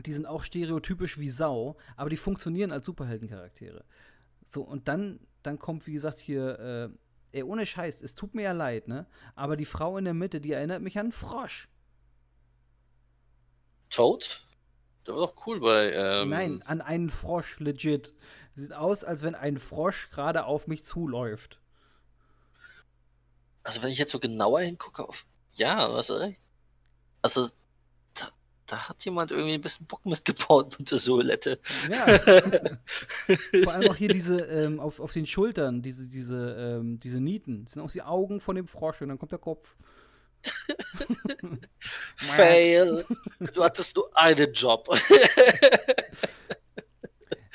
[0.05, 3.85] die sind auch stereotypisch wie Sau, aber die funktionieren als Superheldencharaktere.
[4.49, 6.59] So, und dann, dann kommt, wie gesagt, hier,
[7.33, 9.07] äh, ey, ohne Scheiß, es tut mir ja leid, ne?
[9.35, 11.69] Aber die Frau in der Mitte, die erinnert mich an einen Frosch.
[13.91, 14.47] Toad?
[15.07, 15.93] Der war doch cool bei.
[15.93, 18.15] Ähm, Nein, an einen Frosch, legit.
[18.55, 21.61] Sieht aus, als wenn ein Frosch gerade auf mich zuläuft.
[23.63, 25.27] Also wenn ich jetzt so genauer hingucke auf.
[25.53, 26.41] Ja, du hast recht.
[27.23, 27.49] Also
[28.69, 31.59] da, hat jemand irgendwie ein bisschen Bock mitgebaut mit der Silhouette.
[31.91, 32.07] Ja.
[33.65, 37.65] Vor allem auch hier diese, ähm, auf, auf den Schultern, diese, diese, ähm, diese Nieten.
[37.65, 39.75] Das sind auch die Augen von dem Frosch und dann kommt der Kopf.
[42.17, 43.05] Fail.
[43.55, 44.89] Du hattest nur einen Job.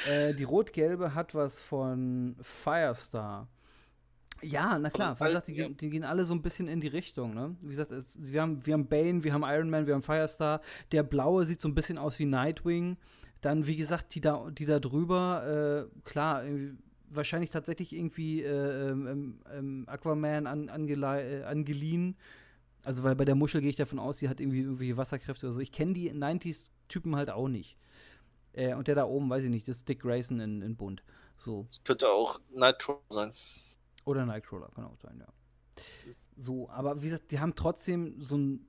[0.06, 3.48] Äh, die rot-gelbe hat was von Firestar.
[4.44, 5.70] Ja, na klar, wie gesagt, die, ja.
[5.70, 7.56] die gehen alle so ein bisschen in die Richtung, ne?
[7.62, 10.62] Wie gesagt, es, wir, haben, wir haben Bane, wir haben Iron Man, wir haben Firestar.
[10.92, 12.98] Der blaue sieht so ein bisschen aus wie Nightwing.
[13.42, 16.78] Dann, wie gesagt, die da, die da drüber, äh, klar, irgendwie,
[17.10, 22.16] wahrscheinlich tatsächlich irgendwie äh, ähm, ähm, Aquaman an, äh, angeliehen.
[22.84, 25.54] Also, weil bei der Muschel gehe ich davon aus, sie hat irgendwie irgendwelche Wasserkräfte oder
[25.54, 25.60] so.
[25.60, 27.78] Ich kenne die 90s-Typen halt auch nicht.
[28.54, 31.04] Äh, und der da oben, weiß ich nicht, das ist Dick Grayson in, in Bunt.
[31.38, 31.66] So.
[31.70, 33.32] Das könnte auch Nightcrawler sein.
[34.06, 35.28] Oder Nightcrawler, kann auch sein, ja.
[36.36, 38.68] So, aber wie gesagt, die haben trotzdem so ein.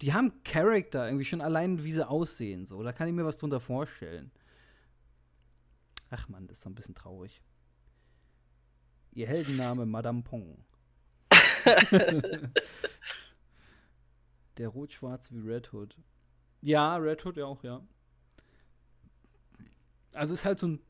[0.00, 2.66] Die haben Charakter, irgendwie schon allein, wie sie aussehen.
[2.66, 4.30] So, da kann ich mir was drunter vorstellen.
[6.10, 7.42] Ach man, das ist so ein bisschen traurig.
[9.12, 10.64] Ihr Heldenname Madame Pong.
[14.56, 15.96] Der rot-schwarz wie Red Hood.
[16.62, 17.80] Ja, Red Hood ja auch, ja.
[20.14, 20.80] Also ist halt so ein.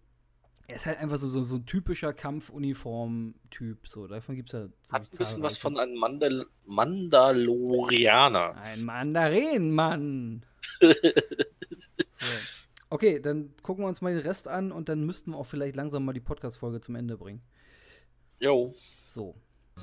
[0.69, 3.89] Er ist halt einfach so, so, so ein typischer Kampfuniform-Typ.
[3.89, 4.69] So, davon gibt es ja.
[4.91, 8.55] Hat ein bisschen was von einem Mandal Mandalorianer.
[8.55, 10.45] Ein Mandarinenmann.
[10.81, 10.93] so.
[12.91, 15.75] Okay, dann gucken wir uns mal den Rest an und dann müssten wir auch vielleicht
[15.75, 17.41] langsam mal die Podcast-Folge zum Ende bringen.
[18.39, 18.71] Jo.
[18.75, 19.35] So,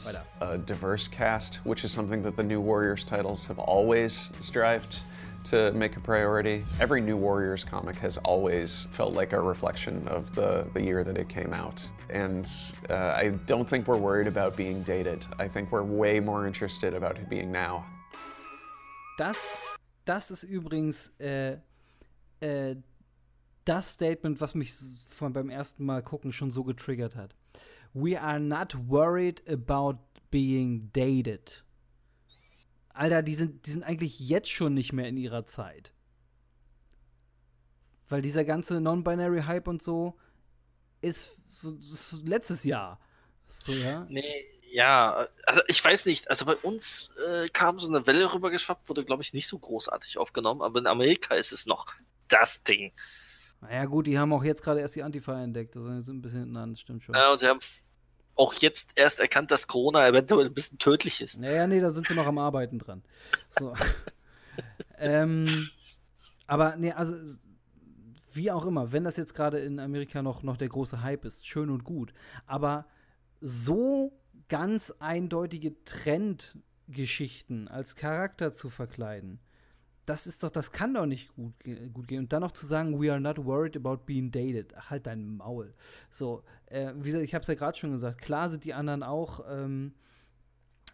[0.04, 0.24] weiter.
[0.40, 5.02] a diverse cast, which is something that the New Warriors titles have always strived
[5.46, 6.64] to make a priority.
[6.80, 11.18] Every New Warriors comic has always felt like a reflection of the, the year that
[11.18, 11.88] it came out.
[12.10, 12.48] And
[12.90, 15.26] uh, I don't think we're worried about being dated.
[15.40, 17.86] I think we're way more interested about it being now.
[19.18, 19.38] Das,
[20.06, 21.58] das ist übrigens äh,
[22.42, 22.76] äh,
[23.66, 24.74] das Statement, was mich
[25.10, 27.34] von beim ersten Mal gucken schon so getriggert hat.
[27.94, 30.00] We are not worried about
[30.32, 31.62] being dated.
[32.96, 35.94] Alter, die sind, die sind eigentlich jetzt schon nicht mehr in ihrer Zeit.
[38.08, 40.18] Weil dieser ganze Non-Binary-Hype und so
[41.02, 43.00] ist, so, ist letztes Jahr.
[43.48, 44.06] So, ja?
[44.10, 46.30] Nee, Ja, also ich weiß nicht.
[46.30, 50.18] Also bei uns äh, kam so eine Welle rübergeschwappt, wurde, glaube ich, nicht so großartig
[50.18, 51.88] aufgenommen, aber in Amerika ist es noch
[52.28, 52.92] das Ding.
[53.62, 55.76] Naja, gut, die haben auch jetzt gerade erst die Antifa entdeckt.
[55.76, 57.16] Also sind ein bisschen hinten an, das stimmt schon.
[57.16, 57.60] Ja, und sie haben
[58.36, 61.40] auch jetzt erst erkannt, dass Corona eventuell ein bisschen tödlich ist.
[61.40, 63.04] Naja, nee, da sind sie noch am Arbeiten dran.
[63.58, 63.74] So.
[64.98, 65.70] ähm,
[66.48, 67.16] aber nee, also
[68.32, 71.48] wie auch immer, wenn das jetzt gerade in Amerika noch, noch der große Hype ist,
[71.48, 72.14] schön und gut.
[72.46, 72.86] Aber
[73.40, 74.12] so
[74.50, 79.40] ganz eindeutige Trendgeschichten als Charakter zu verkleiden,
[80.06, 81.54] das ist doch, das kann doch nicht gut,
[81.94, 82.20] gut gehen.
[82.20, 84.74] Und dann noch zu sagen, we are not worried about being dated.
[84.78, 85.74] Ach, halt dein Maul.
[86.10, 89.04] So, äh, wie gesagt, ich habe es ja gerade schon gesagt, klar sind die anderen
[89.04, 89.94] auch ähm,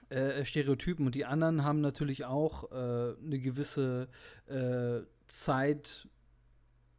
[0.09, 4.07] äh, Stereotypen und die anderen haben natürlich auch äh, eine gewisse
[4.47, 6.07] äh, Zeit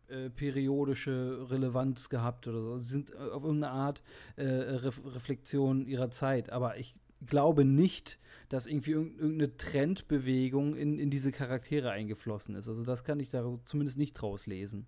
[0.09, 2.78] äh, periodische Relevanz gehabt oder so.
[2.78, 4.02] Sie sind äh, auf irgendeine Art
[4.36, 6.51] äh, Re Reflexion ihrer Zeit.
[6.51, 6.94] Aber ich
[7.27, 8.19] glaube nicht,
[8.49, 12.69] dass irgendwie irgendeine Trendbewegung in, in diese Charaktere eingeflossen ist.
[12.69, 14.86] Also das kann ich da zumindest nicht draus lesen.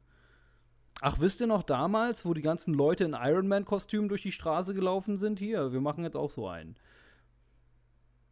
[1.01, 4.75] Ach, wisst ihr noch damals, wo die ganzen Leute in Iron Man-Kostümen durch die Straße
[4.75, 5.39] gelaufen sind?
[5.39, 6.77] Hier, wir machen jetzt auch so einen.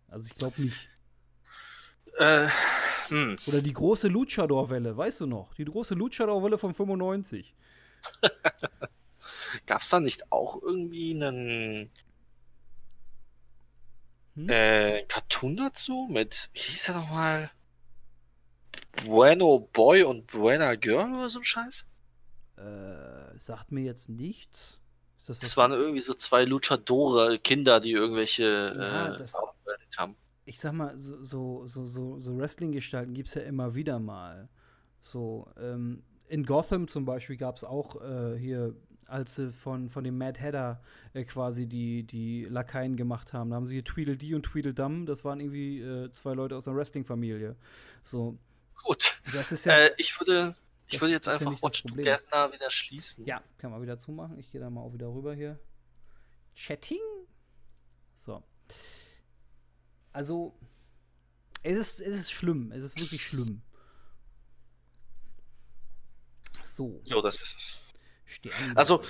[0.08, 0.88] Also ich glaube nicht.
[2.18, 2.48] Äh,
[3.08, 3.36] hm.
[3.46, 5.54] Oder die große Luchador-Welle, weißt du noch?
[5.54, 7.54] Die große Luchador-Welle von 95.
[9.66, 11.90] Gab es da nicht auch irgendwie einen
[14.34, 14.48] hm?
[14.48, 17.50] äh, Cartoon dazu mit, wie hieß er nochmal?
[19.04, 21.86] Bueno Boy und Buena Girl oder so ein Scheiß?
[22.56, 24.78] Äh, sagt mir jetzt nichts.
[25.26, 29.26] Das, das waren irgendwie so zwei Luchadore-Kinder, die irgendwelche ja, äh,
[29.96, 34.48] haben ich sag mal, so, so, so, so Wrestling-Gestalten gibt es ja immer wieder mal.
[35.02, 38.74] So, ähm, in Gotham zum Beispiel gab es auch äh, hier,
[39.06, 40.82] als sie von, von dem Mad Hatter
[41.14, 43.50] äh, quasi die, die Lakaien gemacht haben.
[43.50, 46.76] Da haben sie hier Tweedledee und Tweedledum, das waren irgendwie äh, zwei Leute aus einer
[46.76, 47.56] Wrestling-Familie.
[48.04, 48.38] So.
[48.84, 49.20] Gut.
[49.32, 50.56] Das ist ja, äh, ich würde,
[50.86, 53.24] ich würde jetzt einfach ja Watch Gärtner wieder schließen.
[53.24, 54.38] Ja, kann man wieder zumachen.
[54.38, 55.58] Ich gehe da mal auch wieder rüber hier.
[56.54, 57.00] Chatting?
[58.16, 58.42] So.
[60.12, 60.54] Also,
[61.62, 62.72] es ist, es ist schlimm.
[62.72, 63.62] Es ist wirklich schlimm.
[66.66, 67.00] So.
[67.04, 67.81] Jo, das ist es.
[68.32, 68.76] Sternball.
[68.76, 69.02] Also,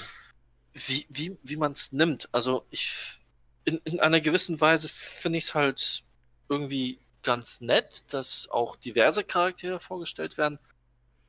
[0.75, 2.29] wie, wie, wie man es nimmt.
[2.33, 3.19] Also, ich.
[3.65, 6.03] In, in einer gewissen Weise finde ich es halt
[6.49, 10.59] irgendwie ganz nett, dass auch diverse Charaktere vorgestellt werden.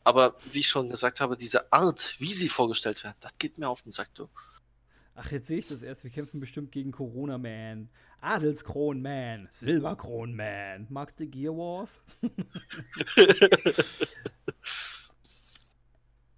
[0.04, 3.70] Aber wie ich schon gesagt habe, diese Art, wie sie vorgestellt werden, das geht mir
[3.70, 4.28] auf den Sack, du.
[5.16, 6.04] Ach, jetzt sehe ich das erst.
[6.04, 7.90] Wir kämpfen bestimmt gegen Corona Man.
[8.20, 9.48] Adelskron Man.
[9.52, 10.88] Silberkron Man.
[10.90, 12.04] Magst du Gear Wars?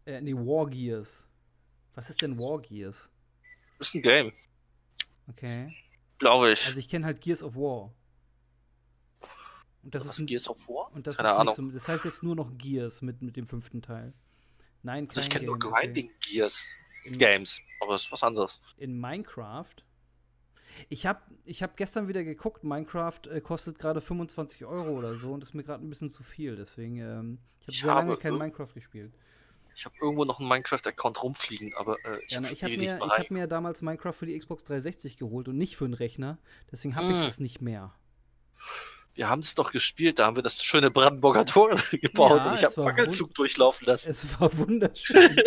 [0.05, 1.25] äh, nee, War Gears.
[1.95, 3.09] Was ist denn War Gears?
[3.79, 4.33] Das ist ein Game.
[5.27, 5.75] Okay.
[6.19, 6.65] Glaube ich.
[6.67, 7.93] Also ich kenne halt Gears of War.
[9.83, 10.91] Und das Was ist ein, Gears of War?
[10.93, 11.55] Und das Keine ist Ahnung.
[11.55, 14.13] So, das heißt jetzt nur noch Gears mit, mit dem fünften Teil.
[14.83, 16.15] Nein, also ich kenne nur Grinding okay.
[16.21, 16.65] Gears.
[17.05, 18.59] In Games, aber das ist was anderes.
[18.77, 19.75] In Minecraft.
[20.89, 25.31] Ich habe ich hab gestern wieder geguckt, Minecraft äh, kostet gerade 25 Euro oder so
[25.31, 26.55] und ist mir gerade ein bisschen zu viel.
[26.55, 29.13] Deswegen, ähm, ich habe sehr lange kein Minecraft gespielt.
[29.75, 33.31] Ich habe irgendwo noch einen Minecraft-Account rumfliegen, aber äh, ich ja, habe hab mir, hab
[33.31, 36.37] mir damals Minecraft für die Xbox 360 geholt und nicht für einen Rechner.
[36.71, 37.19] Deswegen habe hm.
[37.19, 37.93] ich das nicht mehr.
[39.15, 42.55] Wir haben es doch gespielt, da haben wir das schöne Brandenburger Tor gebaut ja, und
[42.55, 44.09] ich habe Fackelzug durchlaufen lassen.
[44.09, 45.37] Es war wunderschön.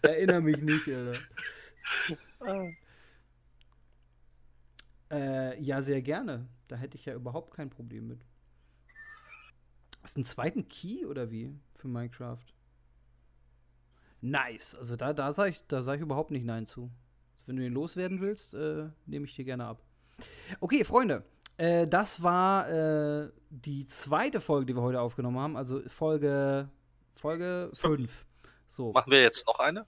[0.02, 1.20] Erinnere mich nicht, Alter.
[2.40, 2.68] Ah.
[5.10, 6.46] Äh, ja, sehr gerne.
[6.68, 8.20] Da hätte ich ja überhaupt kein Problem mit.
[10.02, 12.38] Hast du einen zweiten Key oder wie für Minecraft?
[14.20, 14.74] Nice.
[14.74, 16.90] Also da, da sage ich, sag ich überhaupt nicht Nein zu.
[17.34, 19.82] Also wenn du ihn loswerden willst, äh, nehme ich dir gerne ab.
[20.60, 21.24] Okay, Freunde.
[21.56, 25.56] Äh, das war äh, die zweite Folge, die wir heute aufgenommen haben.
[25.56, 26.70] Also Folge,
[27.14, 28.26] Folge 5.
[28.66, 28.92] So.
[28.92, 29.86] Machen wir jetzt noch eine?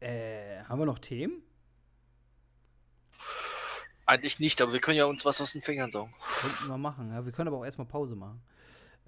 [0.00, 1.42] Äh, haben wir noch Themen?
[4.06, 6.14] Eigentlich nicht, aber wir können ja uns was aus den Fingern saugen.
[6.40, 7.24] Könnten wir machen, ja.
[7.24, 8.40] Wir können aber auch erstmal Pause machen.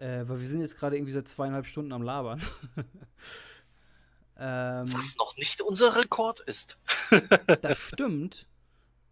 [0.00, 2.40] Äh, weil wir sind jetzt gerade irgendwie seit zweieinhalb Stunden am Labern.
[4.38, 6.78] ähm, was noch nicht unser Rekord ist.
[7.60, 8.46] das stimmt.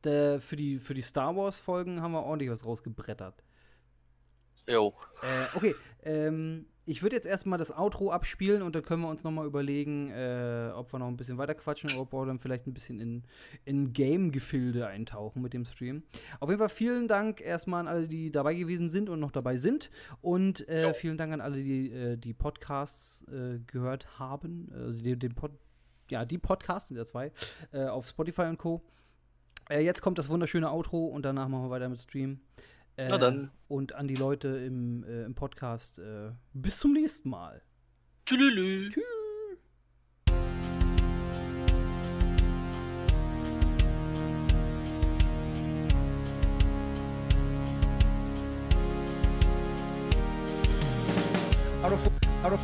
[0.05, 3.45] Der, für, die, für die Star Wars-Folgen haben wir ordentlich was rausgebrettert.
[4.67, 4.95] Jo.
[5.23, 5.75] Äh, okay,
[6.05, 10.11] ähm, ich würde jetzt erstmal das Outro abspielen und dann können wir uns nochmal überlegen,
[10.11, 12.99] äh, ob wir noch ein bisschen weiter quatschen oder ob wir dann vielleicht ein bisschen
[12.99, 13.25] in,
[13.67, 16.03] in Game-Gefilde eintauchen mit dem Stream.
[16.41, 19.59] Auf jeden Fall vielen Dank erstmal an alle, die dabei gewesen sind und noch dabei
[19.59, 19.91] sind.
[20.23, 24.73] Und äh, vielen Dank an alle, die äh, die Podcasts äh, gehört haben.
[24.75, 25.53] Also die, den Pod
[26.11, 27.33] ja, die Podcasts sind ja zwei,
[27.71, 28.83] äh, auf Spotify und Co.
[29.69, 32.41] Äh, jetzt kommt das wunderschöne Outro und danach machen wir weiter mit Stream.
[32.99, 33.53] Äh, Na dann.
[33.69, 36.01] Und an die Leute im, äh, im Podcast.
[36.01, 37.63] Äh, bis zum nächsten Mal.
[38.27, 39.05] Tschüss.
[51.81, 52.11] Out of,
[52.43, 52.61] out of,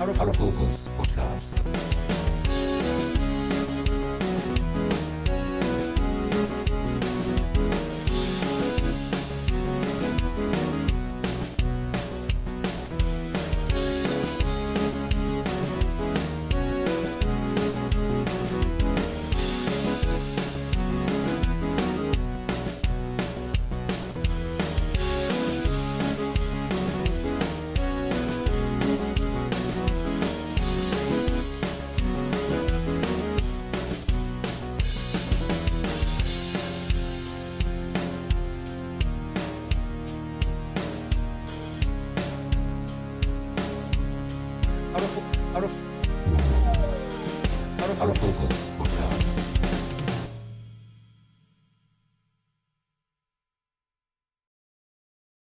[0.00, 2.17] out of, Out of Focus Podcast.